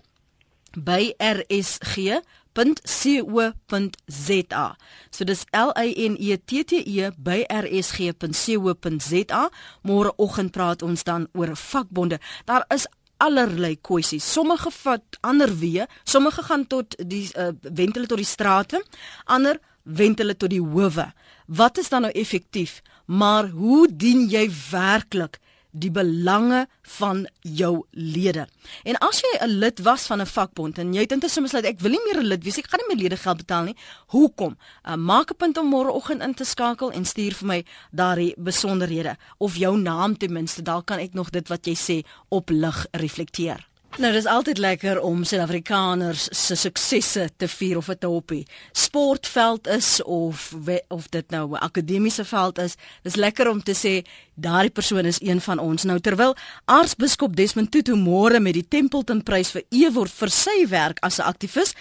by 0.76 1.14
rsg 1.18 2.20
.co.za. 2.56 4.76
So 5.10 5.24
dis 5.24 5.44
L 5.52 5.72
A 5.76 5.84
N 5.84 6.16
E 6.18 6.36
T 6.36 6.64
T 6.64 6.80
E 6.80 7.10
by 7.16 7.44
rsg.co.za. 7.52 9.42
Môreoggend 9.84 10.52
praat 10.52 10.82
ons 10.82 11.04
dan 11.04 11.28
oor 11.36 11.56
vakbonde. 11.56 12.18
Daar 12.48 12.64
is 12.72 12.86
allerlei 13.16 13.76
kwessies. 13.80 14.32
Sommige 14.32 14.70
vat 14.82 15.18
ander 15.20 15.52
weë, 15.60 15.86
sommige 16.04 16.42
gaan 16.48 16.66
tot 16.68 16.96
die 17.00 17.24
uh, 17.32 17.52
wentele 17.60 18.06
tot 18.06 18.20
die 18.20 18.28
strate, 18.28 18.82
ander 19.24 19.60
wentele 19.82 20.36
tot 20.36 20.52
die 20.52 20.62
howe. 20.62 21.10
Wat 21.46 21.78
is 21.78 21.88
dan 21.88 22.06
nou 22.06 22.12
effektief? 22.12 22.82
Maar 23.06 23.48
hoe 23.54 23.86
dien 23.88 24.26
jy 24.28 24.48
werklik 24.70 25.38
die 25.78 25.90
belange 25.90 26.66
van 26.98 27.26
jou 27.40 27.84
lede. 27.90 28.46
En 28.84 28.98
as 29.04 29.20
jy 29.20 29.32
'n 29.44 29.58
lid 29.58 29.82
was 29.82 30.06
van 30.06 30.20
'n 30.20 30.26
vakbond 30.26 30.78
en 30.78 30.92
jy 30.94 31.00
het 31.00 31.12
intussen 31.12 31.42
besluit 31.42 31.64
ek 31.64 31.80
wil 31.80 31.90
nie 31.90 32.04
meer 32.04 32.22
'n 32.22 32.26
lid 32.26 32.44
wees, 32.44 32.58
ek 32.58 32.66
gaan 32.68 32.80
nie 32.80 32.94
my 32.94 33.02
lede 33.02 33.16
geld 33.16 33.36
betaal 33.36 33.64
nie. 33.64 33.76
Hoekom? 34.06 34.56
Uh, 34.84 34.96
maak 34.96 35.30
'n 35.30 35.36
punt 35.36 35.58
om 35.58 35.68
môreoggend 35.68 36.22
in 36.22 36.34
te 36.34 36.44
skakel 36.44 36.92
en 36.92 37.04
stuur 37.04 37.34
vir 37.34 37.46
my 37.46 37.64
daardie 37.90 38.34
besonderhede 38.36 39.16
of 39.38 39.56
jou 39.56 39.78
naam 39.78 40.16
ten 40.16 40.32
minste, 40.32 40.62
dalk 40.62 40.86
kan 40.86 40.98
ek 40.98 41.14
nog 41.14 41.30
dit 41.30 41.48
wat 41.48 41.66
jy 41.66 41.74
sê 41.74 42.06
op 42.28 42.50
lig 42.50 42.86
reflekteer. 42.92 43.66
Nou 43.96 44.10
dis 44.12 44.26
altyd 44.28 44.58
lekker 44.60 44.98
om 45.00 45.22
Suid-Afrikaners 45.24 46.26
se 46.36 46.52
suksesse 46.60 47.22
te 47.40 47.46
vier 47.48 47.78
of 47.80 47.86
dit 47.88 48.04
'n 48.04 48.12
hoppie 48.12 48.46
sportveld 48.72 49.66
is 49.66 50.02
of 50.02 50.52
of 50.88 51.08
dit 51.08 51.30
nou 51.30 51.50
'n 51.50 51.64
akademiese 51.64 52.24
veld 52.24 52.58
is. 52.58 52.74
Dis 53.02 53.14
lekker 53.14 53.48
om 53.50 53.62
te 53.62 53.72
sê 53.72 54.04
daardie 54.34 54.70
persoon 54.70 55.04
is 55.04 55.20
een 55.20 55.40
van 55.40 55.58
ons. 55.58 55.84
Nou 55.84 56.00
terwyl 56.00 56.36
aartsbiskop 56.64 57.36
Desmond 57.36 57.70
Tutu 57.70 57.94
môre 57.94 58.40
met 58.40 58.52
die 58.52 58.68
Templeton 58.68 59.22
Prys 59.22 59.50
vir 59.50 59.62
eer 59.70 59.92
word 59.92 60.10
vir 60.10 60.28
sy 60.28 60.68
werk 60.68 60.98
as 61.00 61.18
'n 61.18 61.22
aktivis, 61.22 61.74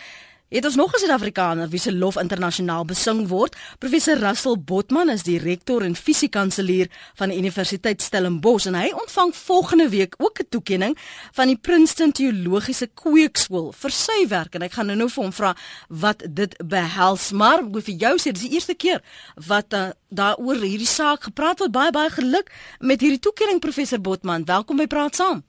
Het 0.49 0.65
ons 0.65 0.75
nog 0.75 0.93
'n 0.93 0.97
Suid-Afrikaner 0.99 1.69
wie 1.69 1.79
se 1.79 1.95
lof 1.95 2.15
internasionaal 2.17 2.85
besing 2.85 3.27
word? 3.27 3.55
Professor 3.77 4.17
Russell 4.17 4.57
Botman 4.59 5.09
is 5.09 5.23
die 5.23 5.39
rektor 5.39 5.81
en 5.81 5.95
fisiekanselier 5.95 6.87
van 7.13 7.29
die 7.29 7.37
Universiteit 7.37 8.01
Stellenbosch 8.01 8.65
en 8.65 8.75
hy 8.75 8.91
ontvang 8.91 9.35
volgende 9.35 9.89
week 9.89 10.13
ook 10.17 10.39
'n 10.39 10.45
toekenning 10.49 10.97
van 11.31 11.47
die 11.47 11.57
Princeton 11.57 12.11
Teologiese 12.11 12.87
Kweekskool 12.93 13.71
vir 13.71 13.91
sy 13.91 14.27
werk 14.27 14.55
en 14.55 14.61
ek 14.61 14.71
gaan 14.71 14.85
nou-nou 14.85 15.09
vir 15.09 15.23
hom 15.23 15.33
vra 15.33 15.55
wat 15.87 16.23
dit 16.29 16.63
behels. 16.67 17.31
Maar 17.31 17.59
ek 17.59 17.71
wil 17.71 17.81
vir 17.81 17.95
jou 17.95 18.17
sê 18.17 18.31
dis 18.31 18.41
die 18.41 18.53
eerste 18.53 18.75
keer 18.75 19.01
wat 19.47 19.73
uh, 19.73 19.89
daaroor 20.09 20.55
hierdie 20.55 20.87
saak 20.87 21.23
gepraat 21.23 21.59
word. 21.59 21.71
Baie 21.71 21.91
baie 21.91 22.09
geluk 22.09 22.51
met 22.79 23.01
hierdie 23.01 23.19
toekenning 23.19 23.59
professor 23.59 24.01
Botman. 24.01 24.45
Welkom 24.45 24.77
by 24.77 24.87
Praat 24.87 25.15
Saam. 25.15 25.43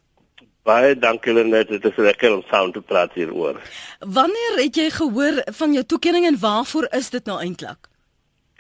Baie 0.67 0.97
dankie 0.99 1.31
Lenet, 1.31 1.69
dit 1.71 1.85
is 1.87 1.99
lekker 2.03 2.33
om 2.35 2.41
saam 2.51 2.73
te 2.75 2.81
praat 2.83 3.13
hieroor. 3.15 3.61
Wanneer 4.01 4.57
het 4.59 4.79
jy 4.81 4.89
gehoor 4.91 5.39
van 5.59 5.77
jou 5.77 5.85
toekenning 5.87 6.27
en 6.27 6.39
waarvoor 6.43 6.89
is 6.99 7.11
dit 7.15 7.29
nou 7.31 7.37
eintlik? 7.39 7.87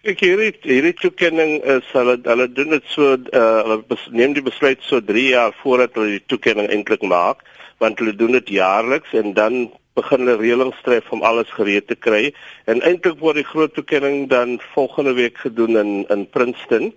Ek 0.07 0.23
hierdie 0.23 0.53
hierdie 0.63 0.95
toekenning 1.01 1.57
is 1.67 1.89
hulle 1.97 2.15
hulle 2.29 2.47
doen 2.55 2.77
dit 2.77 2.87
so 2.93 3.17
uh, 3.17 3.43
hulle 3.67 3.99
neem 4.15 4.37
die 4.37 4.45
besluit 4.47 4.85
so 4.87 5.03
3 5.03 5.25
jaar 5.33 5.57
voordat 5.65 5.99
hulle 5.99 6.15
die 6.15 6.23
toekenning 6.31 6.71
eintlik 6.71 7.03
maak, 7.03 7.43
want 7.83 7.99
hulle 7.99 8.15
doen 8.15 8.39
dit 8.39 8.55
jaarliks 8.61 9.11
en 9.19 9.35
dan 9.35 9.59
begin 9.99 10.23
hulle 10.23 10.39
reëlings 10.39 10.79
tref 10.87 11.11
om 11.11 11.27
alles 11.27 11.51
gereed 11.59 11.91
te 11.91 11.99
kry. 11.99 12.31
En 12.71 12.87
eintlik 12.87 13.19
word 13.19 13.41
die 13.43 13.51
groot 13.51 13.75
toekenning 13.75 14.29
dan 14.31 14.61
volgende 14.77 15.19
week 15.19 15.43
gedoen 15.43 15.75
in 15.83 15.93
in 16.07 16.29
Princeton 16.31 16.93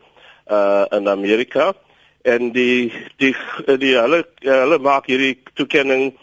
uh 0.53 0.85
in 0.93 1.09
Amerika 1.09 1.71
en 2.21 2.51
die 2.51 2.91
die 3.17 3.35
die 3.79 3.95
hulle 3.95 4.23
hulle 4.41 4.79
maak 4.79 5.07
hierdie 5.07 5.37
toekenning 5.53 6.13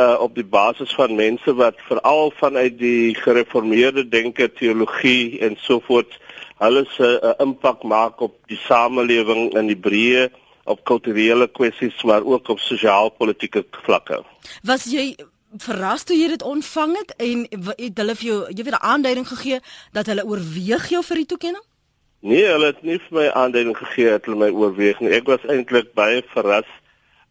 uh 0.00 0.16
op 0.24 0.34
die 0.34 0.44
basis 0.44 0.94
van 0.96 1.14
mense 1.14 1.52
wat 1.54 1.80
veral 1.88 2.32
vanuit 2.40 2.78
die 2.78 3.14
gereformeerde 3.14 4.08
denke 4.08 4.48
teologie 4.52 5.40
en 5.40 5.56
so 5.60 5.80
voort 5.84 6.16
hulle 6.62 6.84
se 6.96 7.08
uh, 7.18 7.34
impak 7.44 7.82
maak 7.82 8.20
op 8.20 8.38
die 8.48 8.60
samelewing 8.68 9.52
in 9.58 9.68
die 9.68 9.76
breë 9.76 10.30
op 10.64 10.84
kulturele 10.88 11.48
kwessies 11.50 12.02
maar 12.08 12.22
ook 12.22 12.48
op 12.48 12.60
sosiaal-politieke 12.62 13.64
vlakke. 13.82 14.22
Was 14.62 14.86
jy 14.88 15.16
verras 15.58 16.06
toe 16.08 16.16
jy 16.16 16.28
dit 16.32 16.42
ontvang 16.42 16.94
het 16.96 17.12
en 17.18 17.44
het 17.50 17.98
hulle 18.00 18.14
vir 18.16 18.28
jou 18.28 18.38
jy 18.48 18.64
weet 18.64 18.78
'n 18.78 18.86
aanduiding 18.92 19.28
gegee 19.28 19.60
dat 19.92 20.06
hulle 20.06 20.24
oorweeg 20.24 20.88
jou 20.88 21.02
vir 21.02 21.16
die 21.16 21.26
toekenning? 21.26 21.64
Nee, 22.22 22.44
hulle 22.46 22.68
het 22.70 22.82
nie 22.86 23.00
vir 23.02 23.16
my 23.16 23.24
aanduiding 23.34 23.74
gegee 23.74 24.12
het 24.12 24.28
hulle 24.28 24.38
my 24.44 24.48
oorweeg 24.54 25.00
nie. 25.02 25.10
Ek 25.16 25.26
was 25.26 25.42
eintlik 25.50 25.88
baie 25.98 26.20
verras. 26.34 26.68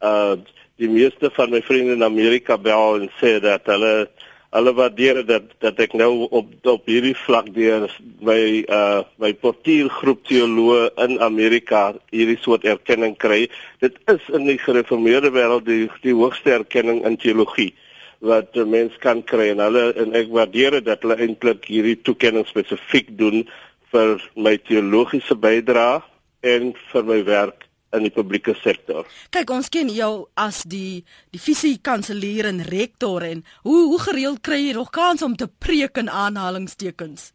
Uh 0.04 0.36
die 0.82 0.90
meeste 0.90 1.30
van 1.36 1.52
my 1.54 1.60
vriende 1.62 1.94
in 1.94 2.04
Amerika 2.04 2.56
bel 2.58 3.04
en 3.04 3.12
sê 3.20 3.36
dat 3.40 3.68
hulle 3.70 4.10
hulle 4.52 4.74
waardeer 4.76 5.22
dat 5.30 5.46
dat 5.64 5.80
ek 5.86 5.94
nou 5.96 6.26
op 6.40 6.50
op 6.68 6.90
hierdie 6.90 7.16
vlak 7.22 7.52
deur 7.56 7.86
my 8.26 8.66
uh 8.66 9.04
my 9.22 9.32
portiergroep 9.46 10.26
teoloë 10.28 10.90
in 11.06 11.16
Amerika 11.24 11.84
hierdie 12.12 12.40
soort 12.42 12.68
erkenning 12.68 13.16
kry. 13.16 13.46
Dit 13.80 13.96
is 14.12 14.28
in 14.36 14.50
die 14.50 14.60
gereformeerde 14.60 15.32
wêreld 15.32 15.70
die 15.70 15.86
die 16.04 16.18
hoogste 16.18 16.58
erkenning 16.58 17.06
in 17.08 17.16
teologie 17.22 17.72
wat 18.20 18.58
'n 18.58 18.70
mens 18.70 18.98
kan 19.00 19.24
kry 19.24 19.50
en 19.56 19.64
hulle 19.64 19.94
en 19.94 20.14
ek 20.14 20.28
waardeer 20.30 20.84
dat 20.84 21.02
hulle 21.02 21.16
eintlik 21.16 21.66
hierdie 21.66 22.02
toekenning 22.02 22.46
spesifiek 22.46 23.18
doen 23.18 23.48
vir 23.92 24.24
my 24.36 24.56
teologiese 24.68 25.36
bydrae 25.36 26.02
en 26.42 26.72
vir 26.92 27.04
my 27.04 27.20
werk 27.28 27.68
in 27.96 28.06
die 28.08 28.14
publieke 28.14 28.56
sektor. 28.62 29.08
Kyk, 29.36 29.52
ons 29.52 29.70
ken 29.72 29.92
jou 29.92 30.28
as 30.40 30.64
die 30.64 31.04
die 31.34 31.42
fisiekanselier 31.42 32.48
en 32.52 32.64
rektor 32.68 33.26
en 33.28 33.44
hoe 33.68 33.84
hoe 33.92 34.00
gereeld 34.00 34.42
kry 34.46 34.62
jy 34.68 34.74
nog 34.78 34.92
kans 34.96 35.24
om 35.28 35.36
te 35.36 35.50
preek 35.52 36.00
in 36.00 36.10
aanhalingstekens? 36.10 37.32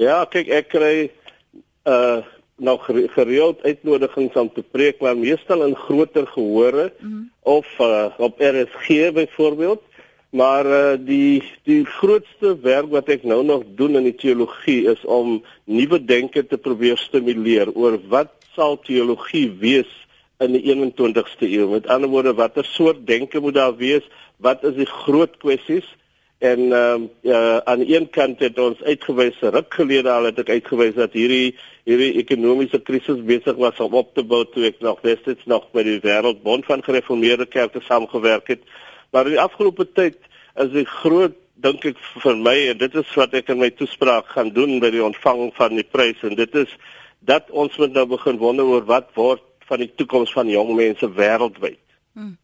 Ja, 0.00 0.24
kyk, 0.24 0.48
ek 0.48 0.70
kry 0.76 0.94
uh 1.88 2.20
nog 2.60 2.84
gereeld 3.16 3.62
uitnodigings 3.64 4.34
om 4.36 4.50
te 4.52 4.62
preek, 4.62 4.98
maar 5.00 5.16
meestal 5.16 5.62
in 5.64 5.76
groter 5.76 6.26
gehore 6.26 6.92
mm 6.98 7.08
-hmm. 7.10 7.30
of 7.40 7.66
uh, 7.80 8.12
op 8.18 8.40
RSG 8.40 9.12
byvoorbeeld. 9.12 9.82
Maar 10.30 10.66
uh, 10.66 10.98
die 10.98 11.42
die 11.66 11.84
grootste 11.84 12.54
werk 12.62 12.90
wat 12.92 13.08
ek 13.10 13.24
nou 13.26 13.40
nog 13.44 13.64
doen 13.78 13.98
in 13.98 14.06
die 14.06 14.14
teologie 14.14 14.84
is 14.92 15.00
om 15.02 15.40
nuwe 15.66 15.98
denke 16.04 16.44
te 16.46 16.58
probeer 16.58 17.00
stimuleer 17.02 17.72
oor 17.74 17.98
wat 18.12 18.30
sal 18.54 18.78
teologie 18.86 19.48
wees 19.58 19.90
in 20.38 20.54
die 20.54 20.62
21ste 20.70 21.48
eeu. 21.50 21.66
Met 21.74 21.88
ander 21.90 22.10
woorde, 22.12 22.34
watter 22.38 22.64
soort 22.64 23.02
denke 23.06 23.42
moet 23.42 23.58
daar 23.58 23.74
wees? 23.76 24.06
Wat 24.38 24.62
is 24.64 24.78
die 24.78 24.88
groot 24.88 25.34
kwessies? 25.42 25.88
En 26.40 26.60
uh, 26.72 26.94
ja, 27.20 27.64
aan 27.64 27.82
een 27.84 28.06
kant 28.10 28.40
het 28.40 28.58
ons 28.58 28.78
uitgewys 28.82 29.36
ruk 29.40 29.74
gelede 29.76 30.08
al 30.08 30.30
het 30.30 30.38
ek 30.40 30.54
uitgewys 30.54 30.94
dat 30.96 31.12
hierdie 31.12 31.52
hierdie 31.84 32.14
ekonomiese 32.22 32.80
krisis 32.80 33.18
besig 33.28 33.58
was 33.60 33.82
om 33.84 33.98
op 33.98 34.14
te 34.16 34.24
bou 34.24 34.46
toe 34.48 34.64
ek 34.70 34.78
nog 34.80 35.02
destyds 35.04 35.44
nog 35.50 35.66
by 35.76 35.84
die 35.84 35.98
Wêreldbond 36.00 36.64
van 36.70 36.86
Gereformeerde 36.86 37.44
Kerke 37.44 37.82
saamgewerk 37.84 38.54
het. 38.54 38.64
Maar 39.10 39.26
in 39.26 39.36
die 39.36 39.42
afgelope 39.42 39.86
tyd 39.92 40.18
is 40.54 40.72
dit 40.72 40.88
groot 41.02 41.36
dink 41.60 41.84
ek 41.84 41.98
vir 42.22 42.36
my 42.40 42.56
en 42.70 42.78
dit 42.80 42.94
is 42.96 43.14
wat 43.20 43.34
ek 43.36 43.50
in 43.52 43.60
my 43.60 43.70
toespraak 43.76 44.30
gaan 44.34 44.52
doen 44.56 44.78
by 44.80 44.90
die 44.94 45.04
ontvanging 45.04 45.52
van 45.58 45.76
die 45.76 45.86
prys 45.86 46.22
en 46.26 46.36
dit 46.38 46.54
is 46.56 46.72
dat 47.20 47.50
ons 47.50 47.74
moet 47.76 47.92
nou 47.92 48.06
begin 48.16 48.40
wonder 48.40 48.64
oor 48.64 48.86
wat 48.88 49.10
word 49.18 49.44
van 49.68 49.82
die 49.84 49.90
toekoms 50.00 50.32
van 50.32 50.48
jong 50.50 50.72
mense 50.78 51.10
wêreldwyd. 51.18 51.82
Hmm. 52.16 52.38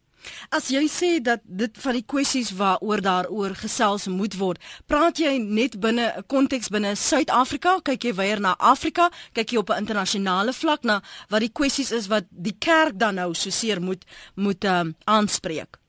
As 0.51 0.67
jy 0.71 0.83
sê 0.91 1.09
dat 1.23 1.41
dit 1.43 1.77
van 1.81 1.95
die 1.95 2.05
kwessies 2.05 2.51
waaroor 2.57 3.01
daaroor 3.03 3.55
gesels 3.57 4.07
moet 4.11 4.35
word, 4.39 4.61
praat 4.89 5.19
jy 5.23 5.37
net 5.39 5.79
binne 5.79 6.11
'n 6.17 6.23
konteks 6.27 6.69
binne 6.69 6.95
Suid-Afrika? 6.95 7.79
Kyk 7.83 8.03
jy 8.03 8.13
weer 8.13 8.39
na 8.39 8.55
Afrika? 8.59 9.09
Kyk 9.33 9.51
jy 9.51 9.57
op 9.57 9.69
'n 9.69 9.81
internasionale 9.83 10.53
vlak 10.53 10.83
na 10.83 11.01
wat 11.29 11.41
die 11.41 11.53
kwessies 11.53 11.91
is 11.91 12.07
wat 12.07 12.25
die 12.29 12.55
kerk 12.59 12.99
dan 12.99 13.15
nou 13.15 13.33
so 13.33 13.49
seer 13.49 13.81
moet 13.81 14.03
moet 14.35 14.63
um, 14.65 14.95
aanspreek? 15.05 15.79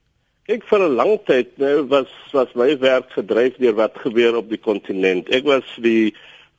Ek 0.49 0.63
vir 0.65 0.81
'n 0.81 0.95
lang 0.97 1.19
tyd 1.29 1.49
nou 1.61 1.83
was 1.93 2.13
was 2.33 2.53
my 2.57 2.73
werk 2.81 3.11
gedryf 3.13 3.59
deur 3.61 3.75
wat 3.77 3.99
gebeur 4.01 4.37
op 4.39 4.49
die 4.49 4.57
kontinent. 4.57 5.29
Ek 5.29 5.45
was 5.45 5.67
die 5.77 6.15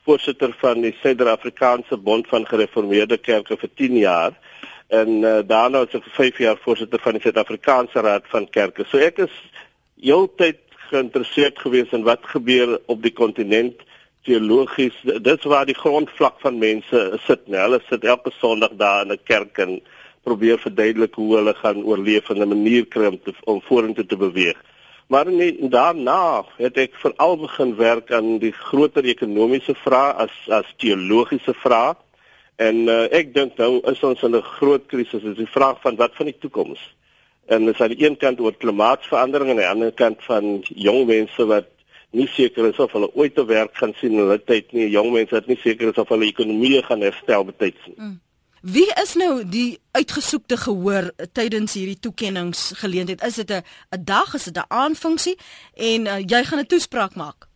voorsitter 0.05 0.53
van 0.61 0.83
die 0.85 0.93
Suider-Afrikaanse 1.01 1.97
Bond 1.97 2.27
van 2.29 2.45
Gereformeerde 2.45 3.17
Kerke 3.17 3.57
vir 3.57 3.69
10 3.81 3.97
jaar 3.97 4.37
en 4.93 5.09
uh, 5.23 5.41
daarna 5.41 5.81
was 5.85 5.97
ek 5.97 6.05
vir 6.05 6.17
5 6.19 6.37
jaar 6.37 6.61
voorsitter 6.61 7.01
van 7.01 7.17
die 7.17 7.23
Suid-Afrikaanse 7.25 8.05
Raad 8.05 8.29
van 8.29 8.45
Kerke. 8.49 8.85
So 8.85 9.01
ek 9.01 9.25
is 9.25 9.33
heeltyd 9.97 10.61
geïnteresseerd 10.91 11.57
gewees 11.57 11.89
in 11.89 12.05
wat 12.05 12.29
gebeur 12.29 12.77
op 12.85 13.01
die 13.01 13.13
kontinent 13.13 13.81
teologies. 14.21 15.01
Dit 15.01 15.49
waar 15.49 15.65
die 15.65 15.79
grondvlak 15.81 16.37
van 16.45 16.61
mense 16.61 17.17
sit. 17.25 17.47
Nou, 17.47 17.65
hulle 17.65 17.81
sit 17.89 18.05
elke 18.05 18.29
Sondag 18.37 18.77
daar 18.77 19.01
in 19.01 19.17
'n 19.17 19.23
kerk 19.25 19.57
en 19.57 19.81
probeer 20.23 20.59
verduidelik 20.59 21.15
hoe 21.15 21.35
hulle 21.35 21.53
gaan 21.53 21.83
oorleef 21.83 22.29
en 22.29 22.41
'n 22.41 22.47
manier 22.47 22.85
kry 22.85 23.05
om, 23.05 23.19
te, 23.23 23.33
om 23.43 23.61
vorentoe 23.61 24.05
te 24.05 24.17
beweeg. 24.17 24.57
Maar 25.09 25.31
nie, 25.31 25.69
daarna 25.69 26.45
het 26.57 26.77
ek 26.77 26.93
veral 27.01 27.37
begin 27.41 27.75
werk 27.75 28.11
aan 28.13 28.37
die 28.37 28.51
groter 28.53 29.03
ekonomiese 29.03 29.73
vrae 29.75 30.13
as 30.13 30.35
as 30.53 30.69
teologiese 30.77 31.53
vrae. 31.53 31.95
En 32.61 32.75
uh, 32.91 33.07
ek 33.15 33.33
dink 33.33 33.57
nou 33.57 33.79
is 33.89 34.03
ons 34.03 34.21
in 34.21 34.35
'n 34.35 34.51
groot 34.59 34.85
krisis, 34.85 35.23
is 35.23 35.37
die 35.37 35.49
vraag 35.49 35.81
van 35.81 35.95
wat 35.95 36.13
van 36.13 36.29
die 36.29 36.37
toekoms. 36.37 36.79
En 37.47 37.65
dis 37.65 37.81
aan 37.81 37.95
die 37.95 38.05
een 38.05 38.17
kant 38.17 38.39
oor 38.39 38.53
klimaatsverandering 38.53 39.49
en 39.49 39.55
aan 39.55 39.63
die 39.63 39.73
ander 39.73 39.91
kant 39.91 40.23
van 40.23 40.61
jong 40.67 41.07
mense 41.07 41.45
wat 41.45 41.65
nie 42.11 42.27
seker 42.27 42.69
is 42.69 42.77
of 42.77 42.91
hulle 42.91 43.09
ooit 43.15 43.33
te 43.35 43.45
werk 43.45 43.77
gaan 43.77 43.93
sien 43.97 44.11
in 44.11 44.21
hulle 44.23 44.37
tyd 44.43 44.71
nie. 44.77 44.89
Jong 44.93 45.11
mense 45.13 45.33
wat 45.33 45.47
nie 45.47 45.57
seker 45.63 45.89
is 45.89 45.97
of 45.97 46.09
hulle 46.13 46.29
ekonomie 46.29 46.83
gaan 46.85 47.01
herstel 47.01 47.45
betyds 47.45 47.81
nie. 47.87 47.97
Mm. 47.97 48.19
Wie 48.61 48.91
is 49.01 49.13
nou 49.15 49.45
die 49.47 49.79
uitgesoekte 49.91 50.57
gehoor 50.57 51.11
tydens 51.31 51.73
hierdie 51.73 51.99
toekenningsgeleentheid? 51.99 53.23
Is 53.23 53.35
dit 53.35 53.51
'n 53.51 53.63
'n 53.95 54.03
dag, 54.03 54.33
is 54.33 54.43
dit 54.43 54.57
'n 54.57 54.67
aanfunksie 54.67 55.37
en 55.75 56.05
uh, 56.05 56.19
jy 56.19 56.43
gaan 56.43 56.59
'n 56.59 56.65
toespraak 56.65 57.15
maak? 57.15 57.47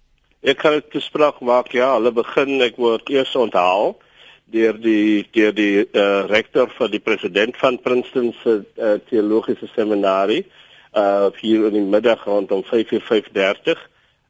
Ek 0.42 0.60
gaan 0.60 0.76
'n 0.76 0.84
toespraak 0.90 1.40
maak. 1.40 1.72
Ja, 1.72 1.94
hulle 1.94 2.12
begin 2.12 2.62
ek 2.62 2.76
word 2.76 3.10
eers 3.10 3.36
onthaal 3.36 3.98
deur 4.46 4.80
die 4.80 5.28
deur 5.32 5.54
die 5.54 5.88
uh, 5.92 6.24
rektor 6.28 6.72
van 6.78 6.92
die 6.92 7.00
president 7.00 7.58
van 7.58 7.82
Princeton 7.82 8.34
se 8.44 8.64
uh, 8.78 8.94
teologiese 9.10 9.68
seminarie 9.76 10.46
uh 10.94 11.28
hier 11.42 11.66
in 11.66 11.74
die 11.74 11.90
middag 11.96 12.24
rondom 12.26 12.64
5:30 12.64 13.80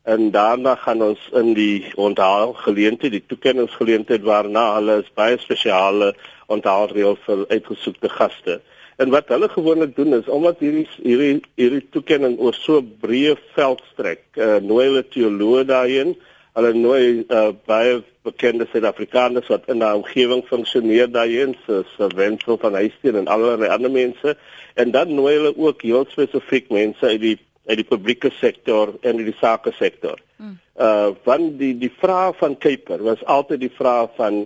en 0.03 0.31
daarna 0.31 0.75
gaan 0.75 1.01
ons 1.01 1.29
in 1.31 1.53
die 1.53 1.91
onthaal 1.95 2.53
geleentheid, 2.53 3.11
die 3.11 3.25
toekenningsgeleentheid 3.27 4.23
waarna 4.23 4.73
hulle 4.75 4.97
is 5.03 5.11
baie 5.15 5.37
spesiale 5.39 6.13
onthaalreël 6.55 7.17
vir 7.25 7.45
uitgesoekte 7.49 8.09
gaste. 8.09 8.61
En 9.01 9.09
wat 9.09 9.31
hulle 9.33 9.49
gewoonlik 9.49 9.95
doen 9.95 10.13
is 10.13 10.29
omdat 10.29 10.61
hierdie 10.61 10.87
hierdie 11.01 11.41
hierdie 11.57 11.85
toekenning 11.95 12.37
oor 12.39 12.53
so 12.53 12.81
breë 12.81 13.35
veld 13.55 13.81
strek, 13.93 14.25
uh, 14.37 14.59
nooi 14.61 14.85
hulle 14.91 15.05
teoloë 15.15 15.63
daarin, 15.69 16.13
hulle 16.53 16.73
nooi 16.77 17.05
uh, 17.25 17.49
baie 17.65 18.01
bekende 18.23 18.67
Suid-Afrikaners 18.71 19.49
wat 19.51 19.65
in 19.73 19.81
daai 19.81 19.97
omgewing 19.97 20.43
funksioneer 20.47 21.09
daarin, 21.11 21.55
so 21.65 21.81
so 21.95 22.09
Wenzel 22.15 22.59
van 22.61 22.77
Huisteen 22.77 23.17
en 23.23 23.31
allerlei 23.31 23.71
ander 23.73 23.91
mense 23.91 24.37
en 24.73 24.93
dan 24.93 25.15
nooi 25.15 25.33
hulle 25.35 25.55
ook 25.57 25.81
heel 25.81 26.05
spesifiek 26.09 26.69
mense 26.69 27.05
uit 27.05 27.21
die 27.21 27.39
uit 27.65 27.79
die 27.79 27.87
publieke 27.87 28.29
sektor 28.41 28.91
en 29.01 29.19
uit 29.21 29.29
die 29.29 29.39
sake 29.39 29.71
sektor. 29.79 30.19
Uh 30.75 31.11
want 31.23 31.57
die 31.59 31.73
die 31.77 31.91
vraag 32.01 32.37
van 32.37 32.57
Kuiper 32.57 33.03
was 33.03 33.23
altyd 33.25 33.59
die 33.59 33.73
vraag 33.77 34.09
van 34.17 34.45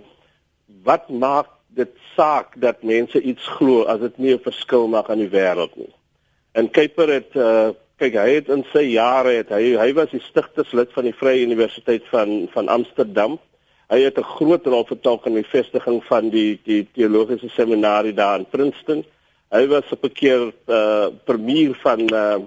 wat 0.84 1.08
maak 1.08 1.48
dit 1.76 1.90
saak 2.16 2.56
dat 2.60 2.82
mense 2.82 3.20
iets 3.20 3.46
glo 3.58 3.84
as 3.84 4.00
dit 4.00 4.18
nie 4.18 4.32
'n 4.34 4.46
verskil 4.48 4.88
maak 4.88 5.10
aan 5.10 5.18
die 5.18 5.30
wêreld 5.30 5.76
nie. 5.76 5.92
En 6.52 6.70
Kuiper 6.70 7.08
het 7.08 7.36
uh 7.36 7.70
kyk 7.98 8.14
hy 8.14 8.34
het 8.34 8.48
in 8.48 8.64
sy 8.72 8.84
jare 8.94 9.32
het 9.40 9.48
hy 9.50 9.74
hy 9.76 9.92
was 9.92 10.10
die 10.10 10.22
stigterslid 10.22 10.92
van 10.94 11.04
die 11.04 11.14
Vrye 11.20 11.42
Universiteit 11.42 12.04
van 12.10 12.48
van 12.52 12.68
Amsterdam. 12.68 13.38
Hy 13.90 14.00
het 14.00 14.18
'n 14.18 14.32
groot 14.36 14.66
rol 14.66 14.84
vertolk 14.84 15.26
in 15.26 15.34
die 15.34 15.50
vestiging 15.50 16.04
van 16.04 16.30
die 16.30 16.60
die 16.64 16.86
teologiese 16.94 17.48
seminarie 17.48 18.14
daar 18.14 18.38
in 18.38 18.46
Princeton. 18.46 19.04
Hy 19.50 19.66
was 19.66 19.92
op 19.92 20.04
'n 20.04 20.12
keer 20.12 20.52
uh 20.66 21.08
premier 21.24 21.74
van 21.74 22.00
uh 22.00 22.38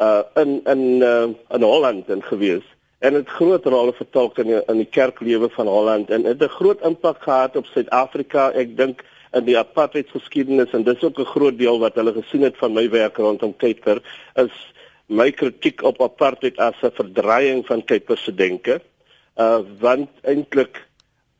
uh 0.00 0.22
in 0.34 0.60
in 0.64 1.02
uh, 1.02 1.28
in 1.50 1.62
Holland 1.62 2.08
en 2.08 2.22
gewees 2.22 2.64
en 2.98 3.14
het 3.14 3.28
groot 3.28 3.64
rolle 3.64 3.92
vertolk 3.94 4.38
in 4.42 4.50
die, 4.50 4.62
in 4.66 4.80
die 4.82 4.90
kerklewe 4.90 5.48
van 5.54 5.70
Holland 5.70 6.10
en 6.10 6.24
het 6.24 6.42
'n 6.42 6.56
groot 6.58 6.80
impak 6.80 7.22
gehad 7.22 7.56
op 7.56 7.66
Suid-Afrika. 7.66 8.50
Ek 8.52 8.76
dink 8.76 9.04
in 9.32 9.44
die 9.44 9.58
apartheid 9.58 10.10
geskiedenis 10.10 10.72
en 10.72 10.82
dis 10.82 11.02
ook 11.02 11.18
'n 11.18 11.32
groot 11.34 11.58
deel 11.58 11.78
wat 11.78 11.94
hulle 11.94 12.12
gesien 12.12 12.42
het 12.42 12.56
van 12.56 12.72
my 12.72 12.90
werk 12.90 13.16
rondom 13.16 13.56
Kuiper 13.56 14.02
is 14.34 14.72
my 15.06 15.30
kritiek 15.30 15.82
op 15.82 16.02
apartheid 16.02 16.56
as 16.56 16.74
'n 16.82 16.90
verdraaiing 16.90 17.66
van 17.66 17.84
Kuiper 17.84 18.18
se 18.18 18.34
denke. 18.34 18.80
Uh 19.36 19.60
want 19.80 20.08
eintlik 20.22 20.86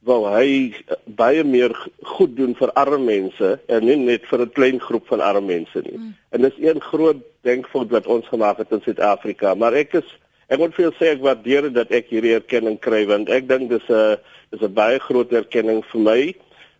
wou 0.00 0.28
hy 0.30 0.74
baie 1.04 1.44
meer 1.44 1.74
goed 2.02 2.36
doen 2.36 2.54
vir 2.54 2.72
arme 2.72 2.98
mense 3.04 3.60
en 3.66 3.84
nie 3.84 3.96
net 3.96 4.26
vir 4.30 4.40
'n 4.40 4.52
klein 4.52 4.80
groep 4.80 5.06
van 5.06 5.20
arme 5.20 5.46
mense 5.46 5.80
nie. 5.84 5.98
Mm. 5.98 6.14
En 6.30 6.40
dis 6.42 6.58
een 6.58 6.80
groot 6.80 7.16
denkfout 7.42 7.90
wat 7.90 8.06
ons 8.06 8.28
gemaak 8.28 8.58
het 8.58 8.70
in 8.70 8.80
Suid-Afrika, 8.80 9.54
maar 9.54 9.72
ek 9.72 9.92
is 9.92 10.18
Ek 10.48 10.60
moet 10.60 10.74
veel 10.74 10.92
sê 10.96 11.12
ek 11.12 11.24
waardeer 11.24 11.68
dat 11.72 11.90
ek 11.92 12.08
hierdie 12.08 12.32
erkenning 12.38 12.78
kry 12.80 13.02
want 13.08 13.28
ek 13.28 13.48
dink 13.50 13.68
dis 13.68 13.84
'n 13.88 14.16
dis 14.52 14.62
'n 14.64 14.72
baie 14.72 14.98
groot 14.98 15.32
erkenning 15.32 15.82
vir 15.92 16.00
my. 16.00 16.20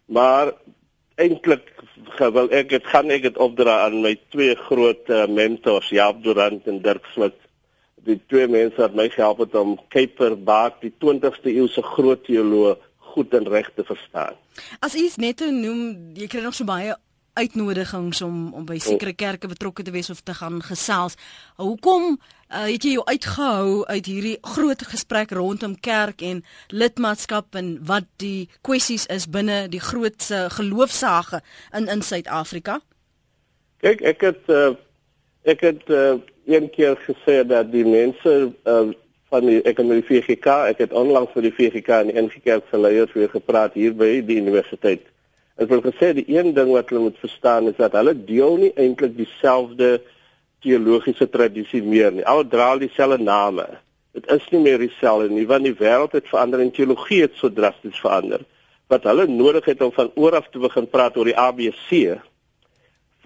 Maar 0.09 0.55
eintlik 1.21 1.69
wil 2.19 2.49
ek 2.51 2.69
dit 2.69 2.85
gaan 2.87 3.11
ek 3.11 3.23
dit 3.23 3.37
opdra 3.37 3.85
aan 3.85 4.01
my 4.03 4.15
twee 4.33 4.55
groot 4.55 5.05
uh, 5.11 5.27
mentors, 5.27 5.91
Jaap 5.91 6.23
Durant 6.23 6.67
en 6.67 6.81
Dirk 6.83 7.05
Smit. 7.13 7.37
Die 8.07 8.21
twee 8.29 8.49
mense 8.49 8.81
wat 8.81 8.95
my 8.95 9.09
gehelp 9.09 9.39
het 9.45 9.55
om 9.55 9.77
Kuiper 9.93 10.37
Baak, 10.37 10.81
die 10.81 10.95
20ste 11.05 11.53
eeuse 11.53 11.83
groot 11.83 12.25
teoloog 12.25 12.79
goed 13.13 13.35
en 13.35 13.49
reg 13.49 13.69
te 13.75 13.85
verstaan. 13.85 14.37
As 14.81 14.95
u 14.95 15.05
net 15.17 15.41
noem, 15.41 16.15
jy 16.15 16.27
kry 16.27 16.41
nog 16.41 16.55
so 16.55 16.65
baie 16.65 16.95
uitnodigings 17.39 18.23
om 18.27 18.53
om 18.55 18.67
by 18.67 18.79
sekere 18.83 19.15
kerke 19.15 19.51
betrokke 19.51 19.85
te 19.87 19.95
wees 19.95 20.11
of 20.11 20.21
te 20.21 20.35
gaan 20.35 20.61
gesels. 20.65 21.17
Hoekom 21.57 22.17
uh, 22.17 22.67
het 22.67 22.85
jy 22.85 22.97
jou 22.97 23.05
uitgehou 23.07 23.85
uit 23.87 24.11
hierdie 24.11 24.37
groot 24.55 24.83
gesprek 24.91 25.35
rondom 25.37 25.77
kerk 25.81 26.23
en 26.23 26.43
lidmaatskap 26.69 27.59
en 27.59 27.77
wat 27.87 28.09
die 28.23 28.49
kwessies 28.67 29.07
is 29.13 29.29
binne 29.31 29.67
die 29.73 29.83
grootse 29.83 30.47
geloofsage 30.57 31.43
in 31.73 31.89
in 31.89 32.03
Suid-Afrika? 32.03 32.81
Kyk, 33.85 34.03
ek 34.03 34.25
het 34.27 34.49
uh, 34.51 34.73
ek 35.47 35.61
het 35.63 35.85
uh, 35.95 36.17
een 36.49 36.71
keer 36.71 36.97
gesê 37.07 37.45
dat 37.47 37.71
die 37.73 37.85
mense 37.87 38.35
uh, 38.65 38.89
van 39.29 39.47
die 39.47 39.61
ek 39.69 39.79
en 39.83 39.93
die 39.93 40.05
VGK, 40.05 40.65
ek 40.73 40.83
het 40.87 40.97
onlangs 40.97 41.35
met 41.37 41.47
die 41.47 41.55
VGK 41.55 42.03
en 42.03 42.11
die 42.11 42.21
NG 42.23 42.41
Kerk 42.45 42.67
se 42.71 42.81
leiers 42.81 43.13
weer 43.17 43.31
gepraat 43.33 43.77
hier 43.77 43.95
by 43.97 44.19
die 44.25 44.41
universiteit. 44.41 45.05
Ek 45.59 45.71
wil 45.73 45.81
gesê 45.83 46.13
die 46.15 46.27
een 46.31 46.53
ding 46.55 46.71
wat 46.71 46.93
hulle 46.93 47.09
moet 47.09 47.19
verstaan 47.19 47.67
is 47.67 47.79
dat 47.81 47.97
hulle 47.99 48.15
deel 48.15 48.57
nie 48.61 48.71
eintlik 48.79 49.17
dieselfde 49.17 49.97
teologiese 50.63 51.27
tradisie 51.31 51.83
meer 51.83 52.13
nie. 52.15 52.23
Al 52.23 52.45
dra 52.47 52.71
hulle 52.73 52.87
dieselfde 52.87 53.19
name. 53.23 53.67
Dit 54.15 54.29
is 54.31 54.47
nie 54.55 54.63
meer 54.63 54.79
dieselfde 54.83 55.33
nie 55.35 55.47
want 55.51 55.67
die 55.67 55.75
wêreld 55.81 56.15
het 56.15 56.31
verander 56.31 56.63
en 56.63 56.71
teologie 56.75 57.25
het 57.25 57.35
so 57.39 57.51
drasties 57.51 57.99
verander. 58.05 58.47
Wat 58.89 59.05
hulle 59.11 59.27
nodig 59.27 59.67
het 59.73 59.83
om 59.83 59.91
van 59.93 60.13
oor 60.15 60.39
af 60.39 60.47
te 60.53 60.63
begin 60.63 60.87
praat 60.91 61.19
oor 61.19 61.27
die 61.27 61.39
ABC 61.39 62.21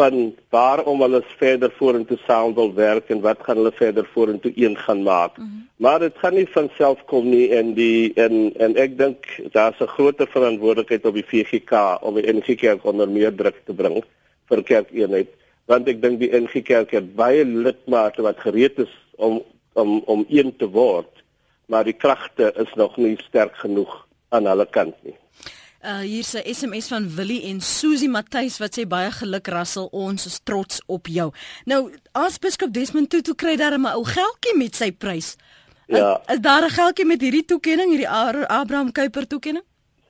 van 0.01 0.35
waarom 0.51 1.03
hulle 1.05 1.21
verder 1.37 1.73
vorentoe 1.77 2.19
saam 2.27 2.55
wil 2.55 2.73
werk 2.75 3.11
en 3.13 3.21
wat 3.21 3.43
gaan 3.45 3.57
hulle 3.61 3.73
verder 3.77 4.09
vorentoe 4.13 4.53
een 4.55 4.77
gaan 4.77 5.03
maak. 5.03 5.37
Mm 5.37 5.45
-hmm. 5.45 5.69
Maar 5.77 5.99
dit 5.99 6.17
gaan 6.17 6.35
nie 6.35 6.49
van 6.49 6.71
self 6.77 7.05
kom 7.05 7.29
nie 7.29 7.51
en 7.51 7.75
die 7.75 8.15
en 8.15 8.53
en 8.57 8.77
ek 8.77 8.99
dink 8.99 9.27
daar's 9.53 9.81
'n 9.81 9.95
groter 9.97 10.27
verantwoordelikheid 10.27 11.07
op 11.07 11.15
die 11.15 11.29
VGK 11.33 11.99
om 12.01 12.15
die 12.15 12.33
NG 12.33 12.57
Kerk 12.57 12.85
onder 12.85 13.09
meer 13.09 13.35
druk 13.35 13.61
te 13.65 13.75
bring 13.75 14.05
vir 14.49 14.63
kerkeenheid 14.63 15.29
want 15.65 15.89
ek 15.89 16.03
dink 16.03 16.19
die 16.21 16.33
NG 16.37 16.63
Kerk 16.63 16.91
het 16.91 17.15
baie 17.15 17.45
lidmate 17.45 18.23
wat 18.23 18.39
gereed 18.39 18.79
is 18.79 18.95
om 19.17 19.43
om 19.73 20.03
om 20.07 20.25
een 20.29 20.57
te 20.57 20.69
word 20.69 21.23
maar 21.67 21.85
die 21.85 21.97
kragte 21.97 22.53
is 22.57 22.75
nog 22.75 22.97
nie 22.97 23.17
sterk 23.29 23.57
genoeg 23.57 24.07
aan 24.29 24.47
hulle 24.47 24.67
kant 24.67 24.97
nie. 25.03 25.17
Uh 25.83 26.05
hier's 26.07 26.35
'n 26.35 26.55
SMS 26.55 26.89
van 26.89 27.15
Willie 27.15 27.43
en 27.43 27.61
Susie 27.61 28.09
Matthys 28.09 28.59
wat 28.59 28.79
sê 28.79 28.87
baie 28.87 29.11
geluk 29.11 29.49
Russell, 29.49 29.89
ons 29.91 30.27
is 30.27 30.41
trots 30.45 30.81
op 30.87 31.07
jou. 31.07 31.33
Nou, 31.65 31.91
as 32.13 32.39
biskop 32.39 32.73
Desmond 32.73 33.11
Tutu 33.11 33.35
kry 33.35 33.57
daar 33.57 33.79
'n 33.79 33.87
ou 33.87 34.05
geldjie 34.05 34.57
met 34.57 34.77
sy 34.77 34.93
prys. 34.93 35.37
Ja. 35.87 36.21
Is, 36.29 36.35
is 36.35 36.41
daar 36.41 36.63
'n 36.63 36.71
geldjie 36.71 37.07
met 37.07 37.21
hierdie 37.21 37.45
toekenning, 37.45 37.91
hierdie 37.91 38.09
Abraham 38.49 38.93
Kuiper 38.93 39.27
toekenning? 39.27 39.65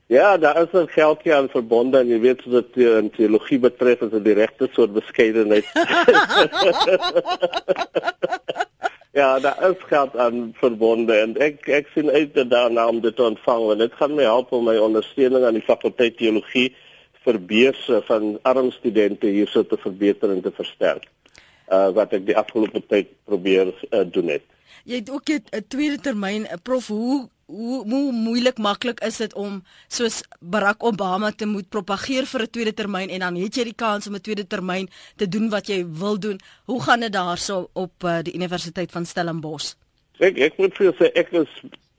Ja, 0.05 0.37
daar 0.37 0.61
is 0.61 0.73
'n 0.73 0.87
geldjie 0.87 1.33
aan 1.33 1.49
verbonde 1.49 1.97
en 1.97 2.07
jy 2.07 2.19
weet 2.19 2.41
so 2.43 2.49
dat 2.49 2.73
die 2.73 2.97
in 2.97 3.09
teologie 3.09 3.59
betref 3.59 4.01
as 4.01 4.11
dit 4.11 4.23
die 4.23 4.33
regte 4.33 4.69
soort 4.71 4.93
beskeidenheid. 4.93 5.65
Ja, 9.13 9.39
daar 9.39 9.69
is 9.69 9.75
geld 9.79 10.17
aan 10.17 10.53
verbonde 10.57 11.13
en 11.13 11.35
ek 11.37 11.67
ek 11.69 11.89
sien 11.93 12.09
uit 12.09 12.33
daarna 12.49 12.87
om 12.89 13.01
dit 13.01 13.13
te 13.15 13.21
ontvang 13.23 13.65
want 13.69 13.83
dit 13.83 13.93
gaan 13.99 14.15
my 14.17 14.23
help 14.25 14.51
om 14.57 14.65
my 14.65 14.73
ondersteuning 14.81 15.45
aan 15.45 15.59
die 15.59 15.67
fakulteit 15.67 16.17
teologie 16.17 16.71
vir 17.21 17.37
beurse 17.51 17.99
van 18.07 18.39
arm 18.41 18.71
studente 18.73 19.29
hierso 19.29 19.61
te 19.69 19.77
verbeter 19.77 20.33
en 20.33 20.41
te 20.41 20.51
versterk. 20.57 21.05
Uh 21.69 21.91
wat 21.93 22.15
ek 22.17 22.25
die 22.25 22.37
afgelope 22.41 22.81
tyd 22.89 23.13
probeer 23.29 23.69
uh, 23.91 24.01
doen 24.09 24.33
het. 24.33 24.49
Jy 24.89 25.03
het 25.03 25.13
ook 25.13 25.29
'n 25.29 25.61
tweede 25.67 26.01
termyn, 26.01 26.49
prof, 26.63 26.87
hoe 26.87 27.29
hoe 27.45 27.83
hoe 27.89 28.11
moeilik 28.11 28.57
maklik 28.57 28.99
is 29.03 29.17
dit 29.17 29.33
om 29.33 29.61
soos 29.87 30.21
Barack 30.39 30.83
Obama 30.83 31.31
te 31.31 31.45
moet 31.45 31.69
propageer 31.69 32.25
vir 32.25 32.41
'n 32.41 32.49
tweede 32.51 32.73
termyn 32.73 33.09
en 33.09 33.19
dan 33.19 33.35
het 33.35 33.55
jy 33.55 33.63
die 33.63 33.75
kans 33.75 34.07
om 34.07 34.15
'n 34.15 34.21
tweede 34.21 34.47
termyn 34.47 34.89
te 35.15 35.27
doen 35.27 35.49
wat 35.49 35.67
jy 35.67 35.85
wil 35.85 36.19
doen. 36.19 36.39
Hoe 36.65 36.81
gaan 36.81 36.99
dit 36.99 37.13
daarso 37.13 37.69
op 37.73 38.03
uh, 38.03 38.19
die 38.21 38.33
Universiteit 38.33 38.91
van 38.91 39.05
Stellenbosch? 39.05 39.75
Ek 40.19 40.37
ek 40.37 40.57
moet 40.57 40.73
vir 40.77 40.93
sê 40.93 41.11
ek 41.13 41.31
is 41.31 41.49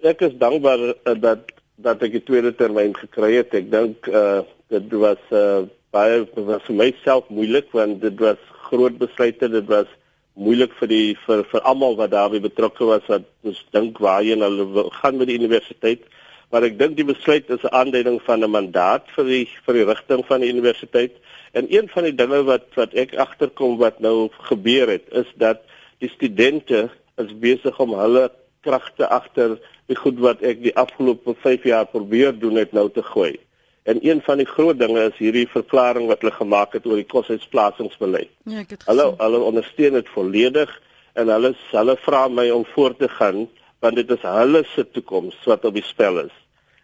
ek 0.03 0.21
is 0.21 0.39
dankbaar 0.39 0.79
uh, 0.79 1.21
dat 1.21 1.51
dat 1.77 2.03
ek 2.03 2.13
die 2.13 2.25
tweede 2.25 2.55
termyn 2.55 2.95
gekry 2.95 3.37
het. 3.37 3.55
Ek 3.55 3.71
dink 3.71 4.07
uh 4.07 4.43
dit 4.69 4.93
was 4.93 5.19
uh 5.31 5.67
baie 5.91 6.27
was 6.35 6.63
vir 6.67 6.75
myself 6.75 7.29
moeilik 7.29 7.71
want 7.73 8.01
dit 8.01 8.19
was 8.19 8.39
groot 8.71 8.99
besluite, 8.99 9.49
dit 9.49 9.67
was 9.67 9.87
moeilik 10.35 10.73
vir 10.81 10.91
die 10.91 11.15
vir 11.27 11.45
vir 11.51 11.63
almal 11.71 11.97
wat 11.99 12.11
daarbey 12.11 12.41
betrokke 12.43 12.87
was 12.89 13.07
wat 13.11 13.27
ons 13.47 13.61
dink 13.77 13.99
waarheen 14.03 14.43
hulle 14.43 14.89
gaan 14.99 15.19
met 15.19 15.31
die 15.31 15.39
universiteit. 15.39 16.03
Maar 16.51 16.67
ek 16.69 16.79
dink 16.79 16.97
die 16.97 17.07
besluit 17.07 17.51
is 17.51 17.63
'n 17.63 17.75
aanduiding 17.81 18.21
van 18.27 18.45
'n 18.45 18.51
mandaat 18.51 19.07
vir 19.17 19.25
die 19.25 19.47
vir 19.67 19.75
die 19.75 19.87
rigting 19.93 20.27
van 20.27 20.41
die 20.41 20.51
universiteit. 20.51 21.13
En 21.53 21.67
een 21.71 21.89
van 21.89 22.05
die 22.05 22.15
dinge 22.15 22.43
wat 22.45 22.67
wat 22.75 22.95
ek 22.95 23.15
agterkom 23.15 23.79
wat 23.79 24.01
nou 24.01 24.31
gebeur 24.51 24.89
het 24.89 25.07
is 25.13 25.31
dat 25.37 25.63
die 25.99 26.11
studente 26.11 26.91
is 27.17 27.33
besig 27.39 27.79
om 27.81 27.95
hulle 27.95 28.31
kragte 28.63 29.07
agter 29.09 29.59
die 29.87 29.97
goed 29.97 30.19
wat 30.19 30.43
ek 30.43 30.63
die 30.63 30.77
afgelope 30.77 31.35
5 31.43 31.65
jaar 31.65 31.87
probeer 31.87 32.39
doen 32.39 32.57
het 32.57 32.73
nou 32.73 32.91
te 32.91 33.03
gooi 33.03 33.39
En 33.85 33.99
een 34.01 34.23
van 34.25 34.41
die 34.41 34.47
groot 34.49 34.79
dinge 34.79 35.03
is 35.11 35.17
hierdie 35.21 35.49
verklaring 35.53 36.07
wat 36.09 36.23
hulle 36.25 36.33
gemaak 36.33 36.73
het 36.73 36.87
oor 36.89 36.97
die 36.97 37.09
koshuisplasingsbeleid. 37.09 38.31
Ja, 38.49 38.63
ek 38.63 38.71
het 38.73 38.87
Hulle 38.89 39.11
hulle 39.19 39.41
ondersteun 39.45 39.99
dit 39.99 40.09
volledig 40.09 40.73
en 41.21 41.29
hulle 41.29 41.51
hulle 41.73 41.97
vra 42.07 42.23
my 42.33 42.47
om 42.55 42.65
voort 42.73 42.97
te 42.99 43.11
gaan 43.19 43.45
want 43.85 44.01
dit 44.01 44.15
is 44.17 44.25
hulle 44.25 44.63
se 44.73 44.87
toekoms 44.97 45.37
wat 45.51 45.67
op 45.69 45.77
die 45.77 45.85
spel 45.85 46.23
is. 46.23 46.33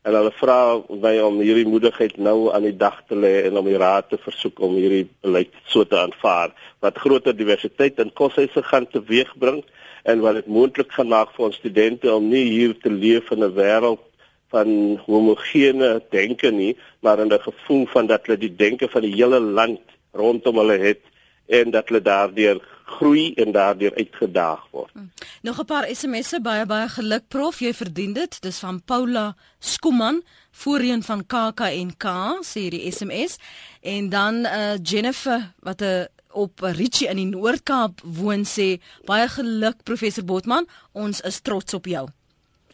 En 0.05 0.13
hulle 0.19 0.33
vra 0.37 0.59
my 1.07 1.15
om 1.25 1.41
hierdie 1.41 1.65
moedigheid 1.69 2.21
nou 2.21 2.53
aan 2.53 2.69
die 2.69 2.77
dag 2.77 3.01
te 3.09 3.17
lê 3.17 3.33
en 3.49 3.57
om 3.57 3.73
die 3.73 3.81
raad 3.81 4.13
te 4.13 4.21
versoek 4.21 4.61
om 4.61 4.77
hierdie 4.77 5.07
beleid 5.25 5.57
so 5.73 5.89
te 5.89 5.97
aanvaar 6.03 6.53
wat 6.85 7.01
groter 7.01 7.37
diversiteit 7.37 7.97
in 8.05 8.13
koshuise 8.13 8.61
gaan 8.69 8.89
teweegbring 8.93 9.65
en 10.05 10.21
wat 10.21 10.37
dit 10.43 10.53
moontlik 10.53 10.93
gaan 10.93 11.09
maak 11.17 11.33
vir 11.33 11.49
ons 11.49 11.57
studente 11.65 12.13
om 12.13 12.29
nie 12.29 12.45
hier 12.45 12.77
te 12.85 12.93
leef 12.93 13.33
in 13.33 13.45
'n 13.45 13.57
wêreld 13.57 14.05
van 14.51 15.01
homogene 15.07 16.03
denke 16.11 16.51
nie, 16.51 16.77
maar 17.01 17.19
in 17.19 17.33
'n 17.33 17.41
gevoel 17.41 17.87
van 17.87 18.07
dat 18.07 18.27
hulle 18.27 18.39
die 18.39 18.57
denke 18.57 18.89
van 18.89 19.03
die 19.03 19.15
hele 19.15 19.41
land 19.41 19.81
rondom 20.13 20.57
hulle 20.57 20.79
het 20.79 21.01
en 21.47 21.71
dat 21.71 21.89
hulle 21.89 22.03
daardeur 22.03 22.61
groei 22.85 23.35
en 23.35 23.53
daardeur 23.53 23.95
uitgedaag 23.95 24.67
word. 24.71 24.91
Hmm. 24.93 25.11
Nog 25.43 25.59
'n 25.61 25.65
paar 25.65 25.87
SMS'e 25.95 26.41
baie 26.41 26.67
baie 26.67 26.89
geluk 26.89 27.25
prof, 27.29 27.59
jy 27.59 27.75
verdien 27.75 28.13
dit. 28.13 28.41
Dis 28.43 28.59
van 28.59 28.83
Paula 28.85 29.37
Skuman, 29.59 30.23
voorheen 30.51 31.03
van 31.03 31.27
KAKNK, 31.27 32.05
sê 32.43 32.69
die 32.69 32.93
SMS. 32.93 33.39
En 33.81 34.09
dan 34.09 34.35
uh 34.35 34.75
Jennifer 34.83 35.53
wat 35.59 35.81
'n 35.81 35.85
uh, 35.85 36.05
op 36.33 36.61
Richie 36.61 37.09
in 37.09 37.17
die 37.17 37.27
Noord-Kaap 37.27 38.01
woon 38.05 38.45
sê 38.45 38.79
baie 39.05 39.29
geluk 39.29 39.83
professor 39.83 40.25
Botman, 40.25 40.67
ons 40.93 41.21
is 41.21 41.41
trots 41.41 41.75
op 41.75 41.87
jou. 41.87 42.09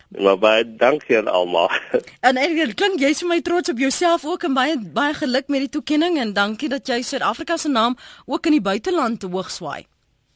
Maar 0.08 0.38
baie 0.38 0.76
dankie 0.76 1.16
aan 1.18 1.28
almal. 1.28 1.70
En 2.28 2.38
ek 2.38 2.74
klink 2.78 3.02
jy's 3.02 3.24
vir 3.24 3.30
my 3.30 3.40
trots 3.42 3.72
op 3.72 3.80
jouself 3.82 4.24
ook 4.24 4.46
en 4.46 4.54
baie 4.54 4.76
baie 4.78 5.14
geluk 5.14 5.48
met 5.50 5.66
die 5.66 5.72
toekenning 5.78 6.18
en 6.22 6.32
dankie 6.36 6.70
dat 6.70 6.86
jy 6.86 7.00
Suid-Afrika 7.02 7.56
se 7.56 7.68
naam 7.68 7.96
ook 8.26 8.46
in 8.46 8.58
die 8.58 8.62
buiteland 8.62 9.26
hoog 9.26 9.50
swaai. 9.50 9.86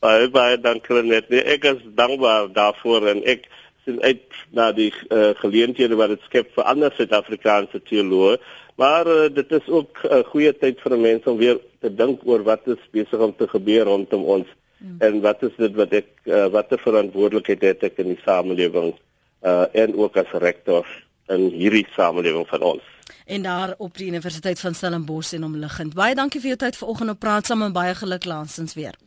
Baie 0.02 0.28
baie 0.30 0.58
dankie 0.58 1.02
net. 1.06 1.28
Nee, 1.30 1.44
ek 1.54 1.68
is 1.70 1.82
dankbaar 1.94 2.50
daarvoor 2.52 3.06
en 3.14 3.22
ek 3.24 3.46
sien 3.84 4.00
uit 4.02 4.40
na 4.50 4.70
die 4.72 4.90
uh, 4.90 5.30
geleenthede 5.38 5.96
wat 5.96 6.16
dit 6.16 6.26
skep 6.26 6.50
vir 6.56 6.66
ander 6.66 6.92
Suid-Afrikaanse 6.96 7.82
teoloë. 7.86 8.40
Maar 8.80 9.06
uh, 9.06 9.28
dit 9.34 9.52
is 9.52 9.68
ook 9.68 10.02
'n 10.02 10.16
uh, 10.18 10.24
goeie 10.32 10.52
tyd 10.56 10.80
vir 10.80 10.98
mense 10.98 11.30
om 11.30 11.38
weer 11.38 11.60
te 11.80 11.94
dink 11.94 12.26
oor 12.26 12.42
wat 12.42 12.66
is 12.66 12.82
besig 12.90 13.20
om 13.20 13.36
te 13.36 13.46
gebeur 13.48 13.84
rondom 13.84 14.24
ons 14.24 14.48
hmm. 14.78 14.96
en 14.98 15.20
wat 15.20 15.42
is 15.42 15.54
dit 15.56 15.74
wat 15.74 15.92
ek 15.92 16.10
uh, 16.24 16.46
watter 16.46 16.78
verantwoordelikheid 16.78 17.62
het 17.62 17.82
ek 17.90 18.02
in 18.02 18.14
die 18.14 18.22
samelewing 18.24 18.94
uh, 19.42 19.64
en 19.72 19.96
ook 19.96 20.16
as 20.16 20.32
rektor 20.32 20.86
in 21.26 21.50
hierdie 21.54 21.86
samelewing 21.96 22.48
van 22.48 22.62
ons. 22.62 22.82
En 23.26 23.42
daar 23.42 23.74
op 23.78 23.96
die 23.98 24.06
Universiteit 24.06 24.60
van 24.60 24.74
Stellenbosch 24.74 25.32
en 25.32 25.44
omliggend. 25.44 25.94
Baie 25.94 26.14
dankie 26.14 26.40
vir 26.40 26.54
jou 26.54 26.58
tyd 26.64 26.76
vanoggend 26.76 27.10
op 27.10 27.18
praat 27.18 27.46
saam 27.46 27.62
en 27.62 27.72
baie 27.72 27.94
geluk 27.94 28.24
laasens 28.24 28.74
weer. 28.74 28.98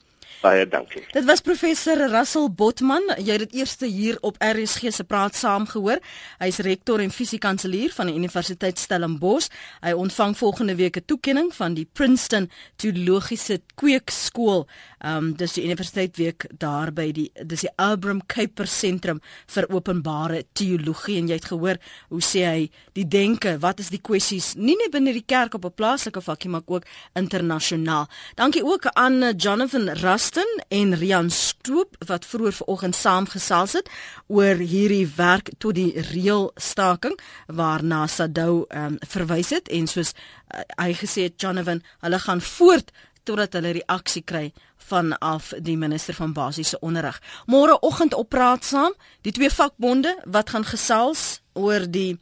Baie 0.44 0.66
dankie. 0.68 1.06
Dit 1.16 1.24
was 1.24 1.40
professor 1.40 2.02
Russell 2.12 2.50
Botman. 2.52 3.06
Jy 3.16 3.38
het 3.38 3.44
dit 3.46 3.54
eerste 3.62 3.88
hier 3.88 4.18
op 4.28 4.36
RSG 4.44 4.92
se 4.92 5.06
praat 5.08 5.38
saam 5.40 5.64
gehoor. 5.70 6.02
Hy's 6.42 6.60
rektor 6.68 7.00
en 7.00 7.14
fisiekanselier 7.16 7.94
van 7.96 8.12
die 8.12 8.18
Universiteit 8.20 8.80
Stellenbosch. 8.80 9.48
Hy 9.86 9.94
ontvang 9.96 10.36
volgende 10.38 10.76
week 10.76 11.00
'n 11.00 11.06
toekenning 11.06 11.54
van 11.56 11.74
die 11.74 11.88
Princeton 11.94 12.50
Teologiese 12.76 13.62
Kweekskool. 13.76 14.68
Ehm 15.04 15.18
um, 15.18 15.36
dis 15.38 15.54
die 15.54 15.64
universiteit 15.64 16.18
week 16.18 16.48
daar 16.58 16.92
by 16.92 17.12
die 17.12 17.30
dis 17.46 17.62
die 17.68 17.74
Abram 17.76 18.22
Kuiper 18.26 18.68
Sentrum 18.68 19.22
vir 19.48 19.70
openbare 19.70 20.44
teologie 20.54 21.18
en 21.20 21.28
jy 21.28 21.40
het 21.40 21.50
gehoor 21.52 21.78
hoe 22.10 22.22
sê 22.22 22.46
hy 22.48 22.70
die 22.94 23.08
denke, 23.08 23.60
wat 23.60 23.80
is 23.80 23.90
die 23.90 24.02
kwessies 24.02 24.56
nie 24.56 24.76
net 24.76 24.92
binne 24.92 25.14
die 25.14 25.26
kerk 25.26 25.54
op 25.54 25.66
'n 25.66 25.76
plaaslike 25.76 26.22
vakkie 26.22 26.50
maar 26.50 26.66
ook 26.66 26.84
internasionaal. 27.14 28.08
Dankie 28.36 28.66
ook 28.66 28.86
aan 28.94 29.36
Jonathan 29.38 29.90
Rust 29.90 30.24
Justin 30.24 30.64
en 30.68 30.96
Rian 30.96 31.30
Stoop 31.30 31.96
wat 32.08 32.26
vroeër 32.26 32.54
vanoggend 32.54 32.96
saamgesels 32.96 33.74
het 33.74 33.90
oor 34.28 34.56
hierdie 34.56 35.08
werk 35.16 35.50
tot 35.58 35.76
die 35.76 35.92
reël 36.14 36.52
staking 36.56 37.18
waarna 37.48 38.08
Sadou 38.08 38.64
um, 38.70 38.96
verwys 39.04 39.52
het 39.54 39.68
en 39.68 39.88
soos 39.88 40.14
uh, 40.14 40.64
hy 40.80 40.94
gesê 40.96 41.28
het 41.28 41.36
Jonathan, 41.42 41.84
hulle 42.06 42.20
gaan 42.24 42.42
voort 42.42 42.90
totdat 43.28 43.54
hulle 43.60 43.76
reaksie 43.78 44.24
kry 44.24 44.48
vanaf 44.86 45.54
die 45.62 45.78
minister 45.78 46.14
van 46.14 46.34
basiese 46.34 46.80
onderrig. 46.80 47.22
Môreoggend 47.46 48.14
op 48.14 48.30
praat 48.30 48.66
saam 48.66 48.94
die 49.22 49.32
twee 49.32 49.50
vakbonde 49.50 50.18
wat 50.26 50.50
gaan 50.50 50.66
gesels 50.66 51.42
oor 51.54 51.86
die 51.90 52.20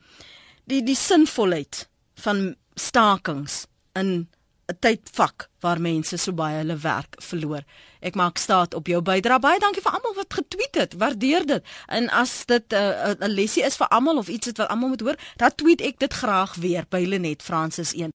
die 0.65 0.83
die 0.83 0.95
sinvolheid 0.95 1.89
van 2.23 2.55
stakings 2.75 3.65
in 3.93 4.29
'n 4.71 4.77
tydvak 4.79 5.49
waar 5.59 5.81
mense 5.81 6.17
so 6.17 6.33
baie 6.33 6.57
hulle 6.61 6.77
werk 6.77 7.17
verloor. 7.19 7.63
Ek 7.99 8.15
maak 8.15 8.37
staat 8.37 8.73
op 8.73 8.87
jou 8.87 9.01
bydrae. 9.01 9.39
Baie 9.39 9.59
dankie 9.59 9.83
vir 9.83 9.91
almal 9.97 10.15
wat 10.15 10.33
getweet 10.33 10.75
het. 10.75 10.93
Waardeer 11.01 11.45
dit. 11.45 11.63
En 11.87 12.09
as 12.09 12.45
dit 12.45 12.65
'n 12.73 12.75
uh, 12.75 13.15
'n 13.19 13.35
lesie 13.39 13.63
is 13.63 13.75
vir 13.75 13.87
almal 13.87 14.17
of 14.17 14.27
iets 14.27 14.47
wat 14.47 14.67
almal 14.67 14.89
moet 14.89 15.01
hoor, 15.01 15.19
dan 15.35 15.55
tweet 15.55 15.81
ek 15.81 15.99
dit 15.99 16.13
graag 16.13 16.55
weer 16.55 16.85
by 16.89 17.03
Lenet 17.07 17.41
Francis 17.43 17.93
1. 17.93 18.11